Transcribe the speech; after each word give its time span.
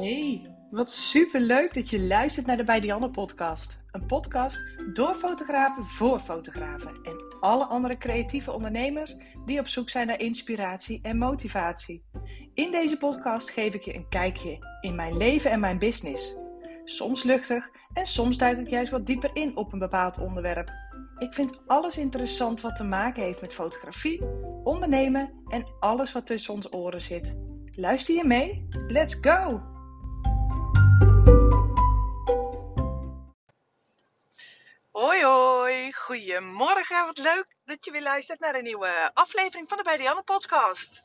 Hey, 0.00 0.46
wat 0.70 0.92
super 0.92 1.40
leuk 1.40 1.74
dat 1.74 1.90
je 1.90 2.00
luistert 2.00 2.46
naar 2.46 2.56
de 2.56 2.64
Bij 2.64 2.80
Dianne 2.80 3.10
podcast. 3.10 3.78
Een 3.90 4.06
podcast 4.06 4.58
door 4.92 5.14
fotografen 5.14 5.84
voor 5.84 6.20
fotografen 6.20 6.98
en 7.02 7.36
alle 7.40 7.64
andere 7.64 7.98
creatieve 7.98 8.52
ondernemers 8.52 9.16
die 9.44 9.60
op 9.60 9.66
zoek 9.66 9.90
zijn 9.90 10.06
naar 10.06 10.20
inspiratie 10.20 11.00
en 11.02 11.18
motivatie. 11.18 12.04
In 12.54 12.70
deze 12.70 12.96
podcast 12.96 13.50
geef 13.50 13.74
ik 13.74 13.82
je 13.82 13.94
een 13.94 14.08
kijkje 14.08 14.58
in 14.80 14.94
mijn 14.94 15.16
leven 15.16 15.50
en 15.50 15.60
mijn 15.60 15.78
business. 15.78 16.36
Soms 16.84 17.22
luchtig 17.22 17.70
en 17.92 18.06
soms 18.06 18.38
duik 18.38 18.58
ik 18.58 18.68
juist 18.68 18.90
wat 18.90 19.06
dieper 19.06 19.30
in 19.32 19.56
op 19.56 19.72
een 19.72 19.78
bepaald 19.78 20.18
onderwerp. 20.18 20.70
Ik 21.18 21.34
vind 21.34 21.66
alles 21.66 21.96
interessant 21.96 22.60
wat 22.60 22.76
te 22.76 22.84
maken 22.84 23.22
heeft 23.22 23.40
met 23.40 23.54
fotografie, 23.54 24.22
ondernemen 24.64 25.32
en 25.48 25.66
alles 25.80 26.12
wat 26.12 26.26
tussen 26.26 26.54
ons 26.54 26.72
oren 26.72 27.00
zit. 27.00 27.36
Luister 27.70 28.14
je 28.14 28.24
mee? 28.24 28.66
Let's 28.86 29.18
go! 29.20 29.76
Hoi 34.98 35.22
hoi, 35.22 35.92
goedemorgen. 35.92 37.04
Wat 37.04 37.18
leuk 37.18 37.46
dat 37.64 37.84
je 37.84 37.90
weer 37.90 38.02
luistert 38.02 38.40
naar 38.40 38.54
een 38.54 38.62
nieuwe 38.62 39.10
aflevering 39.14 39.68
van 39.68 39.76
de 39.76 39.82
Bij 39.82 40.22
podcast. 40.24 41.02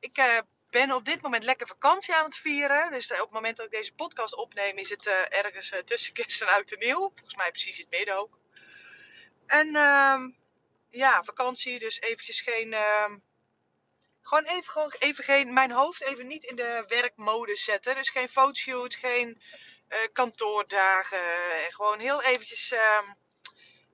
Ik 0.00 0.18
uh, 0.18 0.38
ben 0.70 0.92
op 0.92 1.04
dit 1.04 1.20
moment 1.22 1.44
lekker 1.44 1.66
vakantie 1.66 2.14
aan 2.14 2.24
het 2.24 2.36
vieren. 2.36 2.90
Dus 2.90 3.10
op 3.10 3.18
het 3.18 3.30
moment 3.30 3.56
dat 3.56 3.66
ik 3.66 3.72
deze 3.72 3.94
podcast 3.94 4.36
opneem 4.36 4.78
is 4.78 4.90
het 4.90 5.06
uh, 5.06 5.38
ergens 5.38 5.72
tussen 5.84 6.12
kerst 6.12 6.42
en 6.42 6.48
oud 6.48 6.70
en 6.70 6.78
nieuw. 6.78 7.12
Volgens 7.14 7.36
mij 7.36 7.50
precies 7.50 7.78
in 7.78 7.86
het 7.88 7.98
midden 7.98 8.18
ook. 8.18 8.38
En 9.46 9.66
uh, 9.66 10.20
ja, 10.88 11.24
vakantie, 11.24 11.78
dus 11.78 12.00
eventjes 12.00 12.40
geen... 12.40 12.72
Ehm, 12.72 13.18
gewoon 14.20 14.44
even, 14.44 14.72
gewoon 14.72 14.94
even 14.98 15.24
geen... 15.24 15.52
Mijn 15.52 15.70
hoofd 15.70 16.02
even 16.02 16.26
niet 16.26 16.44
in 16.44 16.56
de 16.56 16.84
werkmodus 16.88 17.64
zetten. 17.64 17.94
Dus 17.94 18.10
geen 18.10 18.28
fotoshoot, 18.28 18.94
geen 18.94 19.42
kantoordagen. 20.12 21.54
En 21.64 21.72
gewoon 21.72 21.98
heel 21.98 22.22
eventjes 22.22 22.72
ehm, 22.72 23.04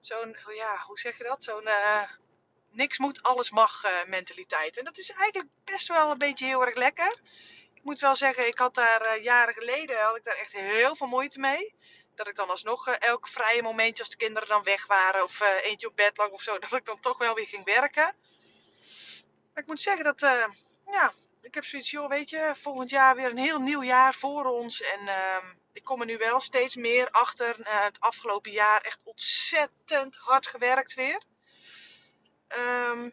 zo'n, 0.00 0.36
ja, 0.54 0.82
hoe 0.86 0.98
zeg 0.98 1.18
je 1.18 1.24
dat? 1.24 1.44
Zo'n 1.44 1.66
uh, 1.66 2.02
niks 2.70 2.98
moet, 2.98 3.22
alles 3.22 3.50
mag 3.50 3.84
uh, 3.84 4.04
mentaliteit. 4.06 4.78
En 4.78 4.84
dat 4.84 4.98
is 4.98 5.10
eigenlijk 5.10 5.50
best 5.64 5.88
wel 5.88 6.10
een 6.10 6.18
beetje 6.18 6.46
heel 6.46 6.66
erg 6.66 6.76
lekker. 6.76 7.20
Ik 7.74 7.82
moet 7.82 7.98
wel 7.98 8.14
zeggen, 8.14 8.46
ik 8.46 8.58
had 8.58 8.74
daar 8.74 9.16
uh, 9.16 9.22
jaren 9.24 9.54
geleden 9.54 10.04
had 10.04 10.16
ik 10.16 10.24
daar 10.24 10.36
echt 10.36 10.52
heel 10.52 10.96
veel 10.96 11.06
moeite 11.06 11.38
mee. 11.38 11.74
Dat 12.14 12.28
ik 12.28 12.34
dan 12.34 12.50
alsnog 12.50 12.88
elk 12.88 13.28
vrije 13.28 13.62
momentje 13.62 14.02
als 14.02 14.10
de 14.10 14.16
kinderen 14.16 14.48
dan 14.48 14.62
weg 14.62 14.86
waren 14.86 15.22
of 15.22 15.40
eentje 15.62 15.88
op 15.88 15.96
bed 15.96 16.16
lag 16.16 16.28
of 16.28 16.42
zo, 16.42 16.58
dat 16.68 16.72
ik 16.72 16.84
dan 16.84 17.00
toch 17.00 17.18
wel 17.18 17.34
weer 17.34 17.46
ging 17.46 17.64
werken. 17.64 18.14
Maar 19.52 19.62
ik 19.62 19.66
moet 19.66 19.80
zeggen 19.80 20.04
dat, 20.04 20.20
ja, 20.86 21.12
ik 21.42 21.54
heb 21.54 21.64
zoiets, 21.64 21.90
joh, 21.90 22.08
weet 22.08 22.30
je, 22.30 22.52
volgend 22.60 22.90
jaar 22.90 23.14
weer 23.16 23.30
een 23.30 23.38
heel 23.38 23.58
nieuw 23.58 23.82
jaar 23.82 24.14
voor 24.14 24.44
ons. 24.44 24.82
En 24.82 25.08
ehm, 25.08 25.46
ik 25.72 25.84
kom 25.84 26.00
er 26.00 26.06
nu 26.06 26.16
wel 26.16 26.40
steeds 26.40 26.76
meer 26.76 27.10
achter. 27.10 27.58
Uh, 27.58 27.82
het 27.82 28.00
afgelopen 28.00 28.52
jaar 28.52 28.80
echt 28.80 29.02
ontzettend 29.04 30.16
hard 30.16 30.46
gewerkt 30.46 30.94
weer. 30.94 31.22
Um, 32.58 33.12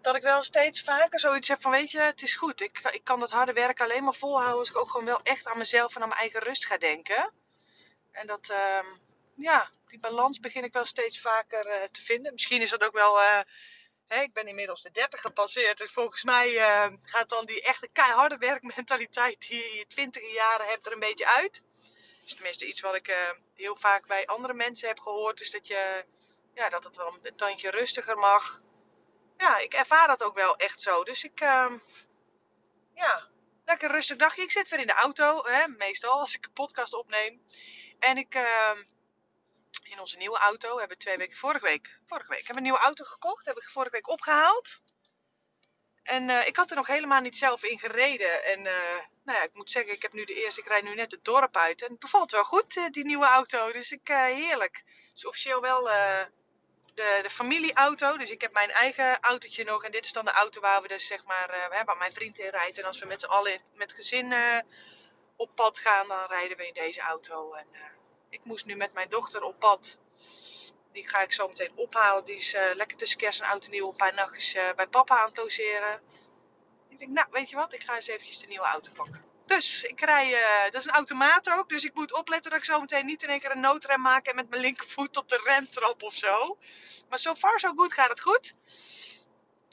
dat 0.00 0.14
ik 0.14 0.22
wel 0.22 0.42
steeds 0.42 0.82
vaker 0.82 1.20
zoiets 1.20 1.48
heb 1.48 1.60
van, 1.60 1.70
weet 1.70 1.90
je, 1.90 2.00
het 2.00 2.22
is 2.22 2.34
goed. 2.34 2.60
Ik, 2.60 2.80
ik 2.90 3.04
kan 3.04 3.20
dat 3.20 3.30
harde 3.30 3.52
werk 3.52 3.80
alleen 3.80 4.04
maar 4.04 4.14
volhouden 4.14 4.58
als 4.58 4.68
ik 4.68 4.76
ook 4.76 4.90
gewoon 4.90 5.06
wel 5.06 5.22
echt 5.22 5.46
aan 5.46 5.58
mezelf 5.58 5.96
en 5.96 6.02
aan 6.02 6.08
mijn 6.08 6.20
eigen 6.20 6.40
rust 6.40 6.66
ga 6.66 6.78
denken. 6.78 7.32
En 8.12 8.26
dat, 8.26 8.48
um, 8.50 9.00
ja, 9.36 9.70
die 9.86 10.00
balans 10.00 10.40
begin 10.40 10.64
ik 10.64 10.72
wel 10.72 10.84
steeds 10.84 11.20
vaker 11.20 11.66
uh, 11.66 11.82
te 11.82 12.02
vinden. 12.02 12.32
Misschien 12.32 12.60
is 12.60 12.70
dat 12.70 12.84
ook 12.84 12.94
wel... 12.94 13.18
Ik 14.20 14.32
ben 14.32 14.46
inmiddels 14.46 14.82
de 14.82 14.90
30 14.90 15.20
gepasseerd. 15.20 15.78
Dus 15.78 15.90
volgens 15.90 16.22
mij 16.22 16.50
uh, 16.50 16.86
gaat 17.00 17.28
dan 17.28 17.46
die 17.46 17.62
echte 17.62 17.88
keiharde 17.92 18.36
werkmentaliteit 18.36 19.48
die 19.48 19.56
je 19.56 19.70
in 19.70 19.76
je 19.76 19.86
twintige 19.86 20.32
jaren 20.32 20.66
hebt 20.66 20.86
er 20.86 20.92
een 20.92 20.98
beetje 20.98 21.26
uit. 21.26 21.62
Dus 22.22 22.34
tenminste 22.34 22.66
iets 22.66 22.80
wat 22.80 22.94
ik 22.94 23.08
uh, 23.08 23.16
heel 23.54 23.76
vaak 23.76 24.06
bij 24.06 24.26
andere 24.26 24.54
mensen 24.54 24.88
heb 24.88 25.00
gehoord. 25.00 25.40
Is 25.40 25.50
dat, 25.50 25.66
je, 25.66 26.04
ja, 26.54 26.68
dat 26.68 26.84
het 26.84 26.96
wel 26.96 27.18
een 27.22 27.36
tandje 27.36 27.70
rustiger 27.70 28.16
mag. 28.16 28.60
Ja, 29.36 29.58
ik 29.58 29.74
ervaar 29.74 30.06
dat 30.06 30.22
ook 30.22 30.34
wel 30.34 30.56
echt 30.56 30.80
zo. 30.80 31.04
Dus 31.04 31.24
ik, 31.24 31.40
uh, 31.40 31.72
ja, 32.94 33.28
lekker 33.64 33.90
rustig 33.90 34.16
dagje. 34.16 34.42
Ik 34.42 34.50
zit 34.50 34.68
weer 34.68 34.80
in 34.80 34.86
de 34.86 34.92
auto, 34.92 35.44
hè, 35.44 35.68
meestal 35.68 36.20
als 36.20 36.34
ik 36.34 36.44
een 36.44 36.52
podcast 36.52 36.94
opneem. 36.94 37.42
En 37.98 38.16
ik 38.16 38.34
in 39.82 40.00
onze 40.00 40.16
nieuwe 40.16 40.38
auto. 40.38 40.72
We 40.74 40.80
hebben 40.80 40.98
twee 40.98 41.16
weken, 41.16 41.36
vorige 41.36 41.64
week, 41.64 41.98
vorige 42.06 42.28
week 42.28 42.46
hebben 42.46 42.54
we 42.54 42.60
een 42.60 42.72
nieuwe 42.72 42.86
auto 42.86 43.04
gekocht. 43.04 43.44
Hebben 43.44 43.64
we 43.64 43.70
vorige 43.70 43.92
week 43.92 44.08
opgehaald. 44.08 44.80
En 46.02 46.28
uh, 46.28 46.46
ik 46.46 46.56
had 46.56 46.70
er 46.70 46.76
nog 46.76 46.86
helemaal 46.86 47.20
niet 47.20 47.38
zelf 47.38 47.62
in 47.62 47.78
gereden. 47.78 48.44
En 48.44 48.58
uh, 48.58 48.98
nou 49.24 49.38
ja, 49.38 49.42
ik 49.42 49.54
moet 49.54 49.70
zeggen, 49.70 49.92
ik 49.92 50.02
heb 50.02 50.12
nu 50.12 50.24
de 50.24 50.34
eerste, 50.34 50.60
ik 50.60 50.66
rijd 50.66 50.84
nu 50.84 50.94
net 50.94 51.10
het 51.10 51.24
dorp 51.24 51.56
uit. 51.56 51.82
En 51.82 51.90
het 51.90 51.98
bevalt 51.98 52.30
wel 52.30 52.44
goed, 52.44 52.76
uh, 52.76 52.88
die 52.88 53.04
nieuwe 53.04 53.26
auto. 53.26 53.72
Dus 53.72 53.92
ik, 53.92 54.08
heerlijk. 54.08 54.82
Het 54.86 55.16
is 55.16 55.26
officieel 55.26 55.60
wel 55.60 55.82
de, 56.94 57.18
de 57.22 57.30
familieauto. 57.30 58.16
Dus 58.16 58.30
ik 58.30 58.40
heb 58.40 58.52
mijn 58.52 58.70
eigen 58.70 59.20
autootje 59.20 59.64
nog. 59.64 59.84
En 59.84 59.92
dit 59.92 60.04
is 60.04 60.12
dan 60.12 60.24
de 60.24 60.30
auto 60.30 60.60
waar 60.60 60.82
we 60.82 60.88
dus 60.88 61.06
zeg 61.06 61.24
maar, 61.24 61.46
we 61.70 61.76
hebben 61.76 61.98
mijn 61.98 62.12
vriend 62.12 62.38
in 62.38 62.50
rijdt. 62.50 62.78
En 62.78 62.84
als 62.84 62.98
we 62.98 63.06
met 63.06 63.20
z'n 63.20 63.26
allen 63.26 63.60
met 63.74 63.92
gezin 63.92 64.34
op 65.36 65.54
pad 65.54 65.78
gaan, 65.78 66.08
dan 66.08 66.26
rijden 66.26 66.56
we 66.56 66.66
in 66.66 66.74
deze 66.74 67.00
auto. 67.00 67.52
En 67.52 67.66
ik 68.32 68.44
moest 68.44 68.66
nu 68.66 68.74
met 68.74 68.92
mijn 68.92 69.08
dochter 69.08 69.42
op 69.42 69.58
pad. 69.58 69.98
Die 70.92 71.08
ga 71.08 71.22
ik 71.22 71.32
zo 71.32 71.48
meteen 71.48 71.72
ophalen. 71.74 72.24
Die 72.24 72.36
is 72.36 72.54
uh, 72.54 72.74
lekker 72.74 72.96
tussen 72.96 73.18
kerst 73.18 73.40
en 73.40 73.46
oud 73.46 73.64
en 73.64 73.70
nieuw 73.70 73.88
een 73.88 73.96
paar 73.96 74.14
nachtjes 74.14 74.54
uh, 74.54 74.72
bij 74.76 74.86
papa 74.86 75.20
aan 75.20 75.26
het 75.26 75.36
logeren. 75.36 76.00
Ik 76.88 76.98
denk, 76.98 77.10
nou, 77.10 77.26
weet 77.30 77.50
je 77.50 77.56
wat? 77.56 77.72
Ik 77.72 77.82
ga 77.82 77.94
eens 77.94 78.06
eventjes 78.06 78.38
de 78.38 78.46
nieuwe 78.46 78.64
auto 78.64 78.92
pakken. 78.92 79.24
Dus 79.46 79.82
ik 79.82 80.00
rij, 80.00 80.32
uh, 80.32 80.64
dat 80.64 80.80
is 80.80 80.84
een 80.84 80.94
automaat 80.94 81.50
ook. 81.50 81.68
Dus 81.68 81.84
ik 81.84 81.94
moet 81.94 82.14
opletten 82.14 82.50
dat 82.50 82.58
ik 82.60 82.64
zo 82.64 82.80
meteen 82.80 83.06
niet 83.06 83.22
in 83.22 83.28
één 83.28 83.40
keer 83.40 83.50
een 83.50 83.60
noodrem 83.60 84.00
maak 84.00 84.26
en 84.26 84.34
met 84.34 84.48
mijn 84.48 84.62
linkervoet 84.62 85.16
op 85.16 85.28
de 85.28 85.40
remtrap 85.44 86.02
of 86.02 86.14
zo. 86.14 86.58
Maar 87.08 87.18
so 87.18 87.34
far 87.34 87.60
zo 87.60 87.72
goed 87.76 87.92
gaat 87.92 88.08
het 88.08 88.20
goed. 88.20 88.54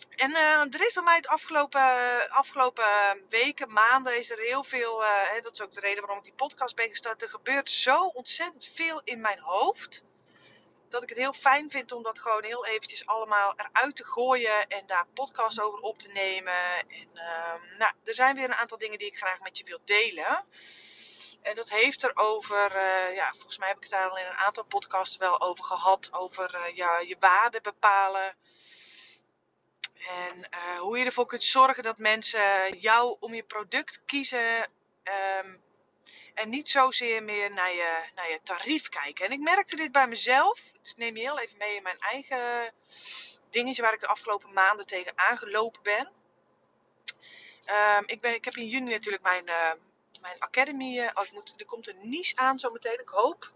En 0.10 0.32
uh, 0.32 0.74
er 0.74 0.86
is 0.86 0.94
bij 0.94 1.04
mij 1.04 1.16
het 1.16 1.28
afgelopen, 1.28 1.82
afgelopen 2.30 2.86
weken, 3.30 3.72
maanden, 3.72 4.18
is 4.18 4.32
er 4.32 4.40
heel 4.40 4.64
veel. 4.64 5.02
Uh, 5.02 5.08
hè, 5.30 5.42
dat 5.42 5.54
is 5.54 5.62
ook 5.62 5.74
de 5.74 5.80
reden 5.80 6.00
waarom 6.00 6.18
ik 6.18 6.24
die 6.24 6.34
podcast 6.34 6.76
ben 6.76 6.90
gestart. 6.90 7.22
Er 7.22 7.30
gebeurt 7.30 7.72
zo 7.72 8.06
ontzettend 8.06 8.66
veel 8.66 9.02
in 9.04 9.22
mijn 9.22 9.40
hoofd. 9.40 10.04
Dat 10.90 11.04
ik 11.04 11.10
het 11.10 11.18
heel 11.18 11.34
fijn 11.34 11.70
vind 11.70 11.92
om 11.92 12.04
dat 12.04 12.20
gewoon 12.20 12.44
heel 12.44 12.66
eventjes 12.66 13.06
allemaal 13.06 13.54
eruit 13.56 13.96
te 13.96 14.04
gooien. 14.04 14.68
En 14.68 14.84
daar 14.88 15.06
podcast 15.14 15.62
over 15.62 15.80
op 15.80 16.00
te 16.00 16.12
nemen. 16.12 16.54
En 16.88 17.10
uh, 17.14 17.78
nou, 17.78 17.94
er 18.04 18.16
zijn 18.16 18.36
weer 18.36 18.44
een 18.44 18.56
aantal 18.56 18.78
dingen 18.78 19.00
die 19.00 19.08
ik 19.08 19.18
graag 19.18 19.40
met 19.40 19.58
je 19.58 19.64
wil 19.64 19.80
delen. 19.84 20.46
En 21.42 21.56
dat 21.56 21.70
heeft 21.70 22.04
er 22.04 22.12
over, 22.16 22.82
ja, 23.14 23.32
volgens 23.32 23.58
mij 23.58 23.68
heb 23.68 23.78
ik 23.78 23.84
het 23.84 23.92
daar 23.92 24.10
al 24.10 24.18
in 24.18 24.26
een 24.26 24.38
aantal 24.38 24.64
podcasts 24.64 25.18
wel 25.18 25.42
over 25.42 25.64
gehad. 25.64 26.10
Over 26.12 26.72
ja, 26.74 27.00
je 27.00 27.16
waarde 27.20 27.62
bepalen. 27.62 28.36
En 30.08 30.38
uh, 30.38 30.80
hoe 30.80 30.98
je 30.98 31.06
ervoor 31.06 31.26
kunt 31.26 31.44
zorgen 31.44 31.84
dat 31.84 31.98
mensen 31.98 32.78
jou 32.78 33.18
om 33.20 33.34
je 33.34 33.44
product 33.44 34.02
kiezen. 34.06 34.68
Um, 35.44 35.62
en 36.34 36.50
niet 36.50 36.70
zozeer 36.70 37.24
meer 37.24 37.54
naar 37.54 37.72
je, 37.72 38.10
naar 38.16 38.30
je 38.30 38.40
tarief 38.44 38.90
kijken. 38.90 39.26
En 39.26 39.32
ik 39.32 39.40
merkte 39.40 39.76
dit 39.76 39.92
bij 39.92 40.08
mezelf. 40.08 40.62
Dus 40.82 40.92
ik 40.92 40.98
neem 40.98 41.16
je 41.16 41.22
heel 41.22 41.40
even 41.40 41.58
mee 41.58 41.76
in 41.76 41.84
mijn 41.84 42.00
eigen 42.00 42.74
dingetje 43.50 43.82
waar 43.82 43.94
ik 43.94 44.00
de 44.00 44.08
afgelopen 44.08 44.54
maanden 44.54 44.86
tegen 44.86 45.12
aangelopen 45.16 45.84
ben. 45.84 46.12
Um, 47.98 48.04
ik, 48.06 48.22
ben 48.22 48.34
ik 48.34 48.46
heb 48.46 48.56
in 48.56 48.68
juni 48.68 48.92
natuurlijk 48.92 49.24
mijn, 49.24 49.48
uh, 49.48 49.72
mijn 50.22 50.40
academy. 50.40 51.00
Oh, 51.00 51.24
er 51.58 51.66
komt 51.66 51.88
een 51.88 52.10
nies 52.10 52.36
aan 52.36 52.60
zometeen. 52.60 53.00
Ik 53.00 53.10
hoop 53.10 53.52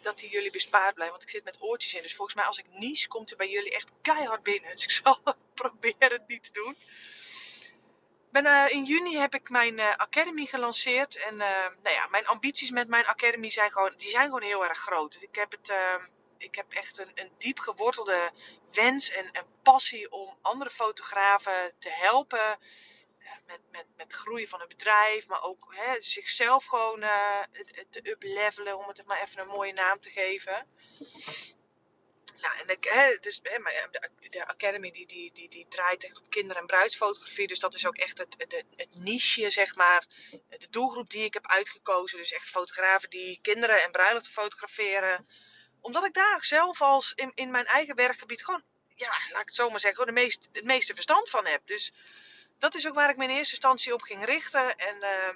dat 0.00 0.18
die 0.18 0.30
jullie 0.30 0.50
bespaard 0.50 0.94
blijven. 0.94 1.16
Want 1.16 1.28
ik 1.28 1.34
zit 1.34 1.44
met 1.44 1.62
oortjes 1.62 1.94
in. 1.94 2.02
Dus 2.02 2.14
volgens 2.14 2.36
mij 2.36 2.46
als 2.46 2.58
ik 2.58 2.66
nies, 2.70 3.08
komt 3.08 3.30
er 3.30 3.36
bij 3.36 3.50
jullie 3.50 3.74
echt 3.74 3.90
keihard 4.02 4.42
binnen. 4.42 4.70
Dus 4.70 4.84
ik 4.84 4.90
zal 5.04 5.20
proberen 5.54 6.12
het 6.12 6.28
niet 6.28 6.42
te 6.42 6.52
doen. 6.52 6.76
Ben, 8.30 8.44
uh, 8.44 8.64
in 8.68 8.84
juni 8.84 9.16
heb 9.16 9.34
ik 9.34 9.50
mijn 9.50 9.78
uh, 9.78 9.90
academy 9.90 10.46
gelanceerd. 10.46 11.16
En 11.16 11.34
uh, 11.34 11.66
nou 11.82 11.94
ja, 11.94 12.06
mijn 12.06 12.26
ambities 12.26 12.70
met 12.70 12.88
mijn 12.88 13.06
academy 13.06 13.50
zijn 13.50 13.72
gewoon, 13.72 13.94
die 13.96 14.10
zijn 14.10 14.24
gewoon 14.24 14.42
heel 14.42 14.64
erg 14.64 14.78
groot. 14.78 15.12
Dus 15.12 15.22
ik 15.22 15.34
heb, 15.34 15.50
het, 15.50 15.72
ik 16.38 16.54
heb 16.54 16.72
echt 16.72 16.98
een, 16.98 17.10
een 17.14 17.30
diep 17.38 17.58
gewortelde 17.58 18.30
wens 18.72 19.10
en, 19.10 19.30
en 19.32 19.44
passie 19.62 20.10
om 20.10 20.38
andere 20.42 20.70
fotografen 20.70 21.72
te 21.78 21.90
helpen 21.90 22.58
met, 23.46 23.60
met, 23.70 23.86
met 23.96 24.12
groei 24.12 24.48
van 24.48 24.60
een 24.60 24.68
bedrijf, 24.68 25.26
maar 25.26 25.42
ook 25.42 25.74
hè, 25.76 26.00
zichzelf 26.00 26.64
gewoon 26.64 27.02
uh, 27.02 27.42
te 27.90 28.10
uplevelen, 28.10 28.78
om 28.78 28.88
het 28.88 29.06
maar 29.06 29.22
even 29.22 29.40
een 29.40 29.48
mooie 29.48 29.72
naam 29.72 30.00
te 30.00 30.10
geven. 30.10 30.66
Nou, 32.40 32.58
en 32.58 32.68
ik, 32.68 32.84
hè, 32.84 33.16
dus, 33.20 33.40
hè, 33.42 33.58
de, 33.90 34.28
de 34.28 34.46
Academy 34.46 34.90
die, 34.90 35.06
die, 35.06 35.32
die, 35.32 35.48
die 35.48 35.66
draait 35.68 36.04
echt 36.04 36.18
op 36.18 36.30
kinder- 36.30 36.56
en 36.56 36.66
bruidsfotografie. 36.66 37.46
Dus 37.46 37.58
dat 37.58 37.74
is 37.74 37.86
ook 37.86 37.96
echt 37.96 38.18
het, 38.18 38.34
het, 38.38 38.64
het 38.76 38.94
niche, 38.94 39.50
zeg 39.50 39.74
maar. 39.74 40.06
De 40.48 40.70
doelgroep 40.70 41.10
die 41.10 41.24
ik 41.24 41.34
heb 41.34 41.46
uitgekozen. 41.46 42.18
Dus 42.18 42.32
echt 42.32 42.48
fotografen 42.48 43.10
die 43.10 43.38
kinderen 43.42 43.82
en 43.82 43.90
bruiloften 43.90 44.32
fotograferen. 44.32 45.28
Omdat 45.80 46.04
ik 46.04 46.14
daar 46.14 46.44
zelf 46.44 46.82
als 46.82 47.12
in, 47.14 47.32
in 47.34 47.50
mijn 47.50 47.66
eigen 47.66 47.94
werkgebied 47.94 48.44
gewoon, 48.44 48.62
ja, 48.94 49.08
laat 49.08 49.40
ik 49.40 49.46
het 49.46 49.54
zo 49.54 49.70
maar 49.70 49.80
zeggen, 49.80 50.06
de 50.06 50.12
meest, 50.12 50.48
het 50.52 50.64
meeste 50.64 50.94
verstand 50.94 51.30
van 51.30 51.46
heb. 51.46 51.66
Dus 51.66 51.92
dat 52.58 52.74
is 52.74 52.86
ook 52.88 52.94
waar 52.94 53.10
ik 53.10 53.16
me 53.16 53.24
in 53.24 53.30
eerste 53.30 53.54
instantie 53.54 53.94
op 53.94 54.02
ging 54.02 54.24
richten. 54.24 54.76
En 54.76 54.96
uh, 54.96 55.28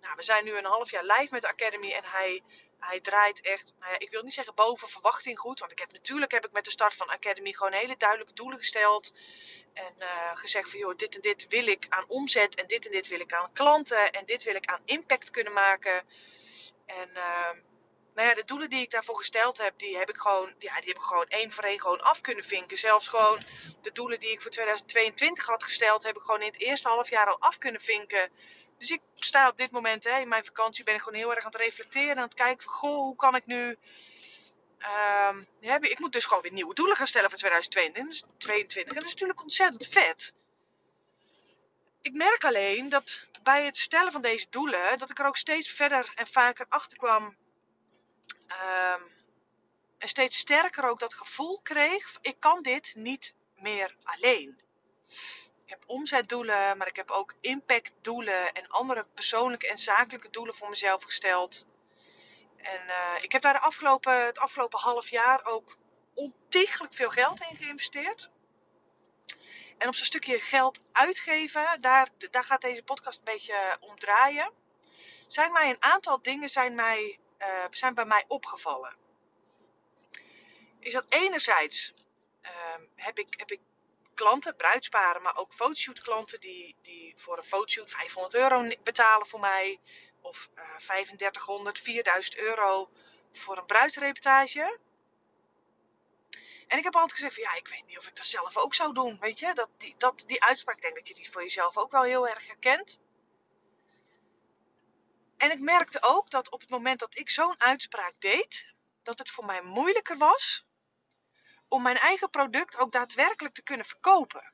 nou, 0.00 0.16
we 0.16 0.22
zijn 0.22 0.44
nu 0.44 0.56
een 0.56 0.64
half 0.64 0.90
jaar 0.90 1.04
live 1.04 1.28
met 1.30 1.42
de 1.42 1.48
Academy 1.48 1.92
en 1.92 2.04
hij, 2.04 2.42
hij 2.78 3.00
draait 3.00 3.40
echt, 3.40 3.74
nou 3.78 3.92
ja, 3.92 3.98
ik 3.98 4.10
wil 4.10 4.22
niet 4.22 4.34
zeggen 4.34 4.54
boven 4.54 4.88
verwachting 4.88 5.38
goed. 5.38 5.58
Want 5.58 5.72
ik 5.72 5.78
heb 5.78 5.92
natuurlijk 5.92 6.32
heb 6.32 6.46
ik 6.46 6.52
met 6.52 6.64
de 6.64 6.70
start 6.70 6.94
van 6.94 7.08
Academy 7.08 7.52
gewoon 7.52 7.72
hele 7.72 7.96
duidelijke 7.96 8.34
doelen 8.34 8.58
gesteld. 8.58 9.12
En 9.72 9.94
uh, 9.98 10.36
gezegd 10.36 10.70
van 10.70 10.78
joh, 10.78 10.96
dit 10.96 11.14
en 11.14 11.20
dit 11.20 11.46
wil 11.48 11.66
ik 11.66 11.86
aan 11.88 12.08
omzet 12.08 12.54
en 12.54 12.66
dit 12.66 12.86
en 12.86 12.92
dit 12.92 13.08
wil 13.08 13.20
ik 13.20 13.32
aan 13.32 13.52
klanten 13.52 14.12
en 14.12 14.26
dit 14.26 14.42
wil 14.42 14.54
ik 14.54 14.66
aan 14.66 14.82
impact 14.84 15.30
kunnen 15.30 15.52
maken. 15.52 16.04
En 16.86 17.10
uh, 17.14 17.50
nou 18.20 18.32
ja, 18.32 18.40
de 18.40 18.44
doelen 18.44 18.70
die 18.70 18.82
ik 18.82 18.90
daarvoor 18.90 19.16
gesteld 19.16 19.58
heb, 19.58 19.78
die 19.78 19.98
heb 19.98 20.08
ik 20.08 20.16
gewoon, 20.16 20.54
ja, 20.58 20.74
die 20.74 20.88
heb 20.88 20.96
ik 20.96 21.02
gewoon 21.02 21.26
één 21.28 21.52
voor 21.52 21.64
één 21.64 21.80
gewoon 21.80 22.00
af 22.00 22.20
kunnen 22.20 22.44
vinken. 22.44 22.78
Zelfs 22.78 23.08
gewoon 23.08 23.42
de 23.82 23.92
doelen 23.92 24.20
die 24.20 24.30
ik 24.30 24.40
voor 24.40 24.50
2022 24.50 25.46
had 25.46 25.64
gesteld, 25.64 26.02
heb 26.02 26.16
ik 26.16 26.22
gewoon 26.22 26.40
in 26.40 26.46
het 26.46 26.60
eerste 26.60 26.88
half 26.88 27.10
jaar 27.10 27.26
al 27.26 27.40
af 27.40 27.58
kunnen 27.58 27.80
vinken. 27.80 28.30
Dus 28.78 28.90
ik 28.90 29.00
sta 29.14 29.48
op 29.48 29.56
dit 29.56 29.70
moment 29.70 30.04
hè, 30.04 30.18
in 30.18 30.28
mijn 30.28 30.44
vakantie, 30.44 30.84
ben 30.84 30.94
ik 30.94 31.00
gewoon 31.00 31.18
heel 31.18 31.34
erg 31.34 31.44
aan 31.44 31.50
het 31.50 31.60
reflecteren. 31.60 32.16
Aan 32.16 32.22
het 32.22 32.34
kijken 32.34 32.62
van, 32.62 32.72
goh, 32.72 33.04
hoe 33.04 33.16
kan 33.16 33.36
ik 33.36 33.46
nu... 33.46 33.76
Ja, 35.60 35.80
ik 35.80 35.98
moet 35.98 36.12
dus 36.12 36.24
gewoon 36.24 36.42
weer 36.42 36.52
nieuwe 36.52 36.74
doelen 36.74 36.96
gaan 36.96 37.06
stellen 37.06 37.30
voor 37.30 37.38
2022. 37.38 38.82
En 38.82 38.94
dat 38.94 39.04
is 39.04 39.10
natuurlijk 39.10 39.42
ontzettend 39.42 39.86
vet. 39.86 40.32
Ik 42.02 42.12
merk 42.12 42.44
alleen 42.44 42.88
dat 42.88 43.26
bij 43.42 43.64
het 43.64 43.76
stellen 43.76 44.12
van 44.12 44.22
deze 44.22 44.46
doelen, 44.50 44.98
dat 44.98 45.10
ik 45.10 45.18
er 45.18 45.26
ook 45.26 45.36
steeds 45.36 45.70
verder 45.70 46.12
en 46.14 46.26
vaker 46.26 46.66
achter 46.68 46.98
kwam 46.98 47.36
Um, 48.36 49.18
en 49.98 50.08
steeds 50.08 50.38
sterker 50.38 50.88
ook 50.88 50.98
dat 50.98 51.14
gevoel 51.14 51.60
kreeg: 51.62 52.18
ik 52.20 52.40
kan 52.40 52.62
dit 52.62 52.92
niet 52.94 53.34
meer 53.54 53.96
alleen. 54.02 54.60
Ik 55.64 55.70
heb 55.70 55.82
omzetdoelen, 55.86 56.76
maar 56.76 56.86
ik 56.86 56.96
heb 56.96 57.10
ook 57.10 57.34
impactdoelen 57.40 58.52
en 58.52 58.68
andere 58.68 59.06
persoonlijke 59.14 59.68
en 59.68 59.78
zakelijke 59.78 60.30
doelen 60.30 60.54
voor 60.54 60.68
mezelf 60.68 61.02
gesteld. 61.02 61.66
En 62.56 62.80
uh, 62.86 63.22
ik 63.22 63.32
heb 63.32 63.42
daar 63.42 63.52
de 63.52 63.60
afgelopen, 63.60 64.26
het 64.26 64.38
afgelopen 64.38 64.78
half 64.78 65.08
jaar 65.08 65.44
ook 65.44 65.76
ontiegelijk 66.14 66.94
veel 66.94 67.10
geld 67.10 67.40
in 67.40 67.56
geïnvesteerd. 67.56 68.30
En 69.78 69.88
op 69.88 69.94
zo'n 69.94 70.06
stukje 70.06 70.40
geld 70.40 70.80
uitgeven, 70.92 71.80
daar, 71.80 72.08
daar 72.30 72.44
gaat 72.44 72.60
deze 72.60 72.82
podcast 72.82 73.18
een 73.18 73.32
beetje 73.32 73.76
om 73.80 73.98
draaien. 73.98 74.52
Zijn 75.26 75.52
mij 75.52 75.70
een 75.70 75.82
aantal 75.82 76.22
dingen 76.22 76.48
zijn 76.48 76.74
mij 76.74 77.18
uh, 77.40 77.64
zijn 77.70 77.94
bij 77.94 78.04
mij 78.04 78.24
opgevallen. 78.28 78.96
Is 80.78 80.92
dat 80.92 81.06
enerzijds 81.08 81.92
uh, 82.42 82.50
heb, 82.94 83.18
ik, 83.18 83.34
heb 83.36 83.50
ik 83.50 83.60
klanten, 84.14 84.56
bruidsparen, 84.56 85.22
maar 85.22 85.36
ook 85.36 85.52
fotoshoot 85.52 86.00
klanten 86.00 86.40
die, 86.40 86.76
die 86.82 87.14
voor 87.16 87.36
een 87.36 87.44
fotoshoot 87.44 87.90
500 87.90 88.34
euro 88.34 88.68
betalen 88.82 89.26
voor 89.26 89.40
mij. 89.40 89.80
Of 90.20 90.48
uh, 90.54 90.76
3500, 90.76 91.78
4000 91.78 92.36
euro 92.36 92.90
voor 93.32 93.58
een 93.58 93.66
bruidsreportage. 93.66 94.78
En 96.66 96.78
ik 96.78 96.84
heb 96.84 96.94
altijd 96.94 97.12
gezegd 97.12 97.34
van 97.34 97.42
ja, 97.42 97.54
ik 97.54 97.68
weet 97.68 97.86
niet 97.86 97.98
of 97.98 98.06
ik 98.06 98.16
dat 98.16 98.26
zelf 98.26 98.56
ook 98.56 98.74
zou 98.74 98.94
doen. 98.94 99.18
Weet 99.20 99.38
je, 99.38 99.54
dat, 99.54 99.68
die, 99.76 99.94
dat, 99.98 100.24
die 100.26 100.42
uitspraak, 100.44 100.80
denk 100.80 100.94
dat 100.94 101.08
je 101.08 101.14
die 101.14 101.30
voor 101.30 101.42
jezelf 101.42 101.76
ook 101.76 101.92
wel 101.92 102.02
heel 102.02 102.28
erg 102.28 102.46
herkent. 102.46 103.00
En 105.40 105.50
ik 105.50 105.60
merkte 105.60 106.02
ook 106.02 106.30
dat 106.30 106.50
op 106.50 106.60
het 106.60 106.70
moment 106.70 107.00
dat 107.00 107.18
ik 107.18 107.30
zo'n 107.30 107.60
uitspraak 107.60 108.14
deed, 108.18 108.74
dat 109.02 109.18
het 109.18 109.30
voor 109.30 109.44
mij 109.44 109.62
moeilijker 109.62 110.18
was 110.18 110.64
om 111.68 111.82
mijn 111.82 111.96
eigen 111.96 112.30
product 112.30 112.76
ook 112.76 112.92
daadwerkelijk 112.92 113.54
te 113.54 113.62
kunnen 113.62 113.86
verkopen. 113.86 114.52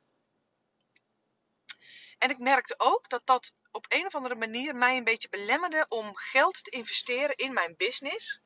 En 2.18 2.30
ik 2.30 2.38
merkte 2.38 2.74
ook 2.78 3.08
dat 3.08 3.26
dat 3.26 3.52
op 3.70 3.86
een 3.88 4.06
of 4.06 4.14
andere 4.14 4.34
manier 4.34 4.76
mij 4.76 4.96
een 4.96 5.04
beetje 5.04 5.28
belemmerde 5.28 5.86
om 5.88 6.16
geld 6.16 6.64
te 6.64 6.70
investeren 6.70 7.36
in 7.36 7.52
mijn 7.52 7.76
business. 7.76 8.40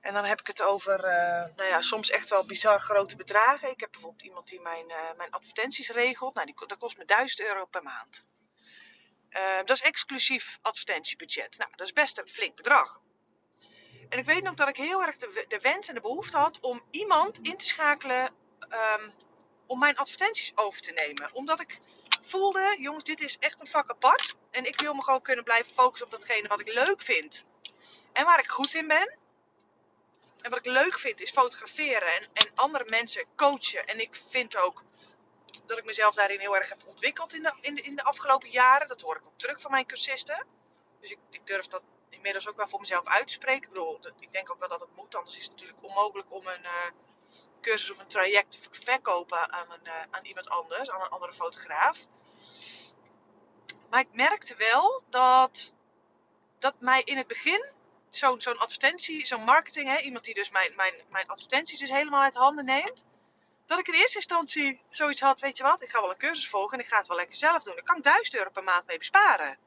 En 0.00 0.14
dan 0.14 0.24
heb 0.24 0.40
ik 0.40 0.46
het 0.46 0.62
over, 0.62 1.04
uh, 1.04 1.54
nou 1.56 1.64
ja, 1.64 1.82
soms 1.82 2.10
echt 2.10 2.28
wel 2.28 2.46
bizar 2.46 2.80
grote 2.80 3.16
bedragen. 3.16 3.70
Ik 3.70 3.80
heb 3.80 3.90
bijvoorbeeld 3.90 4.22
iemand 4.22 4.48
die 4.48 4.60
mijn, 4.60 4.90
uh, 4.90 5.12
mijn 5.16 5.30
advertenties 5.30 5.88
regelt. 5.88 6.34
Nou, 6.34 6.46
die, 6.46 6.66
dat 6.66 6.78
kost 6.78 6.98
me 6.98 7.04
1000 7.04 7.40
euro 7.40 7.64
per 7.64 7.82
maand. 7.82 8.28
Uh, 9.30 9.56
dat 9.56 9.70
is 9.70 9.82
exclusief 9.82 10.58
advertentiebudget. 10.62 11.58
Nou, 11.58 11.70
dat 11.76 11.86
is 11.86 11.92
best 11.92 12.18
een 12.18 12.28
flink 12.28 12.56
bedrag. 12.56 13.00
En 14.08 14.18
ik 14.18 14.24
weet 14.24 14.42
nog 14.42 14.54
dat 14.54 14.68
ik 14.68 14.76
heel 14.76 15.02
erg 15.02 15.16
de, 15.16 15.44
de 15.48 15.58
wens 15.58 15.88
en 15.88 15.94
de 15.94 16.00
behoefte 16.00 16.36
had 16.36 16.60
om 16.60 16.82
iemand 16.90 17.38
in 17.38 17.56
te 17.56 17.64
schakelen 17.66 18.34
um, 18.68 19.12
om 19.66 19.78
mijn 19.78 19.96
advertenties 19.96 20.52
over 20.54 20.80
te 20.80 20.92
nemen. 20.92 21.30
Omdat 21.32 21.60
ik 21.60 21.80
voelde, 22.22 22.76
jongens, 22.78 23.04
dit 23.04 23.20
is 23.20 23.38
echt 23.38 23.60
een 23.60 23.66
vak 23.66 23.90
apart. 23.90 24.34
En 24.50 24.66
ik 24.66 24.80
wil 24.80 24.94
me 24.94 25.02
gewoon 25.02 25.22
kunnen 25.22 25.44
blijven 25.44 25.74
focussen 25.74 26.06
op 26.06 26.12
datgene 26.12 26.48
wat 26.48 26.60
ik 26.60 26.72
leuk 26.72 27.02
vind. 27.02 27.44
En 28.12 28.24
waar 28.24 28.38
ik 28.38 28.48
goed 28.48 28.74
in 28.74 28.86
ben. 28.86 29.18
En 30.40 30.50
wat 30.50 30.58
ik 30.58 30.66
leuk 30.66 30.98
vind 30.98 31.20
is 31.20 31.30
fotograferen 31.30 32.14
en, 32.14 32.22
en 32.32 32.50
andere 32.54 32.84
mensen 32.88 33.24
coachen. 33.36 33.86
En 33.86 34.00
ik 34.00 34.20
vind 34.28 34.56
ook 34.56 34.84
dat 35.66 35.78
ik 35.78 35.84
mezelf 35.84 36.14
daarin 36.14 36.40
heel 36.40 36.56
erg 36.56 36.68
heb 36.68 36.86
ontwikkeld 36.86 37.34
in 37.34 37.42
de, 37.42 37.52
in 37.60 37.74
de, 37.74 37.82
in 37.82 37.96
de 37.96 38.02
afgelopen 38.02 38.50
jaren. 38.50 38.88
Dat 38.88 39.00
hoor 39.00 39.16
ik 39.16 39.26
ook 39.26 39.38
terug 39.38 39.60
van 39.60 39.70
mijn 39.70 39.86
cursisten. 39.86 40.46
Dus 41.00 41.10
ik, 41.10 41.18
ik 41.30 41.46
durf 41.46 41.66
dat 41.66 41.82
inmiddels 42.08 42.48
ook 42.48 42.56
wel 42.56 42.68
voor 42.68 42.80
mezelf 42.80 43.06
uit 43.06 43.26
te 43.26 43.32
spreken. 43.32 43.62
Ik 43.62 43.68
bedoel, 43.68 44.00
ik 44.18 44.32
denk 44.32 44.50
ook 44.50 44.58
wel 44.58 44.68
dat 44.68 44.80
het 44.80 44.96
moet. 44.96 45.14
Anders 45.14 45.36
is 45.36 45.42
het 45.42 45.52
natuurlijk 45.52 45.84
onmogelijk 45.84 46.34
om 46.34 46.46
een 46.46 46.62
uh, 46.62 46.86
cursus 47.60 47.90
of 47.90 47.98
een 47.98 48.06
traject 48.06 48.50
te 48.50 48.58
verkopen 48.70 49.52
aan, 49.52 49.70
een, 49.70 49.86
uh, 49.86 50.02
aan 50.10 50.24
iemand 50.24 50.48
anders, 50.48 50.90
aan 50.90 51.00
een 51.00 51.08
andere 51.08 51.32
fotograaf. 51.32 51.98
Maar 53.90 54.00
ik 54.00 54.12
merkte 54.12 54.54
wel 54.56 55.02
dat, 55.08 55.74
dat 56.58 56.74
mij 56.78 57.02
in 57.04 57.16
het 57.16 57.26
begin 57.26 57.72
zo'n 58.08 58.40
zo'n 58.40 58.58
advertentie, 58.58 59.26
zo'n 59.26 59.44
marketing, 59.44 59.88
hè, 59.88 60.00
iemand 60.00 60.24
die 60.24 60.34
dus 60.34 60.50
mijn, 60.50 60.72
mijn, 60.76 60.94
mijn 61.08 61.26
advertenties 61.26 61.78
dus 61.78 61.90
helemaal 61.90 62.22
uit 62.22 62.34
handen 62.34 62.64
neemt 62.64 63.06
dat 63.70 63.78
ik 63.78 63.88
in 63.88 63.94
eerste 63.94 64.16
instantie 64.16 64.80
zoiets 64.88 65.20
had, 65.20 65.40
weet 65.40 65.56
je 65.56 65.62
wat, 65.62 65.82
ik 65.82 65.90
ga 65.90 66.00
wel 66.00 66.10
een 66.10 66.16
cursus 66.16 66.48
volgen 66.48 66.78
en 66.78 66.84
ik 66.84 66.90
ga 66.90 66.98
het 66.98 67.08
wel 67.08 67.16
lekker 67.16 67.36
zelf 67.36 67.62
doen. 67.62 67.74
Daar 67.74 67.84
kan 67.84 67.96
ik 67.96 68.02
1000 68.02 68.36
euro 68.36 68.50
per 68.50 68.64
maand 68.64 68.86
mee 68.86 68.98
besparen. 68.98 69.58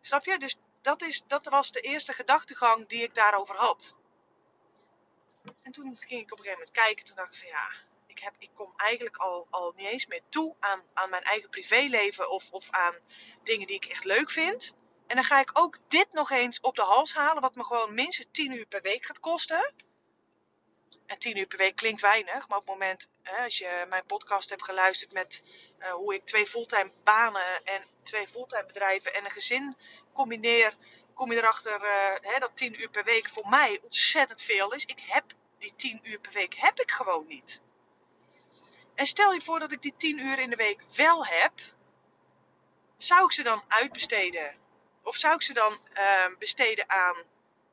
Snap 0.00 0.24
je? 0.24 0.38
Dus 0.38 0.56
dat, 0.82 1.02
is, 1.02 1.22
dat 1.26 1.46
was 1.46 1.72
de 1.72 1.80
eerste 1.80 2.12
gedachtegang 2.12 2.86
die 2.86 3.02
ik 3.02 3.14
daarover 3.14 3.56
had. 3.56 3.94
En 5.62 5.72
toen 5.72 5.96
ging 5.96 6.20
ik 6.20 6.32
op 6.32 6.38
een 6.38 6.44
gegeven 6.44 6.58
moment 6.58 6.70
kijken, 6.70 7.04
toen 7.04 7.16
dacht 7.16 7.34
ik 7.34 7.40
van 7.40 7.48
ja, 7.48 7.70
ik, 8.06 8.18
heb, 8.18 8.34
ik 8.38 8.50
kom 8.54 8.72
eigenlijk 8.76 9.16
al, 9.16 9.46
al 9.50 9.72
niet 9.76 9.86
eens 9.86 10.06
meer 10.06 10.22
toe 10.28 10.56
aan, 10.60 10.82
aan 10.94 11.10
mijn 11.10 11.22
eigen 11.22 11.50
privéleven 11.50 12.30
of, 12.30 12.50
of 12.50 12.70
aan 12.70 12.94
dingen 13.42 13.66
die 13.66 13.76
ik 13.76 13.84
echt 13.84 14.04
leuk 14.04 14.30
vind. 14.30 14.74
En 15.06 15.14
dan 15.14 15.24
ga 15.24 15.40
ik 15.40 15.50
ook 15.52 15.78
dit 15.88 16.12
nog 16.12 16.30
eens 16.30 16.60
op 16.60 16.74
de 16.74 16.82
hals 16.82 17.14
halen, 17.14 17.42
wat 17.42 17.54
me 17.54 17.64
gewoon 17.64 17.94
minstens 17.94 18.28
10 18.30 18.52
uur 18.52 18.66
per 18.66 18.82
week 18.82 19.04
gaat 19.04 19.20
kosten. 19.20 19.74
En 21.06 21.18
10 21.18 21.36
uur 21.36 21.46
per 21.46 21.58
week 21.58 21.76
klinkt 21.76 22.00
weinig, 22.00 22.48
maar 22.48 22.58
op 22.58 22.66
het 22.66 22.72
moment, 22.72 23.08
als 23.36 23.58
je 23.58 23.86
mijn 23.88 24.06
podcast 24.06 24.50
hebt 24.50 24.64
geluisterd 24.64 25.12
met 25.12 25.42
uh, 25.78 25.92
hoe 25.92 26.14
ik 26.14 26.24
twee 26.24 26.46
fulltime 26.46 26.90
banen 27.04 27.64
en 27.64 27.84
twee 28.02 28.28
fulltime 28.28 28.66
bedrijven 28.66 29.14
en 29.14 29.24
een 29.24 29.30
gezin 29.30 29.76
combineer, 30.12 30.76
kom 31.14 31.32
je 31.32 31.38
erachter 31.38 31.84
uh, 31.84 32.32
hè, 32.32 32.38
dat 32.38 32.56
10 32.56 32.80
uur 32.80 32.88
per 32.88 33.04
week 33.04 33.28
voor 33.28 33.48
mij 33.48 33.80
ontzettend 33.82 34.42
veel 34.42 34.72
is. 34.72 34.84
Ik 34.84 35.00
heb 35.06 35.24
die 35.58 35.72
10 35.76 36.00
uur 36.02 36.20
per 36.20 36.32
week 36.32 36.54
heb 36.54 36.80
ik 36.80 36.90
gewoon 36.90 37.26
niet. 37.26 37.60
En 38.94 39.06
stel 39.06 39.32
je 39.32 39.40
voor 39.40 39.58
dat 39.58 39.72
ik 39.72 39.82
die 39.82 39.94
10 39.96 40.18
uur 40.18 40.38
in 40.38 40.50
de 40.50 40.56
week 40.56 40.82
wel 40.96 41.26
heb, 41.26 41.52
zou 42.96 43.24
ik 43.24 43.32
ze 43.32 43.42
dan 43.42 43.62
uitbesteden? 43.68 44.56
Of 45.02 45.16
zou 45.16 45.34
ik 45.34 45.42
ze 45.42 45.52
dan 45.52 45.78
uh, 45.94 46.26
besteden 46.38 46.90
aan 46.90 47.16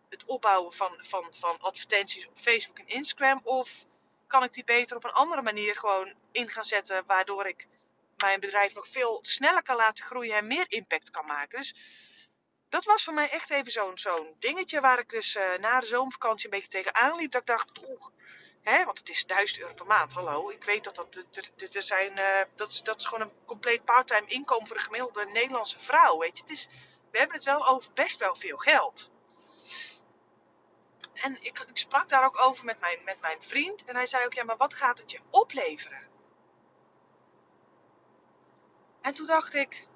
het 0.10 0.26
opbouwen 0.26 0.74
van, 0.74 0.98
van, 1.02 1.28
van 1.32 1.60
advertenties 1.60 2.28
op 2.28 2.38
Facebook 2.38 2.80
en 2.80 2.88
Instagram? 2.88 3.42
Of 3.44 3.86
kan 4.27 4.44
ik 4.44 4.53
die 4.53 4.63
beter 4.63 4.96
op 4.96 5.03
een 5.03 5.12
andere 5.12 5.41
manier 5.41 5.75
gewoon 5.75 6.13
in 6.32 6.50
gaan 6.50 6.63
zetten, 6.63 7.03
waardoor 7.05 7.46
ik 7.46 7.67
mijn 8.17 8.39
bedrijf 8.39 8.74
nog 8.74 8.88
veel 8.88 9.17
sneller 9.22 9.63
kan 9.63 9.75
laten 9.75 10.03
groeien 10.03 10.36
en 10.36 10.48
meer 10.48 10.65
impact 10.67 11.10
kan 11.10 11.25
maken? 11.25 11.60
Dus 11.60 11.75
dat 12.70 12.86
was 12.86 13.03
voor 13.03 13.13
mij 13.13 13.29
echt 13.29 13.50
even 13.50 13.72
zo'n 13.72 13.98
zo'n 13.98 14.36
dingetje 14.39 14.82
waar 14.82 15.00
ik 15.00 15.10
dus 15.10 15.36
uh, 15.36 15.53
na 15.60 15.79
de 15.79 15.86
zomervakantie 15.86 16.46
een 16.46 16.60
beetje 16.60 16.84
tegenaan 16.84 17.17
liep. 17.17 17.32
Dat 17.32 17.41
ik 17.41 17.48
dacht, 17.48 17.88
oeh, 17.88 18.05
hè, 18.62 18.86
want 18.86 18.98
het 18.98 19.10
is 19.10 19.25
1000 19.25 19.60
euro 19.60 19.74
per 19.74 19.86
maand, 19.86 20.13
hallo. 20.13 20.50
Ik 20.50 20.63
weet 20.63 20.84
dat 20.84 20.96
dat, 20.96 21.25
er, 21.74 21.84
zijn, 21.84 22.17
uh, 22.17 22.41
dat, 22.55 22.70
is, 22.70 22.82
dat 22.82 23.00
is 23.00 23.05
gewoon 23.05 23.27
een 23.27 23.46
compleet 23.46 23.86
parttime 23.86 24.27
inkomen 24.27 24.67
voor 24.67 24.75
een 24.75 24.82
gemiddelde 24.82 25.25
Nederlandse 25.25 25.79
vrouw, 25.79 26.17
weet 26.17 26.38
je. 26.38 26.44
Het 26.44 26.51
is, 26.51 26.67
we 27.12 27.17
hebben 27.17 27.36
het 27.36 27.46
wel 27.46 27.67
over 27.67 27.94
best 27.94 28.20
wel 28.20 28.36
veel 28.36 28.58
geld. 28.58 29.10
En 31.16 31.38
ik, 31.42 31.60
ik, 31.60 31.78
sprak 31.78 32.10
daar 32.10 32.26
ook 32.26 32.42
over 32.42 32.66
met 32.66 32.80
mijn, 32.80 33.04
met 33.04 33.22
mijn 33.22 33.42
vriend. 33.42 33.86
En 33.86 33.96
hij 33.96 34.08
zei 34.08 34.26
ook, 34.26 34.34
ja, 34.34 34.44
maar 34.44 34.58
wat 34.58 34.74
gaat 34.74 34.98
het 34.98 35.12
je 35.12 35.20
opleveren? 35.30 36.08
En 39.02 39.14
toen 39.14 39.26
dacht 39.26 39.54
ik, 39.54 39.88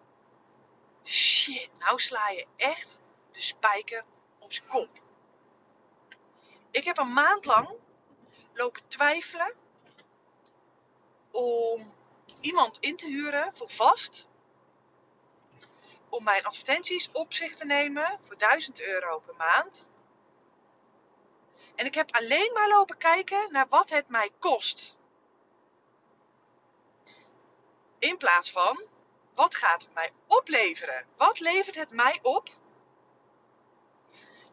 shit, 1.03 1.69
nou 1.79 1.99
sla 1.99 2.29
je 2.29 2.47
echt 2.55 2.99
de 3.31 3.41
spijker 3.41 4.03
op 4.39 4.53
zijn 4.53 4.67
kop. 4.67 4.89
Ik 6.71 6.83
heb 6.83 6.97
een 6.97 7.13
maand 7.13 7.45
lang 7.45 7.69
lopen 8.53 8.87
twijfelen 8.87 9.53
om 11.31 11.93
iemand 12.39 12.77
in 12.79 12.95
te 12.95 13.07
huren 13.07 13.55
voor 13.55 13.69
vast. 13.69 14.27
om 16.09 16.23
mijn 16.23 16.45
advertenties 16.45 17.09
op 17.11 17.33
zich 17.33 17.55
te 17.55 17.65
nemen 17.65 18.19
voor 18.21 18.37
1000 18.37 18.81
euro 18.81 19.19
per 19.19 19.35
maand. 19.35 19.89
En 21.79 21.85
ik 21.85 21.95
heb 21.95 22.15
alleen 22.15 22.53
maar 22.53 22.67
lopen 22.67 22.97
kijken 22.97 23.51
naar 23.51 23.67
wat 23.67 23.89
het 23.89 24.09
mij 24.09 24.29
kost. 24.39 24.97
In 27.99 28.17
plaats 28.17 28.51
van, 28.51 28.83
wat 29.33 29.55
gaat 29.55 29.81
het 29.81 29.93
mij 29.93 30.11
opleveren? 30.27 31.05
Wat 31.17 31.39
levert 31.39 31.75
het 31.75 31.91
mij 31.91 32.19
op? 32.21 32.49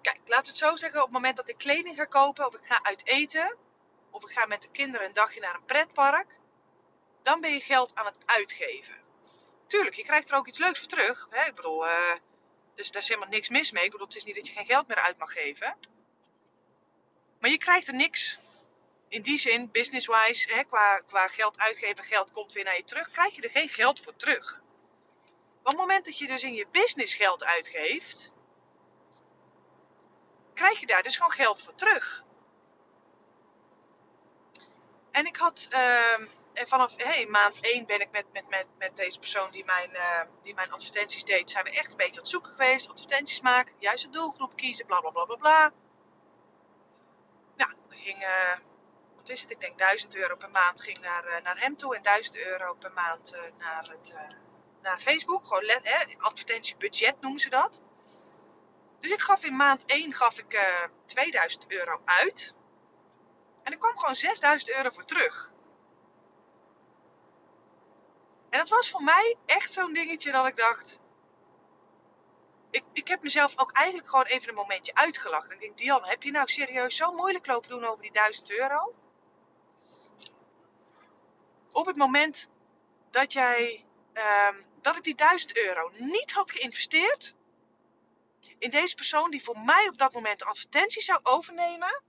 Kijk, 0.03 0.21
laten 0.25 0.45
we 0.45 0.49
het 0.49 0.57
zo 0.57 0.77
zeggen, 0.77 0.99
op 0.99 1.05
het 1.05 1.15
moment 1.15 1.37
dat 1.37 1.49
ik 1.49 1.59
kleding 1.59 1.97
ga 1.97 2.05
kopen 2.05 2.47
of 2.47 2.55
ik 2.55 2.67
ga 2.67 2.83
uit 2.83 3.07
eten, 3.07 3.57
of 4.11 4.25
ik 4.25 4.31
ga 4.31 4.47
met 4.47 4.63
de 4.63 4.71
kinderen 4.71 5.07
een 5.07 5.13
dagje 5.13 5.41
naar 5.41 5.55
een 5.55 5.65
pretpark, 5.65 6.39
dan 7.23 7.41
ben 7.41 7.53
je 7.53 7.61
geld 7.61 7.95
aan 7.95 8.07
het 8.07 8.19
uitgeven. 8.25 9.01
Tuurlijk, 9.67 9.97
je 9.97 10.03
krijgt 10.03 10.31
er 10.31 10.37
ook 10.37 10.49
iets 10.49 10.59
leuks 10.59 10.79
voor 10.79 10.89
terug. 10.89 11.27
Hè? 11.31 11.49
Ik 11.49 11.55
bedoel, 11.55 11.87
uh, 11.87 12.13
dus 12.75 12.91
daar 12.91 13.03
is 13.03 13.09
helemaal 13.09 13.31
niks 13.31 13.49
mis 13.49 13.71
mee. 13.71 13.85
Ik 13.85 13.91
bedoel, 13.91 14.07
het 14.07 14.17
is 14.17 14.25
niet 14.25 14.35
dat 14.35 14.47
je 14.47 14.53
geen 14.53 14.67
geld 14.67 14.87
meer 14.87 15.01
uit 15.01 15.19
mag 15.19 15.33
geven. 15.33 15.77
Maar 17.47 17.55
je 17.55 17.61
krijgt 17.61 17.89
er 17.89 17.95
niks. 17.95 18.39
In 19.09 19.23
die 19.23 19.39
zin, 19.39 19.71
business-wise, 19.71 20.65
qua, 20.69 20.99
qua 20.99 21.29
geld 21.29 21.59
uitgeven, 21.59 22.05
geld 22.05 22.33
komt 22.33 22.53
weer 22.53 22.65
naar 22.65 22.77
je 22.77 22.85
terug, 22.85 23.11
krijg 23.11 23.35
je 23.35 23.43
er 23.43 23.51
geen 23.51 23.69
geld 23.69 24.01
voor 24.01 24.17
terug. 24.17 24.63
op 25.59 25.67
het 25.67 25.77
moment 25.77 26.05
dat 26.05 26.19
je 26.19 26.27
dus 26.27 26.43
in 26.43 26.55
je 26.55 26.67
business 26.71 27.15
geld 27.15 27.45
uitgeeft, 27.45 28.33
krijg 30.55 30.81
je 30.81 30.87
daar 30.87 31.03
dus 31.03 31.17
gewoon 31.17 31.33
geld 31.33 31.63
voor 31.63 31.75
terug. 31.75 32.25
En 35.11 35.27
ik 35.27 35.37
had 35.37 35.69
uh, 35.71 36.27
vanaf 36.55 36.95
hey, 36.97 37.27
maand 37.27 37.61
1 37.61 37.87
ben 37.87 38.01
ik 38.01 38.11
met, 38.11 38.33
met, 38.33 38.49
met, 38.49 38.67
met 38.79 38.97
deze 38.97 39.19
persoon 39.19 39.51
die 39.51 39.65
mijn, 39.65 39.91
uh, 39.91 40.21
die 40.43 40.55
mijn 40.55 40.73
advertenties 40.73 41.25
deed, 41.25 41.51
zijn 41.51 41.65
we 41.65 41.71
echt 41.71 41.91
een 41.91 41.97
beetje 41.97 42.13
aan 42.13 42.19
het 42.19 42.29
zoeken 42.29 42.51
geweest. 42.51 42.89
Advertenties 42.89 43.41
maken, 43.41 43.75
juiste 43.79 44.11
doelgroep 44.11 44.57
kiezen, 44.57 44.87
bla 44.87 45.01
bla 45.01 45.11
bla 45.11 45.25
bla 45.25 45.37
bla. 45.37 45.73
Ging, 47.97 48.23
uh, 48.23 48.57
wat 49.17 49.29
is 49.29 49.41
het? 49.41 49.51
Ik 49.51 49.61
denk 49.61 49.79
1000 49.79 50.17
euro 50.17 50.37
per 50.37 50.51
maand 50.51 50.81
ging 50.81 50.99
naar, 50.99 51.27
uh, 51.27 51.43
naar 51.43 51.61
hem 51.61 51.77
toe 51.77 51.97
en 51.97 52.03
1000 52.03 52.37
euro 52.37 52.75
per 52.75 52.93
maand 52.93 53.33
naar, 53.59 53.89
het, 53.91 54.15
naar 54.83 55.01
Facebook. 55.01 55.47
Gewoon 55.47 55.65
let, 55.65 55.81
hè, 55.83 56.17
advertentiebudget 56.17 57.21
noemen 57.21 57.41
ze 57.41 57.51
dat. 57.51 57.81
Dus 58.99 59.11
ik 59.11 59.21
gaf 59.21 59.45
in 59.45 59.57
maand 59.57 59.85
1 59.87 60.13
gaf 60.13 60.39
ik 60.39 60.67
2000 61.07 61.73
euro 61.73 62.01
uit. 62.05 62.55
En 63.63 63.73
er 63.73 63.79
kwam 63.79 63.99
gewoon 63.99 64.15
6000 64.15 64.77
euro 64.77 64.91
voor 64.91 65.05
terug. 65.05 65.53
En 68.51 68.59
dat 68.59 68.69
was 68.69 68.91
voor 68.91 69.03
mij 69.03 69.37
echt 69.47 69.73
zo'n 69.73 69.93
dingetje 69.93 70.33
dat 70.33 70.47
ik 70.47 70.57
dacht. 70.57 71.01
Ik, 72.71 72.85
ik 72.93 73.09
heb 73.09 73.23
mezelf 73.23 73.59
ook 73.59 73.73
eigenlijk 73.73 74.09
gewoon 74.09 74.25
even 74.25 74.49
een 74.49 74.55
momentje 74.55 74.95
uitgelachen. 74.95 75.55
Ik 75.55 75.61
denk, 75.61 75.79
Diane, 75.79 76.09
heb 76.09 76.23
je 76.23 76.31
nou 76.31 76.49
serieus 76.49 76.97
zo 76.97 77.13
moeilijk 77.13 77.47
lopen 77.47 77.71
doen 77.71 77.85
over 77.85 78.03
die 78.03 78.13
1000 78.13 78.51
euro? 78.51 78.95
Op 81.73 81.87
het 81.87 81.97
moment 81.97 82.49
dat 83.11 83.33
jij, 83.33 83.85
um, 84.49 84.65
dat 84.81 84.97
ik 84.97 85.03
die 85.03 85.15
1000 85.15 85.57
euro 85.57 85.91
niet 85.95 86.33
had 86.33 86.51
geïnvesteerd 86.51 87.35
in 88.59 88.71
deze 88.71 88.95
persoon 88.95 89.31
die 89.31 89.43
voor 89.43 89.59
mij 89.59 89.89
op 89.89 89.99
dat 89.99 90.13
moment 90.13 90.39
de 90.39 90.45
advertentie 90.45 91.03
zou 91.03 91.21
overnemen, 91.23 92.03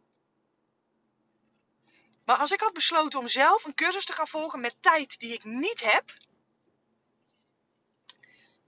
maar 2.25 2.37
als 2.37 2.51
ik 2.51 2.59
had 2.59 2.73
besloten 2.73 3.19
om 3.19 3.27
zelf 3.27 3.65
een 3.65 3.73
cursus 3.73 4.05
te 4.05 4.13
gaan 4.13 4.27
volgen 4.27 4.59
met 4.59 4.75
tijd 4.79 5.19
die 5.19 5.33
ik 5.33 5.43
niet 5.43 5.83
heb, 5.83 6.13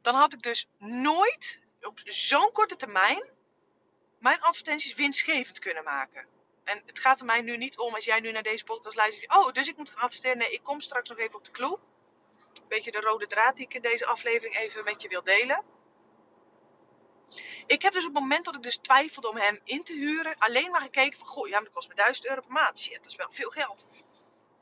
dan 0.02 0.16
had 0.16 0.34
ik 0.34 0.42
dus 0.42 0.68
nooit 0.78 1.60
op 1.82 2.00
zo'n 2.04 2.52
korte 2.52 2.76
termijn 2.76 3.24
mijn 4.20 4.42
advertenties 4.42 4.94
winstgevend 4.94 5.60
kunnen 5.60 5.84
maken. 5.84 6.28
En 6.64 6.84
het 6.86 7.00
gaat 7.00 7.20
er 7.20 7.26
mij 7.26 7.42
nu 7.42 7.58
niet 7.58 7.78
om 7.78 7.96
als 7.96 8.06
jij 8.06 8.20
nu 8.20 8.32
naar 8.32 8.44
deze 8.44 8.64
podcast 8.64 8.96
luistert. 8.96 9.36
Oh, 9.36 9.52
dus 9.52 9.68
ik 9.68 9.78
moet 9.78 9.90
gaan 9.90 10.02
adverteren. 10.02 10.38
Nee, 10.38 10.52
ik 10.52 10.64
kom 10.64 10.82
straks 10.82 11.10
nog 11.10 11.18
even 11.18 11.36
op 11.36 11.44
de 11.44 11.52
clue. 11.52 11.78
Een 12.54 12.68
beetje 12.68 12.92
de 12.92 13.00
rode 13.00 13.28
draad 13.28 13.56
die 13.56 13.66
ik 13.66 13.74
in 13.74 13.82
deze 13.82 14.06
aflevering 14.06 14.56
even 14.56 14.84
met 14.84 15.02
je 15.02 15.08
wil 15.08 15.24
delen. 15.24 15.64
Ik 17.66 17.82
heb 17.82 17.94
dus 17.94 18.06
op 18.06 18.14
het 18.14 18.22
moment 18.22 18.46
dat 18.46 18.56
ik 18.56 18.64
dus 18.64 18.78
twijfelde 18.78 19.30
om 19.30 19.38
hem 19.38 19.60
in 19.64 19.84
te 19.84 19.94
huren, 19.94 20.38
alleen 20.38 20.72
maar 20.72 20.82
gekeken 20.82 21.20
van, 21.20 21.28
goh, 21.28 21.48
ja, 21.48 21.54
maar 21.54 21.64
dat 21.64 21.74
kost 21.74 21.88
me 21.88 21.96
1000 21.96 22.28
euro 22.28 22.42
per 22.42 22.52
maand. 22.52 22.80
Shit, 22.80 22.96
dat 22.96 23.06
is 23.06 23.16
wel 23.16 23.32
veel 23.32 23.50
geld. 23.50 23.86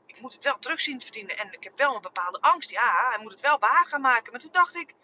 Ik 0.06 0.20
moet 0.20 0.32
het 0.32 0.44
wel 0.44 0.58
terug 0.58 0.80
zien 0.80 1.00
verdienen 1.00 1.38
en 1.38 1.52
ik 1.52 1.64
heb 1.64 1.76
wel 1.76 1.94
een 1.94 2.00
bepaalde 2.00 2.40
angst. 2.40 2.70
Ja, 2.70 3.08
hij 3.08 3.18
moet 3.22 3.32
het 3.32 3.40
wel 3.40 3.58
waar 3.58 3.86
gaan 3.86 4.00
maken. 4.00 4.32
Maar 4.32 4.40
toen 4.40 4.52
dacht 4.52 4.74
ik, 4.74 4.94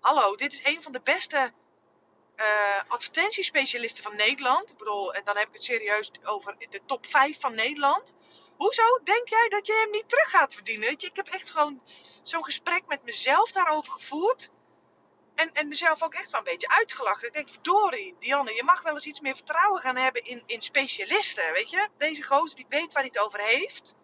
hallo, 0.00 0.36
dit 0.36 0.52
is 0.52 0.64
een 0.64 0.82
van 0.82 0.92
de 0.92 1.00
beste 1.00 1.52
uh, 2.36 2.82
advertentiespecialisten 2.88 4.02
van 4.02 4.16
Nederland. 4.16 4.70
Ik 4.70 4.76
bedoel, 4.76 5.14
en 5.14 5.24
dan 5.24 5.36
heb 5.36 5.48
ik 5.48 5.54
het 5.54 5.62
serieus 5.62 6.10
over 6.22 6.56
de 6.70 6.80
top 6.86 7.06
5 7.06 7.40
van 7.40 7.54
Nederland. 7.54 8.16
Hoezo 8.56 9.00
denk 9.04 9.28
jij 9.28 9.48
dat 9.48 9.66
je 9.66 9.72
hem 9.72 9.90
niet 9.90 10.08
terug 10.08 10.30
gaat 10.30 10.54
verdienen? 10.54 10.90
Ik 10.90 11.10
heb 11.12 11.28
echt 11.28 11.50
gewoon 11.50 11.82
zo'n 12.22 12.44
gesprek 12.44 12.82
met 12.86 13.02
mezelf 13.04 13.52
daarover 13.52 13.92
gevoerd. 13.92 14.50
En, 15.34 15.52
en 15.52 15.68
mezelf 15.68 16.02
ook 16.02 16.14
echt 16.14 16.30
wel 16.30 16.40
een 16.40 16.46
beetje 16.46 16.68
uitgelachen. 16.68 17.26
Ik 17.26 17.32
denk, 17.32 17.48
verdorie, 17.48 18.16
Dianne, 18.18 18.54
je 18.54 18.64
mag 18.64 18.82
wel 18.82 18.94
eens 18.94 19.06
iets 19.06 19.20
meer 19.20 19.34
vertrouwen 19.34 19.80
gaan 19.80 19.96
hebben 19.96 20.24
in, 20.24 20.42
in 20.46 20.62
specialisten, 20.62 21.52
weet 21.52 21.70
je? 21.70 21.88
Deze 21.96 22.22
gozer 22.22 22.56
die 22.56 22.66
weet 22.68 22.92
waar 22.92 23.02
hij 23.02 23.12
het 23.12 23.24
over 23.24 23.40
heeft. 23.40 23.96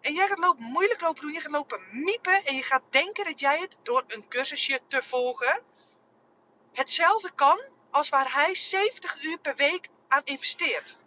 En 0.00 0.14
jij 0.14 0.28
gaat 0.28 0.58
moeilijk 0.58 1.00
lopen 1.00 1.22
doen, 1.22 1.32
je 1.32 1.40
gaat 1.40 1.50
lopen 1.50 1.80
miepen 1.90 2.44
en 2.44 2.54
je 2.54 2.62
gaat 2.62 2.82
denken 2.90 3.24
dat 3.24 3.40
jij 3.40 3.58
het 3.58 3.76
door 3.82 4.04
een 4.06 4.28
cursusje 4.28 4.80
te 4.88 5.02
volgen 5.02 5.62
hetzelfde 6.72 7.30
kan 7.34 7.60
als 7.90 8.08
waar 8.08 8.32
hij 8.32 8.54
70 8.54 9.22
uur 9.22 9.38
per 9.38 9.56
week 9.56 9.88
aan 10.08 10.24
investeert. 10.24 10.98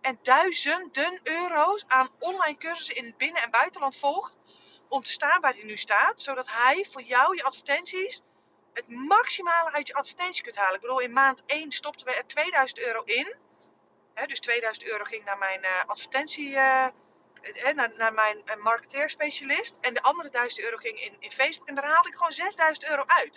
En 0.00 0.18
duizenden 0.22 1.20
euro's 1.22 1.84
aan 1.86 2.08
online 2.18 2.58
cursussen 2.58 2.96
in 2.96 3.04
het 3.04 3.16
binnen- 3.16 3.42
en 3.42 3.50
buitenland 3.50 3.96
volgt 3.96 4.38
om 4.88 5.02
te 5.02 5.10
staan 5.10 5.40
waar 5.40 5.54
hij 5.54 5.64
nu 5.64 5.76
staat, 5.76 6.22
zodat 6.22 6.50
hij 6.50 6.86
voor 6.90 7.02
jou 7.02 7.36
je 7.36 7.42
advertenties 7.42 8.22
het 8.72 8.88
maximale 8.88 9.72
uit 9.72 9.86
je 9.86 9.94
advertentie 9.94 10.42
kunt 10.42 10.56
halen. 10.56 10.74
Ik 10.74 10.80
bedoel, 10.80 11.00
in 11.00 11.12
maand 11.12 11.42
1 11.46 11.70
stopten 11.72 12.06
we 12.06 12.14
er 12.14 12.26
2000 12.26 12.78
euro 12.78 13.02
in. 13.02 13.36
dus 14.26 14.40
2000 14.40 14.86
euro 14.88 15.04
ging 15.04 15.24
naar 15.24 15.38
mijn 15.38 15.60
uh, 15.60 15.84
advertentie, 15.86 16.50
uh, 16.50 16.86
naar, 17.74 17.92
naar, 17.96 18.12
mijn 18.12 18.60
marketeerspecialist. 18.62 19.76
En 19.80 19.94
de 19.94 20.02
andere 20.02 20.28
1000 20.28 20.64
euro 20.64 20.76
ging 20.76 21.00
in, 21.00 21.16
in 21.18 21.30
Facebook. 21.30 21.68
En 21.68 21.74
daar 21.74 21.86
haalde 21.86 22.08
ik 22.08 22.14
gewoon 22.14 22.32
6000 22.32 22.88
euro 22.88 23.04
uit. 23.06 23.36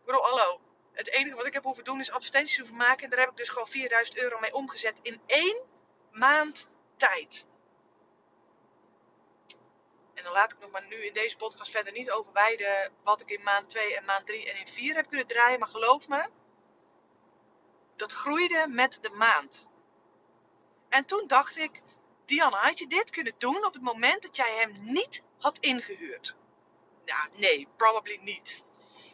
Ik 0.00 0.04
bedoel, 0.04 0.22
hallo. 0.22 0.60
Het 0.92 1.10
enige 1.10 1.36
wat 1.36 1.46
ik 1.46 1.52
heb 1.52 1.64
hoeven 1.64 1.84
doen 1.84 2.00
is 2.00 2.10
advertenties 2.10 2.58
hoeven 2.58 2.76
maken. 2.76 3.04
En 3.04 3.10
daar 3.10 3.18
heb 3.18 3.30
ik 3.30 3.36
dus 3.36 3.48
gewoon 3.48 3.68
4000 3.68 4.18
euro 4.18 4.40
mee 4.40 4.54
omgezet 4.54 4.98
in 5.02 5.20
één 5.26 5.66
maand 6.12 6.66
tijd. 6.96 7.44
En 10.14 10.24
dan 10.24 10.32
laat 10.32 10.52
ik 10.52 10.58
nog 10.58 10.70
maar 10.70 10.86
nu 10.86 10.96
in 10.96 11.12
deze 11.12 11.36
podcast 11.36 11.70
verder 11.70 11.92
niet 11.92 12.10
over 12.10 12.32
beide 12.32 12.90
wat 13.02 13.20
ik 13.20 13.30
in 13.30 13.42
maand 13.42 13.68
2 13.70 13.96
en 13.96 14.04
maand 14.04 14.26
3 14.26 14.50
en 14.50 14.58
in 14.58 14.66
4 14.66 14.94
heb 14.94 15.08
kunnen 15.08 15.26
draaien. 15.26 15.58
Maar 15.58 15.68
geloof 15.68 16.08
me, 16.08 16.28
dat 17.96 18.12
groeide 18.12 18.66
met 18.68 18.98
de 19.00 19.10
maand. 19.10 19.68
En 20.88 21.04
toen 21.04 21.26
dacht 21.26 21.56
ik, 21.56 21.82
Diana, 22.24 22.56
had 22.56 22.78
je 22.78 22.86
dit 22.86 23.10
kunnen 23.10 23.34
doen 23.38 23.64
op 23.64 23.72
het 23.72 23.82
moment 23.82 24.22
dat 24.22 24.36
jij 24.36 24.56
hem 24.56 24.72
niet 24.80 25.22
had 25.38 25.58
ingehuurd? 25.58 26.36
Nou, 27.04 27.28
nee, 27.32 27.68
probably 27.76 28.18
niet. 28.22 28.62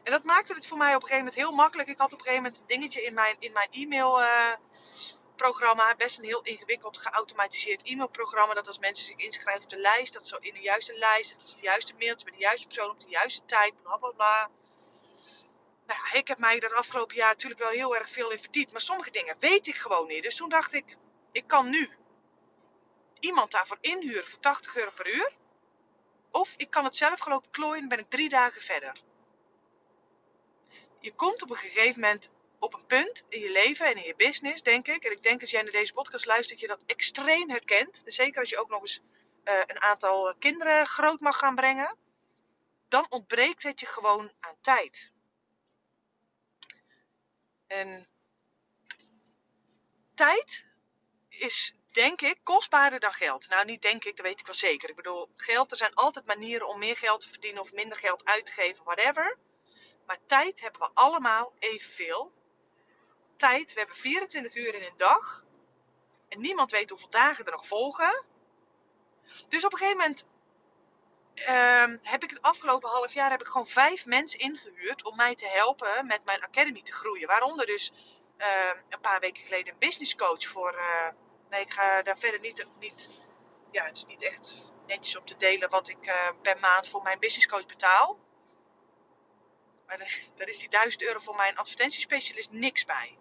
En 0.02 0.12
dat 0.12 0.24
maakte 0.24 0.54
het 0.54 0.66
voor 0.66 0.78
mij 0.78 0.94
op 0.94 1.02
een 1.02 1.08
gegeven 1.08 1.24
moment 1.24 1.42
heel 1.42 1.52
makkelijk. 1.52 1.88
Ik 1.88 1.98
had 1.98 2.12
op 2.12 2.18
een 2.18 2.24
gegeven 2.24 2.42
moment 2.42 2.60
een 2.60 2.66
dingetje 2.66 3.02
in 3.02 3.14
mijn, 3.14 3.36
in 3.38 3.52
mijn 3.52 3.68
e-mail 3.70 4.20
uh, 4.20 4.52
programma. 5.36 5.94
Best 5.94 6.18
een 6.18 6.24
heel 6.24 6.42
ingewikkeld 6.42 6.98
geautomatiseerd 6.98 7.82
e-mailprogramma. 7.82 8.54
Dat 8.54 8.66
als 8.66 8.78
mensen 8.78 9.06
zich 9.06 9.16
inschrijven 9.16 9.62
op 9.62 9.70
de 9.70 9.76
lijst, 9.76 10.12
dat 10.12 10.26
zo 10.26 10.36
in 10.36 10.54
de 10.54 10.60
juiste 10.60 10.94
lijst, 10.94 11.32
dat 11.38 11.48
ze 11.48 11.56
de 11.56 11.62
juiste 11.62 11.94
mailtje 11.98 12.24
bij 12.24 12.34
de 12.34 12.40
juiste 12.40 12.66
persoon 12.66 12.90
op 12.90 13.00
de 13.00 13.08
juiste 13.08 13.44
tijd, 13.44 13.82
bla 13.82 13.96
bla 13.96 14.10
bla. 14.10 14.50
Nou, 15.86 16.00
ik 16.12 16.28
heb 16.28 16.38
mij 16.38 16.60
er 16.60 16.74
afgelopen 16.74 17.16
jaar 17.16 17.32
natuurlijk 17.32 17.60
wel 17.60 17.70
heel 17.70 17.96
erg 17.96 18.10
veel 18.10 18.30
in 18.30 18.38
verdiept. 18.38 18.72
Maar 18.72 18.80
sommige 18.80 19.10
dingen 19.10 19.36
weet 19.38 19.66
ik 19.66 19.76
gewoon 19.76 20.06
niet. 20.06 20.22
Dus 20.22 20.36
toen 20.36 20.48
dacht 20.48 20.72
ik, 20.72 20.96
ik 21.32 21.46
kan 21.46 21.68
nu 21.68 21.90
iemand 23.20 23.50
daarvoor 23.50 23.78
inhuren 23.80 24.26
voor 24.26 24.40
80 24.40 24.76
euro 24.76 24.90
per 24.90 25.14
uur. 25.14 25.32
Of 26.30 26.54
ik 26.56 26.70
kan 26.70 26.84
het 26.84 26.96
zelf 26.96 27.20
gelopen 27.20 27.50
klooien 27.50 27.82
en 27.82 27.88
ben 27.88 27.98
ik 27.98 28.10
drie 28.10 28.28
dagen 28.28 28.60
verder. 28.60 28.96
Je 31.00 31.14
komt 31.14 31.42
op 31.42 31.50
een 31.50 31.56
gegeven 31.56 32.00
moment 32.00 32.30
op 32.58 32.74
een 32.74 32.86
punt 32.86 33.24
in 33.28 33.40
je 33.40 33.50
leven 33.50 33.86
en 33.86 33.96
in 33.96 34.02
je 34.02 34.14
business, 34.16 34.62
denk 34.62 34.88
ik. 34.88 35.04
En 35.04 35.12
ik 35.12 35.22
denk 35.22 35.40
als 35.40 35.50
jij 35.50 35.62
naar 35.62 35.70
deze 35.70 35.92
podcast 35.92 36.26
luistert, 36.26 36.60
dat 36.60 36.70
je 36.70 36.76
dat 36.76 36.86
extreem 36.86 37.50
herkent. 37.50 38.02
Zeker 38.04 38.40
als 38.40 38.50
je 38.50 38.58
ook 38.58 38.68
nog 38.68 38.80
eens 38.80 39.00
uh, 39.44 39.62
een 39.66 39.80
aantal 39.80 40.34
kinderen 40.38 40.86
groot 40.86 41.20
mag 41.20 41.38
gaan 41.38 41.54
brengen. 41.54 41.96
Dan 42.88 43.06
ontbreekt 43.08 43.62
het 43.62 43.80
je 43.80 43.86
gewoon 43.86 44.32
aan 44.40 44.56
tijd. 44.60 45.12
En 47.66 48.08
tijd 50.14 50.66
is 51.28 51.74
denk 51.92 52.20
ik, 52.20 52.38
kostbaarder 52.42 53.00
dan 53.00 53.12
geld. 53.12 53.48
Nou, 53.48 53.64
niet 53.64 53.82
denk 53.82 54.04
ik, 54.04 54.16
dat 54.16 54.26
weet 54.26 54.40
ik 54.40 54.46
wel 54.46 54.54
zeker. 54.54 54.88
Ik 54.88 54.96
bedoel, 54.96 55.28
geld, 55.36 55.70
er 55.70 55.76
zijn 55.76 55.94
altijd 55.94 56.26
manieren 56.26 56.68
om 56.68 56.78
meer 56.78 56.96
geld 56.96 57.20
te 57.20 57.28
verdienen 57.28 57.62
of 57.62 57.72
minder 57.72 57.98
geld 57.98 58.24
uit 58.24 58.46
te 58.46 58.52
geven, 58.52 58.84
whatever. 58.84 59.38
Maar 60.06 60.18
tijd 60.26 60.60
hebben 60.60 60.80
we 60.80 60.90
allemaal 60.94 61.52
evenveel. 61.58 62.32
Tijd, 63.36 63.72
we 63.72 63.78
hebben 63.78 63.96
24 63.96 64.54
uur 64.54 64.74
in 64.74 64.82
een 64.82 64.96
dag. 64.96 65.44
En 66.28 66.40
niemand 66.40 66.70
weet 66.70 66.90
hoeveel 66.90 67.10
dagen 67.10 67.44
er 67.44 67.52
nog 67.52 67.66
volgen. 67.66 68.24
Dus 69.48 69.64
op 69.64 69.72
een 69.72 69.78
gegeven 69.78 70.00
moment 70.00 70.26
ehm, 71.34 71.96
heb 72.02 72.22
ik 72.22 72.30
het 72.30 72.42
afgelopen 72.42 72.90
half 72.90 73.12
jaar 73.12 73.30
heb 73.30 73.40
ik 73.40 73.46
gewoon 73.46 73.66
vijf 73.66 74.06
mensen 74.06 74.38
ingehuurd 74.38 75.04
om 75.04 75.16
mij 75.16 75.34
te 75.34 75.48
helpen 75.48 76.06
met 76.06 76.24
mijn 76.24 76.42
academy 76.42 76.82
te 76.82 76.92
groeien. 76.92 77.28
Waaronder 77.28 77.66
dus 77.66 77.92
ehm, 78.36 78.78
een 78.88 79.00
paar 79.00 79.20
weken 79.20 79.44
geleden 79.44 79.72
een 79.72 79.78
business 79.78 80.16
coach 80.16 80.46
voor. 80.46 80.74
Uh, 80.74 81.08
nee, 81.50 81.60
ik 81.60 81.72
ga 81.72 82.02
daar 82.02 82.18
verder 82.18 82.40
niet, 82.40 82.66
niet. 82.78 83.08
Ja, 83.70 83.84
het 83.84 83.96
is 83.96 84.06
niet 84.06 84.22
echt 84.22 84.72
netjes 84.86 85.16
om 85.16 85.24
te 85.24 85.36
delen 85.36 85.70
wat 85.70 85.88
ik 85.88 86.06
uh, 86.06 86.28
per 86.42 86.58
maand 86.60 86.88
voor 86.88 87.02
mijn 87.02 87.18
business 87.18 87.46
coach 87.46 87.66
betaal. 87.66 88.18
Maar 89.86 89.98
daar 90.34 90.48
is 90.48 90.58
die 90.58 90.68
1000 90.68 91.02
euro 91.02 91.18
voor 91.18 91.34
mijn 91.34 91.56
advertentiespecialist 91.56 92.52
niks 92.52 92.84
bij. 92.84 93.18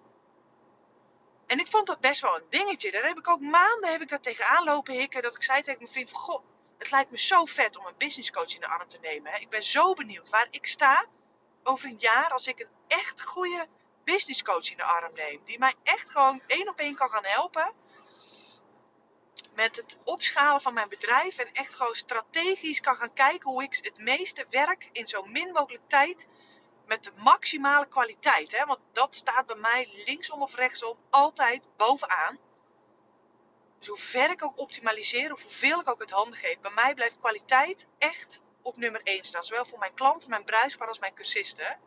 En 1.48 1.60
ik 1.60 1.68
vond 1.68 1.88
dat 1.88 2.00
best 2.00 2.22
wel 2.22 2.36
een 2.36 2.50
dingetje. 2.50 2.92
Daar 2.92 3.04
heb 3.04 3.18
ik 3.18 3.30
ook 3.30 3.40
maanden 3.40 3.92
heb 3.92 4.02
ik 4.02 4.10
daar 4.10 4.20
tegenaan 4.20 4.64
lopen 4.64 4.94
hikken. 4.94 5.22
Dat 5.22 5.36
ik 5.36 5.44
zei 5.44 5.62
tegen 5.62 5.80
mijn 5.80 5.92
vriend: 5.92 6.12
Goh, 6.12 6.44
het 6.78 6.92
lijkt 6.92 7.12
me 7.12 7.18
zo 7.20 7.46
vet 7.46 7.78
om 7.78 7.86
een 7.86 7.98
business 7.98 8.32
coach 8.32 8.54
in 8.54 8.60
de 8.60 8.68
arm 8.68 8.88
te 8.88 9.00
nemen. 9.02 9.42
Ik 9.42 9.50
ben 9.50 9.64
zo 9.64 9.94
benieuwd 9.94 10.30
waar 10.30 10.48
ik 10.52 10.68
sta 10.68 11.06
over 11.64 11.86
een 11.86 12.00
jaar 12.00 12.30
als 12.30 12.48
ik 12.48 12.60
een 12.60 12.70
echt 12.88 13.22
goede 13.22 13.68
business 14.04 14.44
coach 14.44 14.72
in 14.72 14.78
de 14.78 14.84
arm 14.84 15.14
neem. 15.14 15.42
Die 15.46 15.60
mij 15.60 15.74
echt 15.84 16.12
gewoon 16.12 16.42
één 16.48 16.70
op 16.70 16.80
één 16.80 16.96
kan 16.96 17.10
gaan 17.10 17.26
helpen. 17.26 17.74
Met 19.56 19.76
het 19.76 19.98
opschalen 20.04 20.62
van 20.62 20.74
mijn 20.74 20.90
bedrijf. 20.90 21.38
En 21.38 21.54
echt 21.54 21.74
gewoon 21.74 21.96
strategisch 21.96 22.80
kan 22.80 22.96
gaan 22.96 23.14
kijken 23.14 23.50
hoe 23.50 23.64
ik 23.64 23.80
het 23.82 23.98
meeste 23.98 24.46
werk 24.50 24.90
in 24.92 25.08
zo 25.08 25.24
min 25.24 25.52
mogelijk 25.52 25.84
tijd 25.88 26.28
met 26.86 27.04
de 27.04 27.12
maximale 27.16 27.88
kwaliteit. 27.88 28.58
Hè? 28.58 28.66
Want 28.66 28.80
dat 28.92 29.16
staat 29.16 29.46
bij 29.46 29.56
mij 29.56 30.04
linksom 30.06 30.42
of 30.42 30.56
rechtsom 30.56 30.98
altijd 31.10 31.62
bovenaan. 31.78 32.38
Dus 33.80 34.14
ik 34.14 34.44
ook 34.44 34.60
optimaliseer, 34.60 35.34
of 35.34 35.42
hoeveel 35.42 35.80
ik 35.80 35.90
ook 35.90 36.00
het 36.00 36.12
handen 36.12 36.40
geef, 36.40 36.60
bij 36.60 36.72
mij 36.72 36.94
blijft 36.94 37.20
kwaliteit 37.20 37.88
echt 37.98 38.42
op 38.62 38.78
nummer 38.78 39.02
1 39.04 39.24
staan. 39.24 39.44
Zowel 39.44 39.66
voor 39.66 39.80
mijn 39.80 39.94
klanten, 39.94 40.30
mijn 40.30 40.44
bruisbaar 40.44 40.88
als 40.88 41.00
mijn 41.00 41.14
cursisten. 41.14 41.80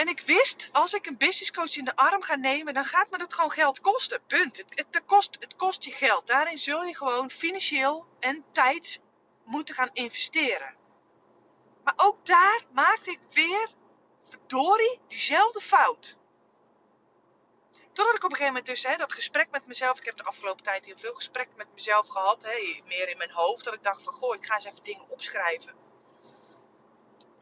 En 0.00 0.08
ik 0.08 0.20
wist, 0.20 0.68
als 0.72 0.92
ik 0.92 1.06
een 1.06 1.16
business 1.16 1.50
coach 1.50 1.76
in 1.76 1.84
de 1.84 1.96
arm 1.96 2.22
ga 2.22 2.34
nemen, 2.34 2.74
dan 2.74 2.84
gaat 2.84 3.10
me 3.10 3.18
dat 3.18 3.34
gewoon 3.34 3.50
geld 3.50 3.80
kosten. 3.80 4.22
Punt. 4.26 4.56
Het, 4.56 4.86
het, 4.90 5.04
kost, 5.06 5.36
het 5.40 5.56
kost 5.56 5.84
je 5.84 5.90
geld. 5.90 6.26
Daarin 6.26 6.58
zul 6.58 6.84
je 6.84 6.96
gewoon 6.96 7.30
financieel 7.30 8.06
en 8.20 8.44
tijd 8.52 9.00
moeten 9.44 9.74
gaan 9.74 9.90
investeren. 9.92 10.76
Maar 11.84 11.94
ook 11.96 12.26
daar 12.26 12.62
maakte 12.72 13.10
ik 13.10 13.18
weer, 13.32 13.68
verdorie, 14.28 15.00
diezelfde 15.08 15.60
fout. 15.60 16.16
Totdat 17.92 18.14
ik 18.14 18.24
op 18.24 18.30
een 18.30 18.36
gegeven 18.36 18.46
moment 18.46 18.66
dus 18.66 18.82
hè, 18.82 18.96
dat 18.96 19.12
gesprek 19.12 19.50
met 19.50 19.66
mezelf, 19.66 19.98
ik 19.98 20.04
heb 20.04 20.16
de 20.16 20.24
afgelopen 20.24 20.64
tijd 20.64 20.84
heel 20.84 20.98
veel 20.98 21.14
gesprekken 21.14 21.56
met 21.56 21.74
mezelf 21.74 22.08
gehad, 22.08 22.42
hè, 22.42 22.82
meer 22.84 23.08
in 23.08 23.18
mijn 23.18 23.30
hoofd, 23.30 23.64
dat 23.64 23.74
ik 23.74 23.82
dacht 23.82 24.02
van 24.02 24.12
goh, 24.12 24.34
ik 24.34 24.46
ga 24.46 24.54
eens 24.54 24.64
even 24.64 24.84
dingen 24.84 25.10
opschrijven. 25.10 25.89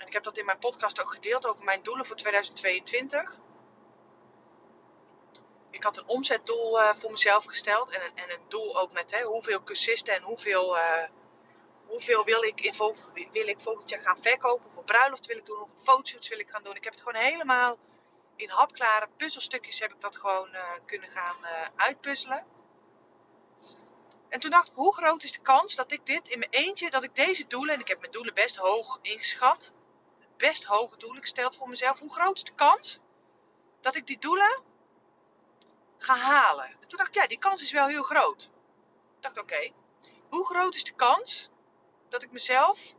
Ik 0.08 0.14
heb 0.14 0.22
dat 0.22 0.38
in 0.38 0.44
mijn 0.44 0.58
podcast 0.58 1.00
ook 1.00 1.12
gedeeld 1.12 1.46
over 1.46 1.64
mijn 1.64 1.82
doelen 1.82 2.06
voor 2.06 2.16
2022. 2.16 3.40
Ik 5.70 5.82
had 5.82 5.96
een 5.96 6.08
omzetdoel 6.08 6.80
uh, 6.80 6.94
voor 6.94 7.10
mezelf 7.10 7.44
gesteld 7.44 7.90
en 7.90 8.00
en 8.14 8.30
een 8.30 8.48
doel 8.48 8.80
ook 8.80 8.92
met 8.92 9.10
hè, 9.10 9.22
hoeveel 9.22 9.62
cursisten 9.62 10.14
en 10.14 10.22
hoeveel 10.22 10.76
uh, 10.76 11.04
hoeveel 11.86 12.24
wil 12.24 12.42
ik, 12.42 12.60
in, 12.60 12.74
wil 13.32 13.46
ik 13.46 13.60
volgend 13.60 13.88
jaar 13.88 14.00
gaan 14.00 14.18
verkopen? 14.18 14.72
Voor 14.72 14.84
bruiloft 14.84 15.26
wil 15.26 15.36
ik 15.36 15.46
doen? 15.46 15.58
Hoeveel 15.58 15.94
fotoshoots 15.94 16.28
wil 16.28 16.38
ik 16.38 16.50
gaan 16.50 16.62
doen? 16.62 16.76
Ik 16.76 16.84
heb 16.84 16.92
het 16.92 17.02
gewoon 17.02 17.22
helemaal 17.22 17.78
in 18.36 18.48
hapklare 18.48 19.08
puzzelstukjes 19.16 19.80
heb 19.80 19.92
ik 19.92 20.00
dat 20.00 20.16
gewoon 20.16 20.48
uh, 20.52 20.72
kunnen 20.86 21.08
gaan 21.08 21.36
uitpuzzelen. 21.76 22.46
En 24.28 24.40
toen 24.40 24.50
dacht 24.50 24.68
ik, 24.68 24.74
hoe 24.74 24.94
groot 24.94 25.22
is 25.22 25.32
de 25.32 25.40
kans 25.40 25.74
dat 25.74 25.92
ik 25.92 26.06
dit 26.06 26.28
in 26.28 26.38
mijn 26.38 26.50
eentje, 26.50 26.90
dat 26.90 27.02
ik 27.02 27.14
deze 27.14 27.46
doelen, 27.46 27.74
en 27.74 27.80
ik 27.80 27.88
heb 27.88 28.00
mijn 28.00 28.12
doelen 28.12 28.34
best 28.34 28.56
hoog 28.56 28.98
ingeschat, 29.02 29.72
best 30.38 30.64
hoge 30.64 30.96
doelen 30.96 31.20
gesteld 31.20 31.56
voor 31.56 31.68
mezelf. 31.68 31.98
Hoe 31.98 32.12
groot 32.12 32.36
is 32.36 32.44
de 32.44 32.54
kans 32.54 32.98
dat 33.80 33.94
ik 33.94 34.06
die 34.06 34.18
doelen 34.18 34.62
ga 35.98 36.16
halen? 36.16 36.66
En 36.66 36.88
toen 36.88 36.98
dacht 36.98 37.08
ik, 37.08 37.14
ja, 37.14 37.26
die 37.26 37.38
kans 37.38 37.62
is 37.62 37.72
wel 37.72 37.86
heel 37.86 38.02
groot. 38.02 38.50
Ik 39.16 39.22
dacht, 39.22 39.38
oké, 39.38 39.72
hoe 40.28 40.46
groot 40.46 40.74
is 40.74 40.84
de 40.84 40.94
kans 40.94 41.50
dat 42.08 42.22
ik 42.22 42.30
mezelf 42.30 42.94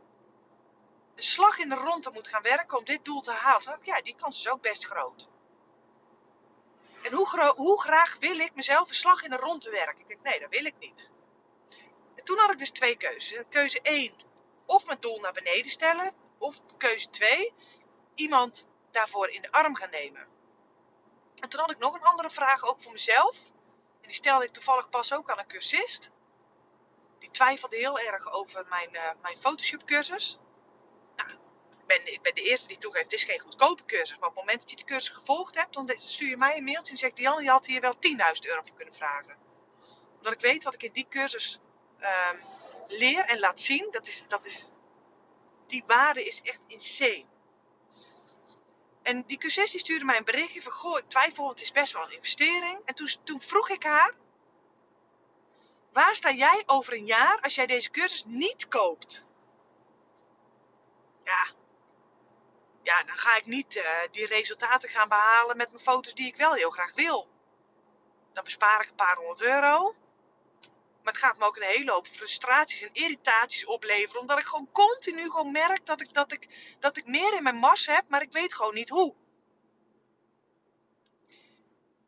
een 1.14 1.22
slag 1.22 1.58
in 1.58 1.68
de 1.68 1.74
ronde 1.74 2.10
moet 2.12 2.28
gaan 2.28 2.42
werken 2.42 2.78
om 2.78 2.84
dit 2.84 3.04
doel 3.04 3.20
te 3.20 3.30
halen. 3.30 3.78
Ja, 3.82 4.00
die 4.00 4.14
kans 4.14 4.38
is 4.38 4.48
ook 4.48 4.60
best 4.60 4.84
groot. 4.84 5.28
En 7.02 7.12
hoe, 7.12 7.52
hoe 7.56 7.80
graag 7.80 8.16
wil 8.18 8.38
ik 8.38 8.54
mezelf 8.54 8.88
een 8.88 8.94
slag 8.94 9.22
in 9.22 9.30
de 9.30 9.36
ronde 9.36 9.70
werken? 9.70 10.00
Ik 10.00 10.08
denk, 10.08 10.22
nee, 10.22 10.40
dat 10.40 10.50
wil 10.50 10.64
ik 10.64 10.78
niet. 10.78 11.10
En 12.14 12.24
toen 12.24 12.38
had 12.38 12.50
ik 12.50 12.58
dus 12.58 12.70
twee 12.70 12.96
keuzes. 12.96 13.42
Keuze 13.48 13.80
1, 13.80 14.12
of 14.66 14.86
mijn 14.86 15.00
doel 15.00 15.20
naar 15.20 15.32
beneden 15.32 15.70
stellen. 15.70 16.12
Of 16.40 16.60
keuze 16.76 17.10
2, 17.10 17.52
iemand 18.14 18.66
daarvoor 18.90 19.28
in 19.28 19.42
de 19.42 19.52
arm 19.52 19.76
gaan 19.76 19.90
nemen. 19.90 20.26
En 21.40 21.48
toen 21.48 21.60
had 21.60 21.70
ik 21.70 21.78
nog 21.78 21.94
een 21.94 22.02
andere 22.02 22.30
vraag, 22.30 22.64
ook 22.64 22.80
voor 22.80 22.92
mezelf. 22.92 23.36
En 24.00 24.08
die 24.08 24.12
stelde 24.12 24.44
ik 24.44 24.52
toevallig 24.52 24.88
pas 24.88 25.12
ook 25.12 25.30
aan 25.30 25.38
een 25.38 25.46
cursist 25.46 26.10
die 27.20 27.30
twijfelde 27.30 27.76
heel 27.76 27.98
erg 27.98 28.32
over 28.32 28.66
mijn, 28.68 28.88
uh, 28.92 29.10
mijn 29.22 29.38
Photoshop 29.38 29.84
cursus. 29.84 30.38
Nou, 31.16 31.30
ik 32.04 32.22
ben, 32.22 32.34
de 32.34 32.42
eerste 32.42 32.68
die 32.68 32.78
toegeeft, 32.78 33.04
het 33.04 33.12
is 33.12 33.24
geen 33.24 33.38
goedkope 33.38 33.84
cursus. 33.84 34.18
Maar 34.18 34.28
op 34.28 34.34
het 34.34 34.44
moment 34.44 34.60
dat 34.60 34.70
je 34.70 34.76
de 34.76 34.84
cursus 34.84 35.08
gevolgd 35.08 35.54
hebt, 35.54 35.74
dan 35.74 35.92
stuur 35.94 36.28
je 36.28 36.36
mij 36.36 36.56
een 36.56 36.64
mailtje 36.64 36.92
en 36.92 36.98
zegt 36.98 37.18
Jan, 37.18 37.42
je 37.42 37.50
had 37.50 37.66
hier 37.66 37.80
wel 37.80 37.94
10.000 37.94 38.00
euro 38.40 38.62
voor 38.62 38.76
kunnen 38.76 38.94
vragen. 38.94 39.36
Omdat 40.16 40.32
ik 40.32 40.40
weet 40.40 40.64
wat 40.64 40.74
ik 40.74 40.82
in 40.82 40.92
die 40.92 41.06
cursus 41.08 41.60
um, 42.00 42.40
leer 42.86 43.24
en 43.24 43.38
laat 43.38 43.60
zien, 43.60 43.88
dat 43.90 44.06
is, 44.06 44.24
dat 44.28 44.44
is, 44.44 44.68
die 45.70 45.84
waarde 45.86 46.24
is 46.24 46.40
echt 46.42 46.60
insane. 46.66 47.24
En 49.02 49.22
die 49.26 49.38
cursist 49.38 49.72
die 49.72 49.80
stuurde 49.80 50.04
mij 50.04 50.16
een 50.16 50.24
berichtje 50.24 50.62
van, 50.62 50.72
goh, 50.72 50.98
ik 50.98 51.08
twijfel, 51.08 51.44
want 51.44 51.58
het 51.58 51.66
is 51.66 51.72
best 51.72 51.92
wel 51.92 52.02
een 52.02 52.12
investering. 52.12 52.80
En 52.84 52.94
toen, 52.94 53.08
toen 53.24 53.40
vroeg 53.40 53.70
ik 53.70 53.82
haar, 53.82 54.14
Waar 55.92 56.14
sta 56.14 56.30
jij 56.30 56.62
over 56.66 56.92
een 56.92 57.06
jaar 57.06 57.40
als 57.40 57.54
jij 57.54 57.66
deze 57.66 57.90
cursus 57.90 58.24
niet 58.24 58.68
koopt? 58.68 59.24
Ja, 61.24 61.46
ja 62.82 63.02
dan 63.02 63.16
ga 63.16 63.36
ik 63.36 63.46
niet 63.46 63.76
uh, 63.76 63.84
die 64.10 64.26
resultaten 64.26 64.88
gaan 64.88 65.08
behalen 65.08 65.56
met 65.56 65.70
mijn 65.70 65.82
foto's 65.82 66.14
die 66.14 66.26
ik 66.26 66.36
wel 66.36 66.54
heel 66.54 66.70
graag 66.70 66.94
wil. 66.94 67.28
Dan 68.32 68.44
bespaar 68.44 68.80
ik 68.80 68.88
een 68.88 68.94
paar 68.94 69.16
honderd 69.16 69.42
euro. 69.42 69.94
Maar 71.02 71.12
het 71.12 71.22
gaat 71.22 71.38
me 71.38 71.44
ook 71.44 71.56
een 71.56 71.62
hele 71.62 71.92
hoop 71.92 72.06
frustraties 72.06 72.82
en 72.82 72.92
irritaties 72.92 73.64
opleveren. 73.64 74.20
Omdat 74.20 74.38
ik 74.38 74.46
gewoon 74.46 74.72
continu 74.72 75.22
gewoon 75.22 75.52
merk 75.52 75.86
dat 75.86 76.00
ik, 76.00 76.12
dat 76.12 76.32
ik, 76.32 76.74
dat 76.78 76.96
ik 76.96 77.06
meer 77.06 77.34
in 77.34 77.42
mijn 77.42 77.56
mars 77.56 77.86
heb, 77.86 78.04
maar 78.08 78.22
ik 78.22 78.32
weet 78.32 78.54
gewoon 78.54 78.74
niet 78.74 78.88
hoe. 78.88 79.16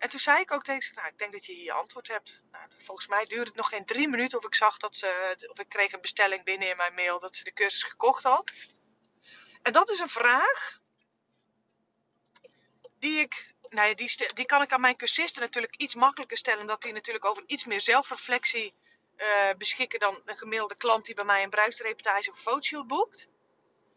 En 0.02 0.08
toen 0.08 0.20
zei 0.20 0.40
ik 0.40 0.52
ook 0.52 0.64
tegen 0.64 0.82
ze, 0.82 0.92
nou, 0.94 1.08
ik 1.08 1.18
denk 1.18 1.32
dat 1.32 1.46
je 1.46 1.52
hier 1.52 1.72
antwoord 1.72 2.08
hebt. 2.08 2.40
Nou, 2.50 2.70
volgens 2.78 3.06
mij 3.06 3.24
duurde 3.24 3.44
het 3.44 3.54
nog 3.54 3.68
geen 3.68 3.84
drie 3.84 4.08
minuten 4.08 4.38
of 4.38 4.44
ik 4.44 4.54
zag 4.54 4.76
dat 4.76 4.96
ze, 4.96 5.36
of 5.50 5.58
ik 5.58 5.68
kreeg 5.68 5.92
een 5.92 6.00
bestelling 6.00 6.44
binnen 6.44 6.68
in 6.68 6.76
mijn 6.76 6.94
mail 6.94 7.20
dat 7.20 7.36
ze 7.36 7.44
de 7.44 7.52
cursus 7.52 7.82
gekocht 7.82 8.22
had. 8.22 8.52
En 9.62 9.72
dat 9.72 9.90
is 9.90 9.98
een 9.98 10.08
vraag 10.08 10.80
die 12.98 13.20
ik, 13.20 13.51
nou 13.72 13.94
die, 13.94 14.16
die 14.34 14.46
kan 14.46 14.62
ik 14.62 14.72
aan 14.72 14.80
mijn 14.80 14.96
cursisten 14.96 15.42
natuurlijk 15.42 15.76
iets 15.76 15.94
makkelijker 15.94 16.36
stellen, 16.36 16.60
omdat 16.60 16.82
die 16.82 16.92
natuurlijk 16.92 17.24
over 17.24 17.42
iets 17.46 17.64
meer 17.64 17.80
zelfreflectie 17.80 18.74
uh, 19.16 19.50
beschikken 19.58 19.98
dan 19.98 20.22
een 20.24 20.38
gemiddelde 20.38 20.76
klant 20.76 21.04
die 21.04 21.14
bij 21.14 21.24
mij 21.24 21.42
een 21.42 21.50
bruidsreportage 21.50 22.30
of 22.30 22.38
fotoshoot 22.38 22.86
boekt. 22.86 23.28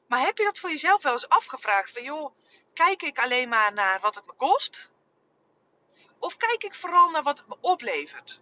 Maar 0.07 0.19
heb 0.19 0.37
je 0.37 0.43
dat 0.43 0.59
voor 0.59 0.69
jezelf 0.69 1.01
wel 1.01 1.13
eens 1.13 1.29
afgevraagd? 1.29 1.91
Van 1.91 2.03
joh, 2.03 2.35
kijk 2.73 3.01
ik 3.01 3.19
alleen 3.19 3.49
maar 3.49 3.73
naar 3.73 3.99
wat 3.99 4.15
het 4.15 4.25
me 4.25 4.33
kost? 4.33 4.89
Of 6.19 6.37
kijk 6.37 6.63
ik 6.63 6.75
vooral 6.75 7.09
naar 7.09 7.23
wat 7.23 7.37
het 7.37 7.47
me 7.47 7.57
oplevert? 7.61 8.41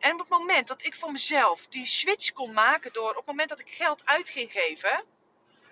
En 0.00 0.12
op 0.12 0.18
het 0.18 0.28
moment 0.28 0.68
dat 0.68 0.84
ik 0.84 0.94
voor 0.94 1.12
mezelf 1.12 1.66
die 1.66 1.86
switch 1.86 2.32
kon 2.32 2.52
maken 2.52 2.92
door 2.92 3.10
op 3.10 3.16
het 3.16 3.26
moment 3.26 3.48
dat 3.48 3.60
ik 3.60 3.70
geld 3.70 4.06
uit 4.06 4.28
ging 4.28 4.52
geven, 4.52 5.04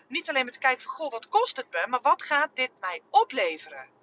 niet 0.07 0.29
alleen 0.29 0.45
met 0.45 0.55
te 0.55 0.61
kijken 0.61 0.83
van 0.83 0.93
goh, 0.93 1.11
wat 1.11 1.29
kost 1.29 1.57
het 1.57 1.71
me, 1.71 1.87
maar 1.89 2.01
wat 2.01 2.23
gaat 2.23 2.57
dit 2.57 2.71
mij 2.81 3.03
opleveren? 3.11 4.02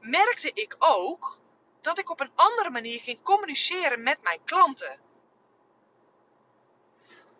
Merkte 0.00 0.50
ik 0.54 0.76
ook 0.78 1.38
dat 1.80 1.98
ik 1.98 2.10
op 2.10 2.20
een 2.20 2.32
andere 2.34 2.70
manier 2.70 3.00
ging 3.00 3.22
communiceren 3.22 4.02
met 4.02 4.22
mijn 4.22 4.44
klanten. 4.44 5.00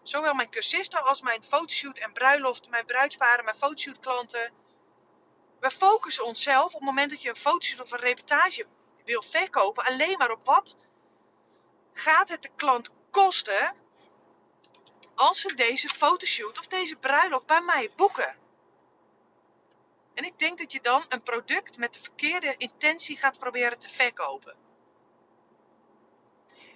Zowel 0.03 0.35
mijn 0.35 0.51
cursisten 0.51 1.03
als 1.03 1.23
mijn 1.23 1.44
fotoshoot 1.44 1.99
en 1.99 2.12
bruiloft, 2.12 2.68
mijn 2.68 2.87
bruidsparen, 2.87 3.44
mijn 3.44 3.57
fotoshoot 3.57 4.01
klanten 4.01 4.53
We 5.61 5.71
focussen 5.71 6.25
onszelf 6.25 6.64
op 6.64 6.73
het 6.73 6.83
moment 6.83 7.11
dat 7.11 7.23
je 7.23 7.29
een 7.29 7.37
fotoshoot 7.37 7.81
of 7.81 7.90
een 7.90 7.99
reportage 7.99 8.66
wil 9.05 9.23
verkopen 9.23 9.85
alleen 9.85 10.18
maar 10.18 10.31
op 10.31 10.44
wat 10.44 10.77
gaat 11.92 12.29
het 12.29 12.42
de 12.42 12.51
klant 12.57 12.90
kosten 13.11 13.75
als 15.14 15.40
ze 15.40 15.55
deze 15.55 15.88
fotoshoot 15.88 16.59
of 16.59 16.66
deze 16.66 16.97
bruiloft 16.97 17.47
bij 17.47 17.61
mij 17.61 17.90
boeken. 17.97 18.37
En 20.18 20.24
ik 20.24 20.38
denk 20.38 20.59
dat 20.59 20.72
je 20.72 20.81
dan 20.81 21.04
een 21.09 21.22
product 21.22 21.76
met 21.76 21.94
de 21.94 22.00
verkeerde 22.00 22.54
intentie 22.57 23.16
gaat 23.16 23.38
proberen 23.38 23.78
te 23.78 23.88
verkopen. 23.88 24.57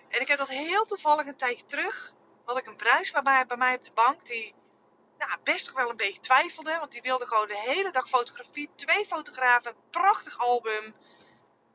En 0.09 0.20
ik 0.20 0.28
heb 0.28 0.38
dat 0.38 0.48
heel 0.48 0.85
toevallig 0.85 1.26
een 1.26 1.37
tijdje 1.37 1.64
terug. 1.64 2.12
Had 2.44 2.59
ik 2.59 2.66
een 2.66 2.76
bruis 2.76 3.11
bij 3.11 3.22
mij, 3.22 3.46
bij 3.46 3.57
mij 3.57 3.74
op 3.74 3.85
de 3.85 3.92
bank 3.92 4.24
die 4.24 4.55
nou, 5.18 5.31
best 5.42 5.66
nog 5.66 5.76
wel 5.76 5.90
een 5.90 5.96
beetje 5.96 6.20
twijfelde. 6.20 6.78
Want 6.78 6.92
die 6.92 7.02
wilde 7.02 7.26
gewoon 7.26 7.46
de 7.46 7.59
hele 7.59 7.90
dag 7.90 8.09
fotografie. 8.09 8.70
Twee 8.74 9.07
fotografen, 9.07 9.74
prachtig 9.90 10.38
album. 10.38 10.94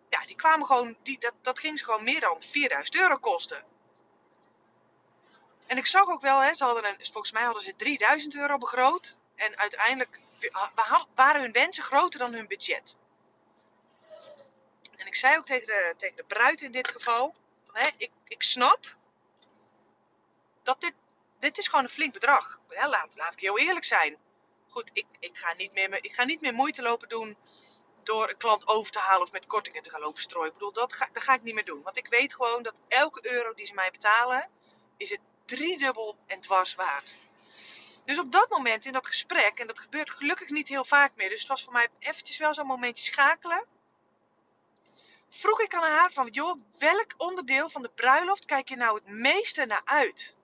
Ja, 0.10 0.26
die 0.26 0.36
kwamen 0.36 0.66
gewoon, 0.66 0.98
die, 1.04 1.20
dat, 1.20 1.34
dat 1.42 1.60
ging 1.60 1.80
ze 1.80 1.86
gewoon 1.86 2.04
meer 2.04 2.20
dan 2.20 2.42
4000 2.42 2.96
euro 2.96 3.18
kosten. 3.18 3.64
En 5.66 5.78
ik 5.78 5.86
zag 5.86 6.08
ook 6.08 6.22
wel, 6.22 6.40
hè, 6.40 6.54
ze 6.54 6.64
hadden 6.64 6.86
een, 6.86 6.98
volgens 7.12 7.32
mij 7.32 7.44
hadden 7.44 7.64
ze 7.64 7.76
3000 7.76 8.36
euro 8.36 8.58
begroot. 8.58 9.16
En 9.36 9.58
uiteindelijk 9.58 10.20
waren 11.16 11.42
hun 11.42 11.52
wensen 11.52 11.84
groter 11.84 12.20
dan 12.20 12.34
hun 12.34 12.48
budget. 12.48 12.96
En 14.96 15.08
ik 15.08 15.16
zei 15.16 15.38
ook 15.38 15.46
tegen 15.46 15.68
de, 15.68 15.94
tegen 15.98 16.16
de 16.16 16.24
bruid 16.24 16.62
in 16.62 16.72
dit 16.72 16.88
geval: 16.88 17.36
hè, 17.72 17.90
ik, 17.98 18.12
ik 18.28 18.44
snap 18.44 18.96
dat 20.64 20.82
dit, 20.82 20.94
dit 21.40 21.58
is 21.58 21.68
gewoon 21.68 21.84
een 21.84 21.90
flink 21.90 22.14
bedrag. 22.14 22.60
Ja, 22.70 22.90
laat, 22.90 23.16
laat 23.16 23.34
ik 23.34 23.40
heel 23.40 23.60
eerlijk 23.60 23.86
zijn. 23.86 24.18
Goed, 24.70 24.90
ik, 24.94 25.06
ik, 25.20 25.38
ga 25.38 25.54
niet 25.54 25.74
meer, 25.74 26.04
ik 26.04 26.14
ga 26.14 26.24
niet 26.24 26.42
meer 26.42 26.54
moeite 26.54 26.82
lopen 26.82 27.10
doen 27.10 27.38
door 28.04 28.30
een 28.30 28.38
klant 28.38 28.68
over 28.68 28.92
te 28.92 29.00
halen 29.00 29.22
of 29.22 29.32
met 29.32 29.48
kortingen 29.48 29.82
te 29.82 29.90
gaan 29.90 30.00
lopen 30.00 30.22
strooien. 30.22 30.48
Ik 30.48 30.54
bedoel, 30.54 30.72
dat 30.72 30.94
ga, 30.94 31.10
dat 31.14 31.24
ga 31.24 31.34
ik 31.34 31.44
niet 31.44 31.54
meer 31.54 31.66
doen. 31.66 31.82
Want 31.82 31.98
ik 31.98 32.08
weet 32.08 32.36
gewoon 32.36 32.64
dat 32.64 32.80
elke 32.88 33.32
euro 33.32 33.54
die 33.54 33.66
ze 33.66 33.74
mij 33.74 33.92
betalen, 33.92 34.50
is 34.98 35.10
het 35.10 35.20
driedubbel 35.46 36.18
en 36.26 36.40
dwars 36.40 36.76
waard. 36.76 37.16
Dus 38.08 38.20
op 38.20 38.32
dat 38.32 38.50
moment 38.50 38.86
in 38.86 38.94
dat 38.94 39.08
gesprek, 39.08 39.60
en 39.60 39.68
dat 39.68 39.80
gebeurt 39.80 40.10
gelukkig 40.10 40.50
niet 40.50 40.68
heel 40.68 40.86
vaak 40.86 41.12
meer, 41.16 41.30
dus 41.30 41.40
het 41.40 41.48
was 41.48 41.64
voor 41.64 41.74
mij 41.74 41.88
eventjes 42.00 42.38
wel 42.38 42.54
zo'n 42.54 42.66
momentje 42.66 43.06
schakelen. 43.06 43.66
Vroeg 45.30 45.62
ik 45.62 45.74
aan 45.74 45.84
haar 45.84 46.12
van, 46.12 46.28
joh, 46.28 46.60
welk 46.80 47.14
onderdeel 47.18 47.70
van 47.70 47.82
de 47.82 47.92
bruiloft 47.96 48.46
kijk 48.46 48.70
je 48.70 48.76
nou 48.76 48.96
het 48.96 49.08
meeste 49.08 49.66
naar 49.66 49.82
uit? 49.86 50.36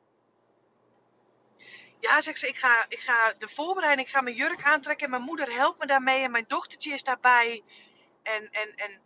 Ja, 2.00 2.22
zegt 2.22 2.40
ze, 2.40 2.48
ik 2.48 2.58
ga, 2.58 2.86
ik 2.88 3.00
ga 3.00 3.34
de 3.38 3.50
voorbereiding, 3.50 4.08
ik 4.08 4.14
ga 4.14 4.22
mijn 4.22 4.36
jurk 4.36 4.64
aantrekken 4.64 5.06
en 5.06 5.12
mijn 5.12 5.24
moeder 5.24 5.54
helpt 5.54 5.80
me 5.80 5.86
daarmee 5.86 6.24
en 6.24 6.32
mijn 6.32 6.46
dochtertje 6.48 6.94
is 6.94 7.04
daarbij. 7.04 7.64
En, 8.24 8.52
en, 8.52 8.76
en 8.76 9.02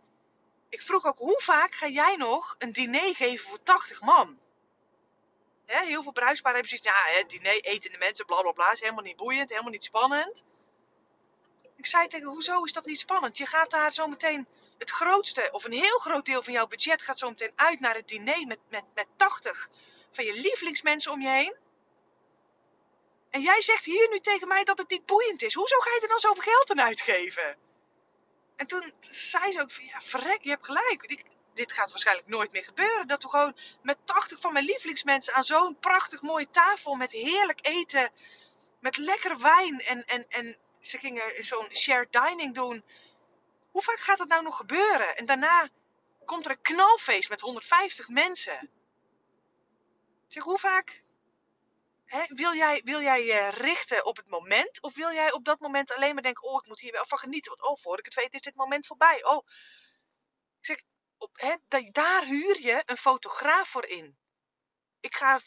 ik 0.68 0.82
vroeg 0.82 1.04
ook, 1.04 1.18
hoe 1.18 1.40
vaak 1.42 1.74
ga 1.74 1.88
jij 1.88 2.16
nog 2.16 2.56
een 2.58 2.72
diner 2.72 3.14
geven 3.14 3.48
voor 3.48 3.62
80 3.62 4.00
man? 4.00 4.38
Hè, 5.68 5.84
heel 5.86 6.02
veel 6.02 6.12
bruidsparen 6.12 6.60
hebben 6.60 6.78
zoiets 6.78 6.98
ja, 6.98 7.18
hè, 7.18 7.26
diner, 7.26 7.60
etende 7.60 7.98
mensen, 7.98 8.26
bla 8.26 8.40
bla 8.40 8.52
bla, 8.52 8.72
is 8.72 8.80
helemaal 8.80 9.04
niet 9.04 9.16
boeiend, 9.16 9.50
helemaal 9.50 9.70
niet 9.70 9.84
spannend. 9.84 10.44
Ik 11.76 11.86
zei 11.86 12.06
tegen, 12.06 12.28
hoezo 12.28 12.62
is 12.62 12.72
dat 12.72 12.86
niet 12.86 12.98
spannend? 12.98 13.36
Je 13.36 13.46
gaat 13.46 13.70
daar 13.70 13.92
zo 13.92 14.06
meteen 14.06 14.46
het 14.78 14.90
grootste, 14.90 15.48
of 15.52 15.64
een 15.64 15.72
heel 15.72 15.98
groot 15.98 16.26
deel 16.26 16.42
van 16.42 16.52
jouw 16.52 16.66
budget 16.66 17.02
gaat 17.02 17.18
zo 17.18 17.28
meteen 17.28 17.52
uit 17.54 17.80
naar 17.80 17.94
het 17.94 18.08
diner 18.08 18.46
met, 18.46 18.58
met, 18.68 18.84
met 18.94 19.06
80 19.16 19.68
van 20.10 20.24
je 20.24 20.32
lievelingsmensen 20.32 21.12
om 21.12 21.20
je 21.20 21.28
heen. 21.28 21.56
En 23.30 23.40
jij 23.40 23.62
zegt 23.62 23.84
hier 23.84 24.08
nu 24.10 24.20
tegen 24.20 24.48
mij 24.48 24.64
dat 24.64 24.78
het 24.78 24.90
niet 24.90 25.06
boeiend 25.06 25.42
is. 25.42 25.54
Hoezo 25.54 25.78
ga 25.78 25.90
je 25.94 26.00
er 26.00 26.08
dan 26.08 26.18
zoveel 26.18 26.42
geld 26.42 26.70
aan 26.70 26.80
uitgeven? 26.80 27.56
En 28.56 28.66
toen 28.66 28.92
zei 29.00 29.52
ze 29.52 29.60
ook, 29.60 29.70
ja, 29.70 30.00
verrek, 30.00 30.42
je 30.42 30.50
hebt 30.50 30.64
gelijk 30.64 31.08
dit 31.58 31.72
gaat 31.72 31.90
waarschijnlijk 31.90 32.28
nooit 32.28 32.52
meer 32.52 32.64
gebeuren. 32.64 33.06
Dat 33.06 33.22
we 33.22 33.28
gewoon 33.28 33.56
met 33.82 33.98
80 34.04 34.40
van 34.40 34.52
mijn 34.52 34.64
lievelingsmensen 34.64 35.34
aan 35.34 35.44
zo'n 35.44 35.78
prachtig 35.78 36.22
mooie 36.22 36.50
tafel 36.50 36.94
met 36.94 37.12
heerlijk 37.12 37.66
eten, 37.66 38.10
met 38.80 38.96
lekkere 38.96 39.36
wijn 39.36 39.80
en, 39.80 40.04
en, 40.04 40.26
en 40.28 40.56
ze 40.80 40.98
gingen 40.98 41.44
zo'n 41.44 41.74
shared 41.74 42.12
dining 42.12 42.54
doen. 42.54 42.84
Hoe 43.70 43.82
vaak 43.82 43.98
gaat 43.98 44.18
dat 44.18 44.28
nou 44.28 44.42
nog 44.42 44.56
gebeuren? 44.56 45.16
En 45.16 45.26
daarna 45.26 45.68
komt 46.24 46.44
er 46.44 46.50
een 46.50 46.60
knalfeest 46.60 47.28
met 47.28 47.40
150 47.40 48.08
mensen. 48.08 48.70
Zeg, 50.28 50.42
hoe 50.42 50.58
vaak 50.58 51.02
wil 52.28 52.54
jij, 52.54 52.80
wil 52.84 53.00
jij 53.00 53.24
je 53.24 53.48
richten 53.48 54.04
op 54.04 54.16
het 54.16 54.28
moment? 54.28 54.82
Of 54.82 54.94
wil 54.94 55.12
jij 55.12 55.32
op 55.32 55.44
dat 55.44 55.60
moment 55.60 55.92
alleen 55.92 56.14
maar 56.14 56.22
denken, 56.22 56.42
oh, 56.42 56.60
ik 56.62 56.68
moet 56.68 56.80
hier 56.80 56.92
wel 56.92 57.06
van 57.06 57.18
genieten. 57.18 57.56
Want 57.56 57.70
oh, 57.70 57.82
voor 57.82 57.98
ik 57.98 58.04
het 58.04 58.14
weet 58.14 58.34
is 58.34 58.40
dit 58.40 58.54
moment 58.54 58.86
voorbij. 58.86 59.24
Oh, 59.24 59.46
ik 60.58 60.66
zeg, 60.66 60.80
op, 61.18 61.58
daar 61.92 62.24
huur 62.24 62.60
je 62.60 62.82
een 62.86 62.96
fotograaf 62.96 63.68
voor 63.68 63.86
in. 63.86 64.18
Ik 65.00 65.16
ga 65.16 65.40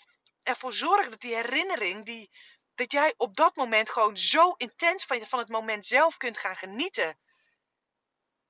ervoor 0.44 0.74
zorgen 0.74 1.12
dat 1.12 1.20
die 1.20 1.36
herinnering, 1.36 2.06
die, 2.06 2.32
dat 2.76 2.92
jij 2.92 3.14
op 3.18 3.36
dat 3.36 3.56
moment 3.56 3.90
gewoon 3.90 4.18
zo 4.18 4.52
intens 4.52 5.06
van, 5.06 5.26
van 5.28 5.40
het 5.40 5.50
moment 5.50 5.86
zelf 5.86 6.18
kunt 6.18 6.38
gaan 6.38 6.56
genieten. 6.56 7.20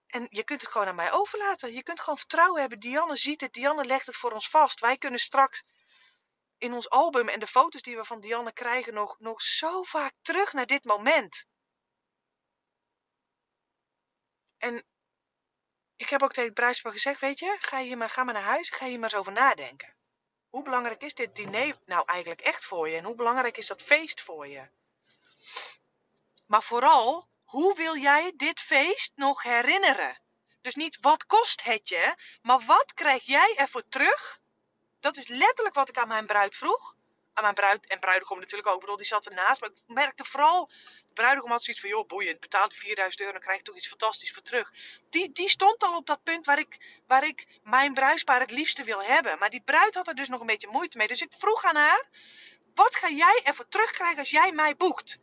En 0.07 0.27
je 0.29 0.43
kunt 0.43 0.61
het 0.61 0.71
gewoon 0.71 0.87
aan 0.87 0.95
mij 0.95 1.11
overlaten. 1.11 1.73
Je 1.73 1.83
kunt 1.83 1.99
gewoon 1.99 2.17
vertrouwen 2.17 2.59
hebben. 2.61 2.79
Dianne 2.79 3.15
ziet 3.15 3.41
het, 3.41 3.53
Dianne 3.53 3.85
legt 3.85 4.05
het 4.05 4.15
voor 4.15 4.31
ons 4.31 4.49
vast. 4.49 4.79
Wij 4.79 4.97
kunnen 4.97 5.19
straks 5.19 5.63
in 6.57 6.73
ons 6.73 6.89
album 6.89 7.29
en 7.29 7.39
de 7.39 7.47
foto's 7.47 7.81
die 7.81 7.95
we 7.95 8.05
van 8.05 8.19
Dianne 8.19 8.53
krijgen 8.53 8.93
nog, 8.93 9.19
nog 9.19 9.41
zo 9.41 9.83
vaak 9.83 10.13
terug 10.21 10.53
naar 10.53 10.65
dit 10.65 10.83
moment. 10.83 11.45
En 14.57 14.85
ik 16.01 16.09
heb 16.09 16.23
ook 16.23 16.33
tegen 16.33 16.49
het 16.49 16.59
bruidspaar 16.59 16.91
gezegd, 16.91 17.19
weet 17.19 17.39
je, 17.39 17.57
ga, 17.59 17.79
hier 17.79 17.97
maar, 17.97 18.09
ga 18.09 18.23
maar 18.23 18.33
naar 18.33 18.43
huis, 18.43 18.69
ga 18.69 18.85
hier 18.85 18.99
maar 18.99 19.09
eens 19.09 19.19
over 19.19 19.31
nadenken. 19.31 19.93
Hoe 20.49 20.63
belangrijk 20.63 21.01
is 21.03 21.13
dit 21.13 21.35
diner 21.35 21.77
nou 21.85 22.03
eigenlijk 22.05 22.41
echt 22.41 22.65
voor 22.65 22.89
je? 22.89 22.97
En 22.97 23.03
hoe 23.03 23.15
belangrijk 23.15 23.57
is 23.57 23.67
dat 23.67 23.81
feest 23.81 24.21
voor 24.21 24.47
je? 24.47 24.69
Maar 26.45 26.63
vooral, 26.63 27.27
hoe 27.43 27.75
wil 27.75 27.97
jij 27.97 28.33
dit 28.35 28.59
feest 28.59 29.11
nog 29.15 29.43
herinneren? 29.43 30.21
Dus 30.61 30.75
niet 30.75 30.97
wat 31.01 31.25
kost 31.25 31.63
het 31.63 31.87
je, 31.89 32.15
maar 32.41 32.65
wat 32.65 32.93
krijg 32.93 33.23
jij 33.23 33.55
ervoor 33.57 33.87
terug? 33.89 34.39
Dat 34.99 35.17
is 35.17 35.27
letterlijk 35.27 35.75
wat 35.75 35.89
ik 35.89 35.97
aan 35.97 36.07
mijn 36.07 36.25
bruid 36.25 36.55
vroeg. 36.55 36.95
Aan 37.33 37.43
mijn 37.43 37.55
bruid 37.55 37.87
en 37.87 37.99
bruidegom 37.99 38.39
natuurlijk 38.39 38.69
ook. 38.69 38.97
Die 38.97 39.05
zat 39.05 39.25
ernaast. 39.25 39.61
Maar 39.61 39.69
ik 39.69 39.81
merkte 39.85 40.23
vooral 40.23 40.69
bruidegom 41.13 41.51
had 41.51 41.63
zoiets 41.63 41.81
van, 41.81 41.91
joh, 41.91 42.07
boeiend, 42.07 42.39
betaalt 42.39 42.73
4000 42.73 43.19
euro, 43.21 43.33
dan 43.33 43.41
krijg 43.41 43.57
je 43.57 43.63
toch 43.63 43.75
iets 43.75 43.87
fantastisch 43.87 44.31
voor 44.31 44.41
terug. 44.41 44.71
Die, 45.09 45.31
die 45.31 45.49
stond 45.49 45.83
al 45.83 45.95
op 45.95 46.05
dat 46.05 46.23
punt 46.23 46.45
waar 46.45 46.59
ik, 46.59 47.01
waar 47.07 47.23
ik 47.23 47.47
mijn 47.63 47.93
bruispaar 47.93 48.39
het 48.39 48.51
liefste 48.51 48.83
wil 48.83 49.03
hebben. 49.03 49.39
Maar 49.39 49.49
die 49.49 49.61
bruid 49.61 49.95
had 49.95 50.07
er 50.07 50.15
dus 50.15 50.29
nog 50.29 50.39
een 50.39 50.45
beetje 50.45 50.71
moeite 50.71 50.97
mee. 50.97 51.07
Dus 51.07 51.21
ik 51.21 51.31
vroeg 51.37 51.63
aan 51.63 51.75
haar, 51.75 52.07
wat 52.75 52.95
ga 52.95 53.09
jij 53.09 53.41
ervoor 53.43 53.67
terugkrijgen 53.67 54.19
als 54.19 54.29
jij 54.29 54.51
mij 54.51 54.75
boekt? 54.75 55.19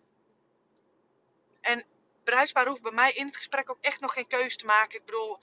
En 1.61 1.85
bruidspaar 2.25 2.67
hoeft 2.67 2.83
bij 2.83 2.93
mij 2.93 3.13
in 3.13 3.27
het 3.27 3.37
gesprek 3.37 3.71
ook 3.71 3.79
echt 3.81 4.01
nog 4.01 4.13
geen 4.13 4.27
keuze 4.27 4.57
te 4.57 4.65
maken. 4.65 4.99
Ik 4.99 5.05
bedoel, 5.05 5.39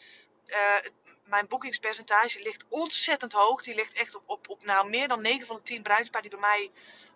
uh, 0.48 0.78
mijn 1.24 1.48
boekingspercentage 1.48 2.42
ligt 2.42 2.66
ontzettend 2.70 3.34
hoog. 3.34 3.64
Die 3.64 3.76
ligt 3.76 3.94
echt 3.94 4.16
op, 4.16 4.24
op, 4.26 4.50
op 4.50 4.64
nou, 4.64 4.90
meer 4.90 5.08
dan 5.08 5.22
9 5.22 5.48
van 5.48 5.56
de 5.56 5.62
10 5.62 5.82
bruidspaar 5.82 6.22
die 6.22 6.32
bij 6.32 6.40
mij 6.40 6.72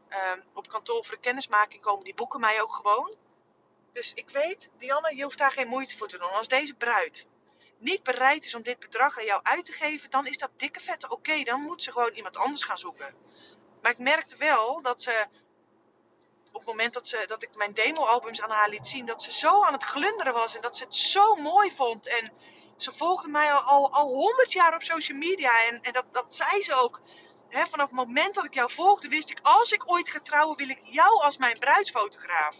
Ehm, 0.09 0.39
op 0.53 0.67
kantoor 0.67 1.05
voor 1.05 1.15
de 1.15 1.21
kennismaking 1.21 1.81
komen, 1.81 2.03
die 2.03 2.13
boeken 2.13 2.39
mij 2.39 2.61
ook 2.61 2.73
gewoon. 2.73 3.15
Dus 3.91 4.13
ik 4.13 4.29
weet, 4.29 4.71
Dianne, 4.77 5.15
je 5.15 5.23
hoeft 5.23 5.37
daar 5.37 5.51
geen 5.51 5.67
moeite 5.67 5.97
voor 5.97 6.07
te 6.07 6.17
doen. 6.17 6.31
Als 6.31 6.47
deze 6.47 6.73
bruid 6.73 7.27
niet 7.77 8.03
bereid 8.03 8.45
is 8.45 8.55
om 8.55 8.61
dit 8.61 8.79
bedrag 8.79 9.17
aan 9.17 9.25
jou 9.25 9.39
uit 9.43 9.65
te 9.65 9.71
geven, 9.71 10.09
dan 10.09 10.27
is 10.27 10.37
dat 10.37 10.49
dikke 10.55 10.79
vette 10.79 11.09
oké. 11.09 11.43
dan 11.43 11.61
moet 11.61 11.83
ze 11.83 11.91
gewoon 11.91 12.11
iemand 12.11 12.37
anders 12.37 12.63
gaan 12.63 12.77
zoeken. 12.77 13.15
Maar 13.81 13.91
ik 13.91 13.97
merkte 13.97 14.35
wel 14.35 14.81
dat 14.81 15.01
ze, 15.01 15.25
op 16.47 16.53
het 16.53 16.65
moment 16.65 16.93
dat, 16.93 17.07
ze, 17.07 17.23
dat 17.27 17.43
ik 17.43 17.55
mijn 17.55 17.73
demo-albums 17.73 18.41
aan 18.41 18.49
haar 18.49 18.69
liet 18.69 18.87
zien, 18.87 19.05
dat 19.05 19.23
ze 19.23 19.31
zo 19.31 19.63
aan 19.63 19.73
het 19.73 19.83
glunderen 19.83 20.33
was 20.33 20.55
en 20.55 20.61
dat 20.61 20.77
ze 20.77 20.83
het 20.83 20.95
zo 20.95 21.35
mooi 21.35 21.71
vond. 21.71 22.07
En 22.07 22.31
ze 22.77 22.91
volgde 22.91 23.27
mij 23.27 23.51
al 23.51 24.07
honderd 24.07 24.51
jaar 24.51 24.73
op 24.75 24.83
social 24.83 25.17
media 25.17 25.63
en, 25.63 25.81
en 25.81 25.93
dat, 25.93 26.05
dat 26.11 26.33
zei 26.35 26.63
ze 26.63 26.73
ook 26.73 27.01
vanaf 27.49 27.87
het 27.87 27.91
moment 27.91 28.35
dat 28.35 28.45
ik 28.45 28.53
jou 28.53 28.71
volgde, 28.71 29.07
wist 29.07 29.29
ik, 29.29 29.39
als 29.41 29.71
ik 29.71 29.91
ooit 29.91 30.09
ga 30.09 30.19
trouwen, 30.19 30.57
wil 30.57 30.69
ik 30.69 30.79
jou 30.81 31.21
als 31.21 31.37
mijn 31.37 31.59
bruidsfotograaf. 31.59 32.55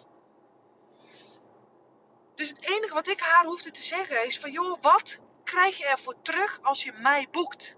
Dus 2.36 2.50
het 2.50 2.62
enige 2.62 2.94
wat 2.94 3.08
ik 3.08 3.20
haar 3.20 3.46
hoefde 3.46 3.72
te 3.72 3.84
zeggen 3.84 4.26
is 4.26 4.40
van, 4.40 4.52
joh, 4.52 4.82
wat 4.82 5.20
krijg 5.44 5.78
je 5.78 5.86
ervoor 5.86 6.22
terug 6.22 6.60
als 6.62 6.84
je 6.84 6.92
mij 6.92 7.28
boekt? 7.32 7.76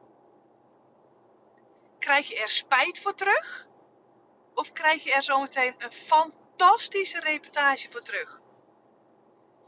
Krijg 2.00 2.28
je 2.28 2.40
er 2.40 2.50
spijt 2.50 3.02
voor 3.02 3.16
terug? 3.16 3.68
Of 4.54 4.72
krijg 4.72 5.04
je 5.04 5.14
er 5.14 5.24
zometeen 5.24 5.76
een 5.78 5.92
fantastische 5.92 7.20
reportage 7.20 7.92
voor 7.92 8.02
terug? 8.02 8.42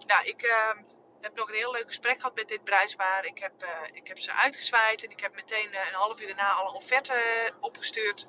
Nou, 0.06 0.26
ik, 0.26 0.44
uh, 0.44 0.84
heb 1.24 1.36
nog 1.36 1.50
een 1.50 1.56
heel 1.56 1.72
leuk 1.72 1.88
gesprek 1.88 2.16
gehad 2.16 2.36
met 2.36 2.48
dit 2.48 2.64
bruidspaar. 2.64 3.26
Ik 3.26 3.40
heb, 3.40 3.64
uh, 3.64 3.70
ik 3.94 4.08
heb 4.08 4.20
ze 4.20 4.34
uitgezwaaid 4.34 5.04
en 5.04 5.10
ik 5.10 5.20
heb 5.20 5.36
meteen 5.36 5.70
uh, 5.72 5.88
een 5.88 5.94
half 5.94 6.22
uur 6.22 6.28
daarna 6.28 6.52
al 6.52 6.68
een 6.68 6.76
offerte 6.76 7.14
opgestuurd. 7.60 8.28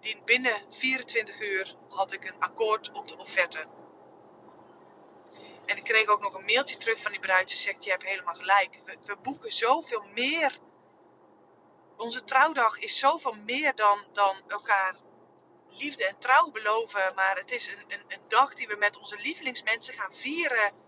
Die 0.00 0.22
binnen 0.24 0.62
24 0.70 1.40
uur 1.40 1.76
had 1.88 2.12
ik 2.12 2.24
een 2.24 2.38
akkoord 2.38 2.90
op 2.92 3.08
de 3.08 3.16
offerte. 3.16 3.66
En 5.66 5.76
ik 5.76 5.84
kreeg 5.84 6.06
ook 6.06 6.20
nog 6.20 6.34
een 6.34 6.44
mailtje 6.44 6.76
terug 6.76 7.02
van 7.02 7.10
die 7.10 7.20
bruid. 7.20 7.50
Ze 7.50 7.56
zegt, 7.56 7.84
je 7.84 7.90
hebt 7.90 8.04
helemaal 8.04 8.34
gelijk. 8.34 8.80
We, 8.84 8.96
we 9.02 9.16
boeken 9.16 9.52
zoveel 9.52 10.02
meer. 10.14 10.58
Onze 11.96 12.24
trouwdag 12.24 12.78
is 12.78 12.98
zoveel 12.98 13.34
meer 13.34 13.74
dan, 13.74 14.04
dan 14.12 14.36
elkaar 14.48 14.96
liefde 15.68 16.06
en 16.06 16.18
trouw 16.18 16.50
beloven. 16.50 17.14
Maar 17.14 17.36
het 17.36 17.50
is 17.50 17.66
een, 17.66 17.84
een, 17.88 18.04
een 18.08 18.28
dag 18.28 18.54
die 18.54 18.68
we 18.68 18.76
met 18.76 18.98
onze 18.98 19.16
lievelingsmensen 19.16 19.94
gaan 19.94 20.12
vieren. 20.12 20.86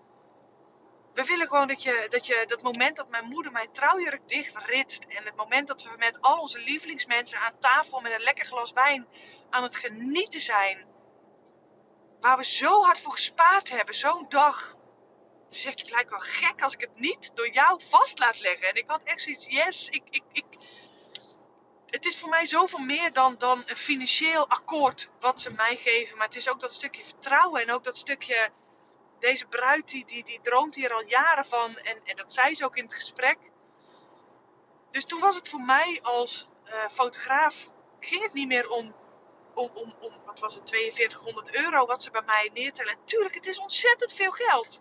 We 1.20 1.26
willen 1.26 1.48
gewoon 1.48 1.68
dat 1.68 1.83
je, 1.83 2.06
dat 2.11 2.26
je 2.26 2.44
dat 2.46 2.62
moment 2.62 2.96
dat 2.96 3.09
mijn 3.09 3.24
moeder 3.24 3.52
mijn 3.52 3.72
trouwjurk 3.72 4.28
dichtritst. 4.28 5.04
En 5.04 5.24
het 5.24 5.37
moment 5.37 5.68
dat 5.68 5.83
we 5.83 5.90
met 5.98 6.20
al 6.20 6.38
onze 6.38 6.61
lievelingsmensen 6.61 7.38
aan 7.38 7.59
tafel 7.59 8.00
met 8.00 8.12
een 8.12 8.22
lekker 8.22 8.46
glas 8.46 8.72
wijn 8.72 9.06
aan 9.50 9.62
het 9.62 9.76
genieten 9.76 10.40
zijn. 10.40 10.87
Waar 12.20 12.37
we 12.37 12.44
zo 12.44 12.83
hard 12.83 13.00
voor 13.00 13.12
gespaard 13.12 13.68
hebben, 13.70 13.94
zo'n 13.94 14.26
dag. 14.28 14.76
Ze 15.48 15.59
zegt, 15.59 15.80
het 15.80 15.90
lijkt 15.90 16.11
wel 16.11 16.18
gek 16.18 16.62
als 16.62 16.72
ik 16.72 16.80
het 16.80 17.00
niet 17.00 17.30
door 17.35 17.50
jou 17.50 17.80
vast 17.88 18.18
laat 18.18 18.40
leggen. 18.40 18.68
En 18.68 18.74
ik 18.74 18.85
had 18.87 19.00
echt 19.04 19.20
zoiets, 19.20 19.46
yes, 19.46 19.88
ik, 19.88 20.02
ik, 20.11 20.22
ik, 20.33 20.44
het 21.87 22.04
is 22.04 22.18
voor 22.18 22.28
mij 22.28 22.46
zoveel 22.46 22.78
meer 22.78 23.12
dan, 23.12 23.35
dan 23.38 23.62
een 23.66 23.76
financieel 23.76 24.48
akkoord 24.48 25.09
wat 25.20 25.40
ze 25.40 25.50
mij 25.50 25.76
geven. 25.76 26.16
Maar 26.16 26.26
het 26.26 26.37
is 26.37 26.48
ook 26.48 26.61
dat 26.61 26.72
stukje 26.72 27.02
vertrouwen 27.02 27.62
en 27.62 27.72
ook 27.72 27.85
dat 27.85 27.96
stukje. 27.96 28.50
Deze 29.20 29.46
bruid 29.46 29.88
die, 29.88 30.04
die, 30.04 30.24
die 30.24 30.40
droomt 30.42 30.74
hier 30.74 30.92
al 30.92 31.04
jaren 31.04 31.44
van. 31.44 31.76
En, 31.76 32.04
en 32.04 32.16
dat 32.16 32.33
zei 32.33 32.54
ze 32.54 32.64
ook 32.64 32.76
in 32.76 32.85
het 32.85 32.94
gesprek. 32.94 33.38
Dus 34.90 35.04
toen 35.04 35.20
was 35.20 35.35
het 35.35 35.48
voor 35.48 35.61
mij 35.61 36.00
als 36.02 36.48
uh, 36.64 36.88
fotograaf. 36.88 37.70
Ging 38.00 38.22
het 38.22 38.33
niet 38.33 38.48
meer 38.48 38.68
om, 38.68 38.94
om, 39.54 39.70
om, 39.74 39.94
om. 40.00 40.12
Wat 40.24 40.38
was 40.38 40.54
het? 40.54 40.70
4200 40.70 41.56
euro 41.56 41.87
wat 41.87 42.02
ze 42.02 42.11
bij 42.11 42.22
mij 42.26 42.50
neertellen. 42.52 43.04
Tuurlijk, 43.04 43.35
het 43.35 43.46
is 43.46 43.59
ontzettend 43.59 44.12
veel 44.12 44.30
geld. 44.30 44.80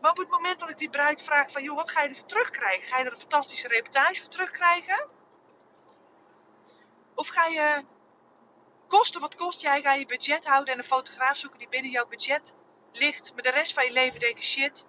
Maar 0.00 0.10
op 0.10 0.16
het 0.16 0.30
moment 0.30 0.60
dat 0.60 0.68
ik 0.68 0.78
die 0.78 0.90
bruid 0.90 1.22
vraag 1.22 1.50
van, 1.50 1.62
joh, 1.62 1.76
wat 1.76 1.90
ga 1.90 2.02
je 2.02 2.08
ervoor 2.08 2.26
terugkrijgen? 2.26 2.88
Ga 2.88 2.98
je 2.98 3.04
er 3.04 3.12
een 3.12 3.18
fantastische 3.18 3.68
reputatie 3.68 4.20
voor 4.20 4.30
terugkrijgen? 4.30 5.08
Of 7.14 7.28
ga 7.28 7.46
je 7.46 7.84
kosten 8.90 9.20
wat 9.20 9.34
kost 9.34 9.60
jij, 9.60 9.82
ga 9.82 9.92
je 9.92 10.06
budget 10.06 10.44
houden 10.44 10.72
en 10.72 10.78
een 10.78 10.84
fotograaf 10.84 11.36
zoeken 11.36 11.58
die 11.58 11.68
binnen 11.68 11.90
jouw 11.90 12.06
budget 12.06 12.54
ligt, 12.92 13.34
met 13.34 13.44
de 13.44 13.50
rest 13.50 13.72
van 13.72 13.84
je 13.84 13.92
leven 13.92 14.20
denken, 14.20 14.42
shit, 14.42 14.86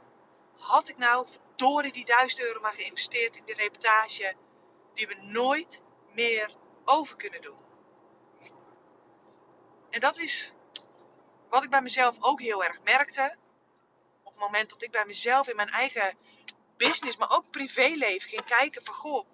had 0.57 0.89
ik 0.89 0.97
nou 0.97 1.27
verdorie 1.27 1.91
die 1.91 2.05
duizend 2.05 2.41
euro 2.41 2.61
maar 2.61 2.73
geïnvesteerd 2.73 3.35
in 3.35 3.45
die 3.45 3.55
reportage 3.55 4.35
die 4.93 5.07
we 5.07 5.15
nooit 5.15 5.81
meer 6.13 6.55
over 6.85 7.15
kunnen 7.15 7.41
doen. 7.41 7.59
En 9.89 9.99
dat 9.99 10.17
is 10.17 10.53
wat 11.49 11.63
ik 11.63 11.69
bij 11.69 11.81
mezelf 11.81 12.15
ook 12.19 12.41
heel 12.41 12.63
erg 12.63 12.81
merkte 12.83 13.37
moment 14.41 14.69
dat 14.69 14.81
ik 14.81 14.91
bij 14.91 15.05
mezelf 15.05 15.47
in 15.47 15.55
mijn 15.55 15.69
eigen 15.69 16.17
business, 16.77 17.17
maar 17.17 17.31
ook 17.31 17.51
privéleven 17.51 18.29
ging 18.29 18.43
kijken 18.43 18.83
van 18.83 18.93
goh, 18.93 19.25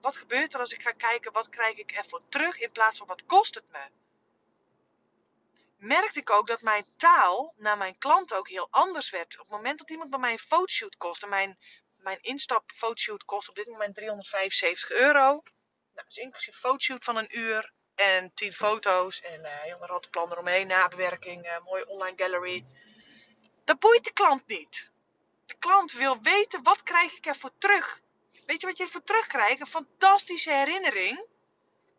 wat 0.00 0.16
gebeurt 0.16 0.54
er 0.54 0.60
als 0.60 0.72
ik 0.72 0.82
ga 0.82 0.92
kijken 0.92 1.32
wat 1.32 1.48
krijg 1.48 1.76
ik 1.76 1.92
ervoor 1.92 2.20
terug 2.28 2.60
in 2.60 2.72
plaats 2.72 2.98
van 2.98 3.06
wat 3.06 3.26
kost 3.26 3.54
het 3.54 3.70
me? 3.70 3.88
Merkte 5.76 6.18
ik 6.18 6.30
ook 6.30 6.46
dat 6.46 6.62
mijn 6.62 6.86
taal 6.96 7.54
naar 7.56 7.76
mijn 7.76 7.98
klanten 7.98 8.36
ook 8.36 8.48
heel 8.48 8.68
anders 8.70 9.10
werd. 9.10 9.34
Op 9.34 9.40
het 9.40 9.50
moment 9.50 9.78
dat 9.78 9.90
iemand 9.90 10.10
bij 10.10 10.18
mij 10.18 10.32
een 10.32 10.38
fotoshoot 10.38 10.96
kost, 10.96 11.22
en 11.22 11.28
mijn, 11.28 11.58
mijn 11.96 12.18
instap 12.20 12.70
fotoshoot 12.70 13.24
kost 13.24 13.48
op 13.48 13.54
dit 13.54 13.66
moment 13.66 13.94
375 13.94 14.90
euro. 14.90 15.42
Nou, 15.94 16.06
dus 16.06 16.16
inclusief 16.16 16.56
fotoshoot 16.56 17.04
van 17.04 17.16
een 17.16 17.38
uur 17.38 17.72
en 17.94 18.34
10 18.34 18.52
foto's 18.52 19.20
en 19.20 19.40
uh, 19.40 19.48
heel 19.48 19.82
een 19.82 20.10
plan 20.10 20.32
eromheen, 20.32 20.66
nabewerking, 20.66 21.46
uh, 21.46 21.58
mooie 21.64 21.86
online 21.86 22.16
gallery. 22.16 22.64
Dat 23.64 23.78
boeit 23.78 24.04
de 24.04 24.12
klant 24.12 24.46
niet. 24.46 24.90
De 25.46 25.54
klant 25.58 25.92
wil 25.92 26.20
weten 26.20 26.62
wat 26.62 26.82
krijg 26.82 27.16
ik 27.16 27.26
ervoor 27.26 27.50
terug. 27.58 28.00
Weet 28.50 28.60
je 28.60 28.66
wat 28.66 28.76
je 28.76 28.84
ervoor 28.84 29.02
terugkrijgt? 29.02 29.60
Een 29.60 29.66
fantastische 29.66 30.52
herinnering 30.52 31.24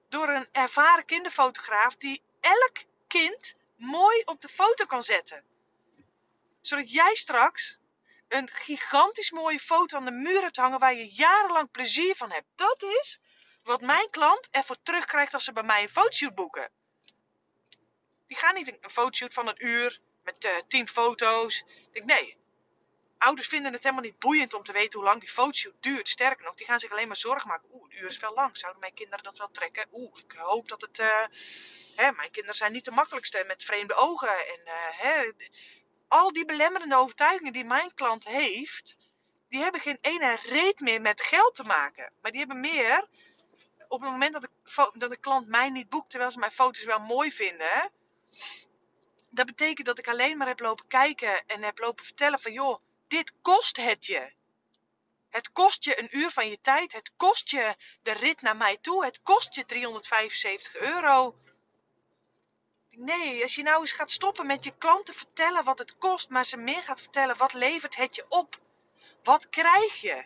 door 0.10 0.30
een 0.30 0.48
ervaren 0.52 1.06
kinderfotograaf 1.06 1.96
die 1.96 2.22
elk 2.40 2.78
kind 3.08 3.56
mooi 3.76 4.22
op 4.26 4.42
de 4.42 4.48
foto 4.48 4.86
kan 4.86 5.04
zetten. 5.04 5.44
Zodat 6.62 6.92
jij 6.92 7.16
straks 7.16 7.78
een 8.28 8.50
gigantisch 8.50 9.32
mooie 9.32 9.60
foto 9.60 9.98
aan 9.98 10.06
de 10.06 10.12
muur 10.12 10.42
hebt 10.42 10.56
hangen 10.56 10.80
waar 10.80 10.94
je 10.94 11.14
jarenlang 11.14 11.72
plezier 11.72 12.16
van 12.16 12.32
hebt. 12.32 12.48
Dat 12.56 12.84
is 12.84 13.20
wat 13.64 13.82
mijn 13.82 14.10
klant 14.10 14.48
ervoor 14.50 14.82
terugkrijgt 14.84 15.34
als 15.34 15.44
ze 15.44 15.54
bij 15.54 15.64
mij 15.64 15.82
een 15.82 15.90
fotoshoot 15.90 16.36
boeken. 16.36 16.72
Die 18.28 18.38
gaan 18.38 18.54
niet 18.54 18.68
een 18.68 18.90
fotoshoot 18.90 19.34
van 19.34 19.48
een 19.48 19.66
uur 19.66 20.02
met 20.24 20.46
uh, 20.46 20.52
tien 20.68 20.88
foto's. 20.88 21.64
Ik 21.92 21.94
denk, 21.94 22.06
nee. 22.06 22.41
Ouders 23.24 23.48
vinden 23.48 23.74
het 23.74 23.84
helemaal 23.84 24.04
niet 24.04 24.20
boeiend 24.20 24.54
om 24.54 24.64
te 24.64 24.72
weten 24.72 25.00
hoe 25.00 25.08
lang 25.08 25.20
die 25.20 25.30
fotoshoot 25.30 25.76
duurt. 25.80 26.10
Sterker 26.10 26.46
nog, 26.46 26.56
die 26.56 26.66
gaan 26.66 26.80
zich 26.80 26.92
alleen 26.92 27.08
maar 27.08 27.18
zorgen 27.18 27.48
maken. 27.48 27.70
Oeh, 27.72 27.84
een 27.84 27.98
uur 27.98 28.08
is 28.08 28.20
wel 28.20 28.34
lang. 28.34 28.58
Zouden 28.58 28.82
mijn 28.82 28.94
kinderen 28.94 29.24
dat 29.24 29.38
wel 29.38 29.52
trekken? 29.52 29.88
Oeh, 29.92 30.18
ik 30.24 30.32
hoop 30.38 30.70
dat 30.70 30.82
het... 30.82 31.00
Uh, 31.00 31.26
hè, 31.96 32.12
mijn 32.12 32.32
kinderen 32.32 32.56
zijn 32.56 32.72
niet 32.72 32.86
de 32.86 32.92
makkelijkste 32.92 33.44
met 33.48 33.64
vreemde 33.64 33.96
ogen. 33.96 34.48
En 34.48 34.60
uh, 34.66 34.72
hè, 34.74 35.32
al 36.08 36.34
die 36.34 36.46
belemmerende 36.46 36.96
overtuigingen 36.96 37.54
die 37.54 37.66
mijn 37.66 37.94
klant 37.94 38.26
heeft... 38.26 38.98
Die 39.48 39.62
hebben 39.62 39.82
geen 39.82 39.98
ene 40.02 40.38
reet 40.44 40.80
meer 40.80 41.02
met 41.02 41.22
geld 41.22 41.56
te 41.56 41.64
maken. 41.64 42.14
Maar 42.22 42.32
die 42.32 42.40
hebben 42.40 42.60
meer... 42.60 43.08
Op 43.88 44.02
het 44.02 44.12
moment 44.12 44.34
dat 44.34 44.42
de, 44.42 44.92
dat 44.94 45.10
de 45.10 45.18
klant 45.18 45.48
mij 45.48 45.70
niet 45.70 45.90
boekt, 45.90 46.10
terwijl 46.10 46.32
ze 46.32 46.40
mijn 46.40 46.52
foto's 46.52 46.84
wel 46.84 47.00
mooi 47.00 47.32
vinden 47.32 47.92
dat 49.30 49.46
betekent 49.46 49.88
dat 49.88 50.00
ik 50.00 50.08
alleen 50.08 50.38
maar 50.38 50.48
heb 50.48 50.60
lopen 50.60 50.88
kijken 50.88 51.46
en 51.48 51.64
heb 51.64 51.80
lopen 51.80 52.06
vertellen 52.06 52.40
van 52.40 52.54
joh, 52.54 52.82
dit 53.12 53.34
kost 53.42 53.78
het 53.78 54.06
je. 54.06 54.32
Het 55.30 55.52
kost 55.52 55.84
je 55.84 56.00
een 56.00 56.18
uur 56.18 56.32
van 56.32 56.50
je 56.50 56.62
tijd. 56.62 56.94
Het 56.94 57.12
kost 57.18 57.50
je 57.50 57.76
de 58.02 58.12
rit 58.12 58.42
naar 58.42 58.58
mij 58.58 58.78
toe. 58.78 59.06
Het 59.06 59.22
kost 59.22 59.56
je 59.56 59.66
375 59.66 60.76
euro. 60.76 61.36
Nee, 62.90 63.44
als 63.44 63.56
je 63.56 63.64
nou 63.64 63.82
eens 63.82 63.92
gaat 63.92 64.12
stoppen 64.12 64.46
met 64.46 64.64
je 64.64 64.78
klanten 64.78 65.14
vertellen 65.14 65.64
wat 65.64 65.80
het 65.80 65.98
kost, 65.98 66.30
maar 66.30 66.46
ze 66.46 66.58
meer 66.58 66.84
gaat 66.84 67.02
vertellen 67.02 67.38
wat 67.38 67.54
levert 67.54 67.96
het 67.96 68.16
je 68.16 68.26
op. 68.30 68.60
Wat 69.24 69.50
krijg 69.50 70.02
je? 70.02 70.26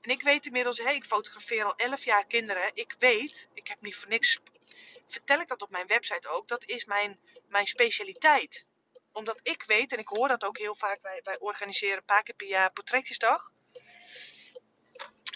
En 0.00 0.10
ik 0.10 0.22
weet 0.22 0.46
inmiddels, 0.46 0.78
hey, 0.78 0.94
ik 0.94 1.04
fotografeer 1.04 1.64
al 1.64 1.76
11 1.76 2.04
jaar 2.04 2.26
kinderen. 2.26 2.70
Ik 2.74 2.94
weet, 2.98 3.48
ik 3.54 3.68
heb 3.68 3.80
niet 3.80 3.96
voor 3.96 4.08
niks 4.08 4.40
vertel 5.06 5.40
ik 5.40 5.48
dat 5.48 5.62
op 5.62 5.70
mijn 5.70 5.86
website 5.86 6.28
ook. 6.28 6.48
Dat 6.48 6.64
is 6.64 6.84
mijn, 6.84 7.20
mijn 7.48 7.66
specialiteit. 7.66 8.64
Omdat 9.12 9.40
ik 9.42 9.62
weet, 9.62 9.92
en 9.92 9.98
ik 9.98 10.08
hoor 10.08 10.28
dat 10.28 10.44
ook 10.44 10.58
heel 10.58 10.74
vaak, 10.74 10.98
wij, 11.02 11.20
wij 11.24 11.38
organiseren 11.38 12.04
paar 12.04 12.22
keer 12.22 12.34
per 12.34 12.46
jaar 12.46 12.72
portretjesdag. 12.72 13.52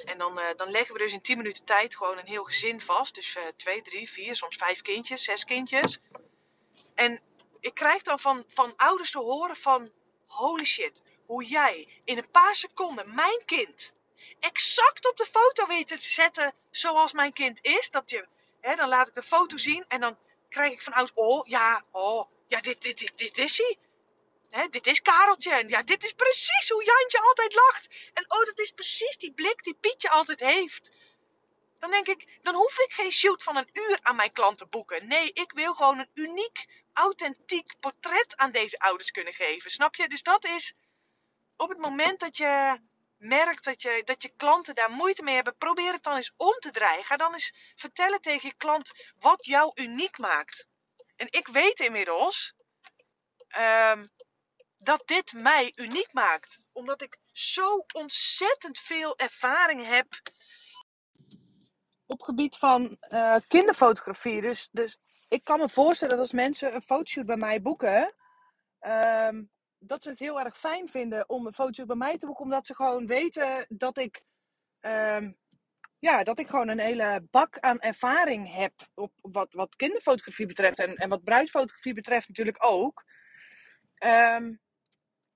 En 0.04 0.18
dan, 0.18 0.38
uh, 0.38 0.44
dan 0.56 0.70
leggen 0.70 0.94
we 0.94 1.00
dus 1.00 1.12
in 1.12 1.20
10 1.20 1.36
minuten 1.36 1.64
tijd 1.64 1.96
gewoon 1.96 2.18
een 2.18 2.26
heel 2.26 2.44
gezin 2.44 2.80
vast. 2.80 3.14
Dus 3.14 3.36
uh, 3.36 3.42
twee, 3.56 3.82
drie, 3.82 4.10
vier, 4.10 4.36
soms 4.36 4.56
vijf 4.56 4.82
kindjes, 4.82 5.24
zes 5.24 5.44
kindjes. 5.44 5.98
En 6.94 7.20
ik 7.60 7.74
krijg 7.74 8.02
dan 8.02 8.20
van, 8.20 8.44
van 8.48 8.76
ouders 8.76 9.10
te 9.10 9.18
horen 9.18 9.56
van... 9.56 9.92
Holy 10.26 10.64
shit, 10.64 11.02
hoe 11.26 11.44
jij 11.44 12.00
in 12.04 12.18
een 12.18 12.30
paar 12.30 12.54
seconden 12.56 13.14
mijn 13.14 13.44
kind 13.44 13.92
exact 14.40 15.08
op 15.08 15.16
de 15.16 15.26
foto 15.26 15.66
weet 15.66 15.88
te 15.88 16.00
zetten 16.00 16.54
zoals 16.70 17.12
mijn 17.12 17.32
kind 17.32 17.58
is. 17.62 17.90
Dat 17.90 18.10
je 18.10 18.26
Hè, 18.64 18.76
dan 18.76 18.88
laat 18.88 19.08
ik 19.08 19.14
de 19.14 19.22
foto 19.22 19.56
zien 19.56 19.84
en 19.88 20.00
dan 20.00 20.16
krijg 20.48 20.72
ik 20.72 20.82
vanuit, 20.82 21.10
oh 21.14 21.46
ja, 21.46 21.84
oh, 21.90 22.24
ja, 22.54 22.60
dit, 22.60 22.82
dit, 22.82 22.98
dit, 22.98 23.18
dit 23.18 23.38
is 23.38 23.58
hij. 23.58 24.68
Dit 24.70 24.86
is 24.86 25.02
Kareltje. 25.02 25.50
En 25.50 25.68
ja, 25.68 25.82
dit 25.82 26.04
is 26.04 26.12
precies 26.12 26.68
hoe 26.68 26.84
Jantje 26.84 27.20
altijd 27.20 27.54
lacht. 27.54 28.10
En 28.12 28.24
oh, 28.28 28.44
dat 28.44 28.58
is 28.58 28.70
precies 28.70 29.16
die 29.16 29.32
blik 29.32 29.62
die 29.62 29.74
Pietje 29.74 30.10
altijd 30.10 30.40
heeft. 30.40 30.90
Dan 31.78 31.90
denk 31.90 32.06
ik, 32.06 32.38
dan 32.42 32.54
hoef 32.54 32.78
ik 32.78 32.92
geen 32.92 33.12
shoot 33.12 33.42
van 33.42 33.56
een 33.56 33.68
uur 33.72 33.98
aan 34.02 34.16
mijn 34.16 34.32
klant 34.32 34.58
te 34.58 34.66
boeken. 34.66 35.08
Nee, 35.08 35.32
ik 35.32 35.52
wil 35.52 35.74
gewoon 35.74 35.98
een 35.98 36.10
uniek, 36.14 36.66
authentiek 36.92 37.74
portret 37.80 38.36
aan 38.36 38.50
deze 38.52 38.78
ouders 38.78 39.10
kunnen 39.10 39.34
geven. 39.34 39.70
Snap 39.70 39.94
je? 39.94 40.08
Dus 40.08 40.22
dat 40.22 40.44
is 40.44 40.74
op 41.56 41.68
het 41.68 41.78
moment 41.78 42.20
dat 42.20 42.36
je 42.36 42.80
merkt 43.18 43.64
dat 43.64 43.82
je, 43.82 44.02
dat 44.04 44.22
je 44.22 44.32
klanten 44.36 44.74
daar 44.74 44.90
moeite 44.90 45.22
mee 45.22 45.34
hebben, 45.34 45.56
probeer 45.56 45.92
het 45.92 46.02
dan 46.02 46.16
eens 46.16 46.32
om 46.36 46.56
te 46.58 46.70
draaien. 46.70 47.04
Ga 47.04 47.16
dan 47.16 47.32
eens 47.32 47.52
vertellen 47.74 48.20
tegen 48.20 48.48
je 48.48 48.54
klant 48.56 48.92
wat 49.18 49.44
jou 49.44 49.70
uniek 49.74 50.18
maakt. 50.18 50.66
En 51.16 51.26
ik 51.30 51.46
weet 51.46 51.80
inmiddels 51.80 52.54
um, 53.58 54.08
dat 54.78 55.02
dit 55.04 55.32
mij 55.32 55.72
uniek 55.74 56.12
maakt. 56.12 56.58
Omdat 56.72 57.02
ik 57.02 57.18
zo 57.32 57.84
ontzettend 57.92 58.78
veel 58.78 59.18
ervaring 59.18 59.86
heb 59.86 60.06
op 62.06 62.20
gebied 62.20 62.56
van 62.56 62.96
uh, 63.08 63.36
kinderfotografie. 63.48 64.40
Dus, 64.40 64.68
dus 64.72 64.98
ik 65.28 65.44
kan 65.44 65.58
me 65.58 65.68
voorstellen 65.68 66.16
dat 66.16 66.22
als 66.22 66.32
mensen 66.32 66.74
een 66.74 66.82
fotoshoot 66.82 67.26
bij 67.26 67.36
mij 67.36 67.62
boeken, 67.62 68.14
um, 68.80 69.50
dat 69.78 70.02
ze 70.02 70.08
het 70.08 70.18
heel 70.18 70.40
erg 70.40 70.58
fijn 70.58 70.88
vinden 70.88 71.28
om 71.28 71.46
een 71.46 71.52
foto 71.52 71.84
bij 71.84 71.96
mij 71.96 72.18
te 72.18 72.26
boeken. 72.26 72.44
Omdat 72.44 72.66
ze 72.66 72.74
gewoon 72.74 73.06
weten 73.06 73.66
dat 73.68 73.98
ik, 73.98 74.24
ehm, 74.80 75.32
ja, 76.04 76.22
dat 76.22 76.38
ik 76.38 76.48
gewoon 76.48 76.68
een 76.68 76.80
hele 76.80 77.26
bak 77.30 77.58
aan 77.58 77.80
ervaring 77.80 78.54
heb. 78.54 78.72
Op, 78.94 79.12
wat, 79.20 79.54
wat 79.54 79.76
kinderfotografie 79.76 80.46
betreft 80.46 80.78
en, 80.78 80.94
en 80.94 81.08
wat 81.08 81.24
bruidsfotografie 81.24 81.94
betreft 81.94 82.28
natuurlijk 82.28 82.64
ook. 82.64 83.04
Ehm, 83.94 84.54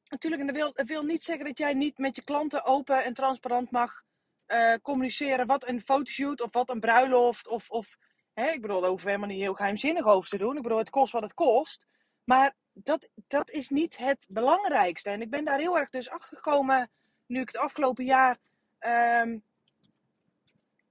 natuurlijk, 0.09 0.42
en 0.42 0.46
dat 0.46 0.57
wil, 0.57 0.72
wil 0.87 1.02
niet 1.02 1.24
zeggen 1.24 1.44
dat 1.44 1.59
jij 1.59 1.74
niet 1.74 1.98
met 1.98 2.16
je 2.16 2.24
klanten 2.24 2.64
open 2.64 3.04
en 3.04 3.14
transparant 3.14 3.70
mag 3.70 4.02
eh, 4.46 4.74
communiceren 4.83 5.46
wat 5.46 5.68
een 5.68 5.81
fotoshoot 5.81 6.40
of 6.40 6.52
wat 6.52 6.70
een 6.70 6.81
bruiloft 6.81 7.48
of, 7.48 7.70
of 7.70 7.96
hè, 8.33 8.50
ik 8.50 8.61
bedoel, 8.61 8.81
we 8.81 9.00
helemaal 9.02 9.28
niet 9.28 9.40
heel 9.40 9.54
geheimzinnig 9.54 10.07
over 10.07 10.31
te 10.31 10.38
doen. 10.38 10.57
Ik 10.57 10.62
bedoel, 10.62 10.78
het 10.78 10.90
kost 10.90 11.12
wat 11.12 11.22
het 11.22 11.35
kost. 11.35 11.87
Maar 12.24 12.54
dat, 12.72 13.09
dat 13.14 13.50
is 13.50 13.68
niet 13.68 13.96
het 13.96 14.26
belangrijkste. 14.28 15.11
En 15.11 15.20
ik 15.20 15.31
ben 15.31 15.44
daar 15.44 15.59
heel 15.59 15.78
erg 15.78 15.88
dus 15.88 16.11
achter 16.11 16.37
gekomen 16.37 16.90
nu 17.26 17.40
ik 17.40 17.48
het 17.48 17.59
afgelopen 17.59 18.04
jaar 18.04 18.38
ehm, 18.78 19.38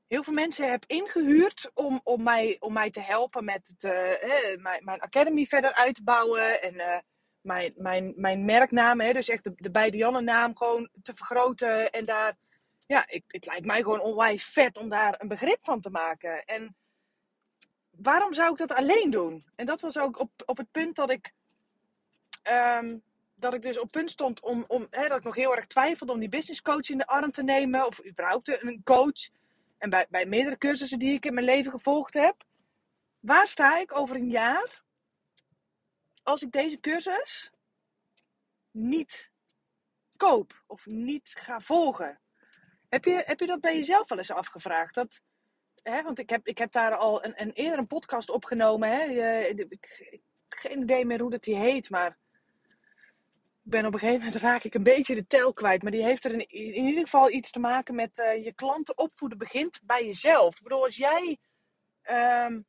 heel 0.08 0.24
veel 0.24 0.34
mensen 0.34 0.70
heb 0.70 0.84
ingehuurd 0.88 1.72
om, 1.74 2.02
om, 2.04 2.24
mij, 2.24 2.58
om 2.60 2.74
mij 2.74 2.90
te 2.90 3.02
helpen 3.02 3.46
met 3.46 3.68
het, 3.68 3.84
uh, 3.84 4.62
mijn, 4.62 4.84
mijn 4.84 5.02
academy 5.02 5.46
verder 5.46 5.74
uit 5.74 5.96
te 5.96 6.04
bouwen. 6.04 6.62
En 6.62 6.74
uh, 6.74 6.98
mijn, 7.42 7.74
mijn, 7.76 8.14
mijn 8.16 8.46
merknaam, 8.46 9.00
hè, 9.00 9.14
dus 9.14 9.30
echt 9.30 9.44
de, 9.44 9.54
de 9.56 9.72
beide 9.72 9.98
Janne 9.98 10.22
naam 10.22 10.58
gewoon 10.58 10.90
te 11.02 11.16
vergroten. 11.16 11.90
En 11.92 12.06
daar, 12.06 12.38
ja, 12.86 13.08
ik, 13.08 13.24
het 13.28 13.46
lijkt 13.46 13.66
mij 13.66 13.82
gewoon 13.82 14.02
onwijs 14.02 14.46
vet 14.46 14.78
om 14.78 14.90
daar 14.90 15.16
een 15.18 15.28
begrip 15.28 15.60
van 15.62 15.82
te 15.82 15.90
maken. 15.90 16.46
En 16.46 16.76
waarom 17.90 18.34
zou 18.34 18.52
ik 18.52 18.58
dat 18.58 18.72
alleen 18.72 19.10
doen? 19.10 19.46
En 19.56 19.66
dat 19.66 19.82
was 19.82 19.98
ook 19.98 20.20
op, 20.20 20.32
op 20.46 20.58
het 20.58 20.72
punt 20.72 20.96
dat 20.96 21.12
ik, 21.12 21.34
um, 22.52 23.04
dat 23.36 23.54
ik 23.54 23.62
dus 23.62 23.80
op 23.80 23.92
punt 23.92 24.12
stond 24.12 24.42
om, 24.42 24.66
om 24.68 24.88
hè, 24.90 25.08
dat 25.08 25.18
ik 25.18 25.24
nog 25.24 25.36
heel 25.36 25.56
erg 25.56 25.68
twijfelde 25.68 26.14
om 26.14 26.20
die 26.20 26.30
business 26.30 26.62
coach 26.62 26.90
in 26.90 26.98
de 26.98 27.08
arm 27.08 27.32
te 27.32 27.44
nemen. 27.44 27.86
Of 27.86 28.06
überhaupt 28.06 28.64
een 28.64 28.82
coach. 28.84 29.30
En 29.78 29.90
bij, 29.90 30.08
bij 30.10 30.26
meerdere 30.26 30.58
cursussen 30.58 31.00
die 31.00 31.14
ik 31.14 31.26
in 31.26 31.34
mijn 31.34 31.46
leven 31.46 31.72
gevolgd 31.72 32.14
heb. 32.14 32.46
Waar 33.20 33.48
sta 33.48 33.80
ik 33.80 33.98
over 33.98 34.16
een 34.16 34.30
jaar 34.30 34.84
als 36.24 36.42
ik 36.42 36.52
deze 36.52 36.80
cursus 36.80 37.52
niet 38.72 39.32
koop 40.18 40.64
of 40.68 40.86
niet 40.86 41.34
ga 41.40 41.60
volgen? 41.60 42.20
Heb 42.90 43.06
je, 43.06 43.24
heb 43.26 43.40
je 43.40 43.46
dat 43.46 43.62
bij 43.62 43.76
jezelf 43.76 44.10
wel 44.10 44.18
eens 44.18 44.32
afgevraagd? 44.32 44.94
Dat, 44.94 45.22
hè, 45.84 46.04
want 46.04 46.20
ik 46.20 46.30
heb, 46.30 46.48
ik 46.48 46.58
heb 46.58 46.72
daar 46.72 46.96
al 46.96 47.26
een, 47.26 47.42
een 47.42 47.52
eerder 47.52 47.80
een 47.80 47.88
podcast 47.88 48.30
opgenomen. 48.30 48.90
Hè? 48.90 49.04
Ik, 49.42 49.66
ik, 49.70 50.22
geen 50.50 50.82
idee 50.82 51.06
meer 51.06 51.22
hoe 51.22 51.32
dat 51.32 51.44
die 51.44 51.56
heet, 51.56 51.90
maar 51.90 52.18
ben 53.70 53.86
op 53.86 53.94
een 53.94 54.00
gegeven 54.00 54.26
moment 54.26 54.42
raak 54.42 54.64
ik 54.64 54.74
een 54.74 54.84
beetje 54.84 55.16
de 55.16 55.28
tel 55.28 55.54
kwijt. 55.54 55.82
Maar 55.82 55.92
die 55.92 56.04
heeft 56.04 56.26
er 56.26 56.32
in, 56.32 56.86
ieder 56.86 57.04
geval 57.04 57.32
iets 57.32 57.52
te 57.52 57.60
maken 57.60 57.96
met 57.96 58.18
uh, 58.18 58.44
je 58.44 58.54
klanten 58.54 58.98
opvoeden 58.98 59.38
begint 59.38 59.80
bij 59.84 60.06
jezelf. 60.06 60.58
Ik 60.58 60.64
bedoel, 60.64 60.84
als 60.84 60.98
jij 60.98 61.38
um, 62.46 62.66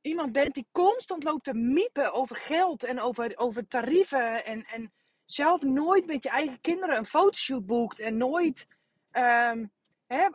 iemand 0.00 0.32
bent 0.32 0.54
die 0.54 0.66
constant 0.72 1.24
loopt 1.24 1.44
te 1.44 1.54
miepen 1.54 2.12
over 2.12 2.36
geld 2.36 2.84
en 2.84 3.00
over, 3.00 3.32
over 3.36 3.68
tarieven. 3.68 4.44
En, 4.44 4.64
en 4.64 4.92
zelf 5.24 5.62
nooit 5.62 6.06
met 6.06 6.22
je 6.22 6.30
eigen 6.30 6.60
kinderen 6.60 6.96
een 6.96 7.06
fotoshoot 7.06 7.66
boekt. 7.66 8.00
En 8.00 8.16
nooit 8.16 8.66
um, 9.12 9.72
hè, 10.06 10.28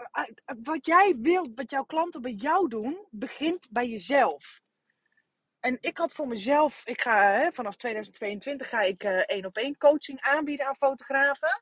wat 0.63 0.85
jij 0.85 1.15
wilt, 1.21 1.49
wat 1.55 1.71
jouw 1.71 1.83
klanten 1.83 2.21
bij 2.21 2.33
jou 2.33 2.67
doen, 2.67 3.05
begint 3.09 3.67
bij 3.69 3.87
jezelf. 3.87 4.61
En 5.59 5.77
ik 5.81 5.97
had 5.97 6.11
voor 6.11 6.27
mezelf, 6.27 6.81
ik 6.85 7.01
ga 7.01 7.31
hè, 7.31 7.51
vanaf 7.51 7.75
2022 7.75 8.69
ga 8.69 8.81
ik 8.81 9.03
uh, 9.03 9.17
één 9.17 9.45
op 9.45 9.57
één 9.57 9.77
coaching 9.77 10.21
aanbieden 10.21 10.67
aan 10.67 10.75
fotografen. 10.75 11.61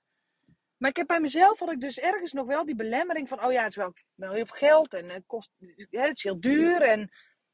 Maar 0.77 0.89
ik 0.89 0.97
heb 0.97 1.07
bij 1.07 1.19
mezelf 1.19 1.59
had 1.59 1.71
ik 1.71 1.79
dus 1.79 1.99
ergens 1.99 2.33
nog 2.33 2.47
wel 2.47 2.65
die 2.65 2.75
belemmering 2.75 3.27
van, 3.27 3.43
oh 3.43 3.51
ja, 3.51 3.61
het 3.61 3.69
is 3.69 3.75
wel, 3.75 3.93
wel 4.15 4.31
heel 4.31 4.45
veel 4.45 4.57
geld 4.57 4.93
en 4.93 5.09
het, 5.09 5.23
kost, 5.25 5.51
ja, 5.89 6.01
het 6.01 6.17
is 6.17 6.23
heel 6.23 6.39
duur 6.39 6.81
en 6.81 7.11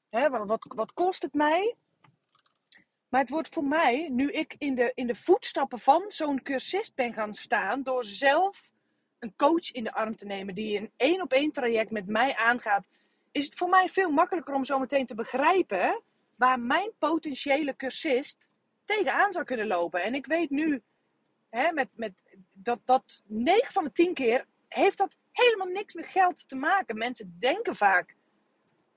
hè, 0.10 0.30
wat, 0.30 0.66
wat 0.76 0.94
kost 0.94 1.22
het 1.22 1.34
mij? 1.34 1.76
Maar 3.10 3.22
het 3.22 3.30
wordt 3.30 3.54
voor 3.54 3.64
mij, 3.64 4.08
nu 4.10 4.32
ik 4.32 4.56
in 4.58 4.76
de, 4.76 4.92
in 4.94 5.08
de 5.08 5.16
voetstappen 5.16 5.80
van 5.80 6.06
zo'n 6.08 6.42
cursist 6.42 6.96
ben 6.96 7.14
gaan 7.14 7.34
staan, 7.34 7.84
door 7.84 8.06
zelf 8.06 8.70
een 9.20 9.36
coach 9.36 9.72
in 9.72 9.84
de 9.84 9.94
arm 9.94 10.16
te 10.16 10.26
nemen 10.26 10.56
die 10.56 10.78
een 10.78 10.92
één 10.98 11.22
op 11.22 11.34
één 11.34 11.52
traject 11.52 11.92
met 11.92 12.08
mij 12.08 12.36
aangaat, 12.36 12.90
is 13.32 13.46
het 13.46 13.56
voor 13.56 13.70
mij 13.70 13.90
veel 13.90 14.10
makkelijker 14.10 14.54
om 14.54 14.64
zo 14.64 14.80
meteen 14.80 15.06
te 15.06 15.16
begrijpen 15.16 16.04
waar 16.36 16.60
mijn 16.60 16.92
potentiële 16.98 17.76
cursist 17.76 18.52
tegenaan 18.86 19.32
zou 19.32 19.46
kunnen 19.46 19.68
lopen. 19.68 20.04
En 20.04 20.14
ik 20.14 20.26
weet 20.26 20.50
nu 20.50 20.84
hè, 21.50 21.72
met, 21.72 21.90
met, 21.94 22.24
dat, 22.54 22.80
dat 22.86 23.22
9 23.26 23.74
van 23.74 23.84
de 23.84 23.92
10 23.92 24.14
keer 24.14 24.46
heeft 24.68 24.98
dat 24.98 25.18
helemaal 25.32 25.68
niks 25.68 25.94
met 25.94 26.06
geld 26.06 26.48
te 26.48 26.56
maken. 26.56 26.98
Mensen 26.98 27.36
denken 27.40 27.76
vaak 27.76 28.16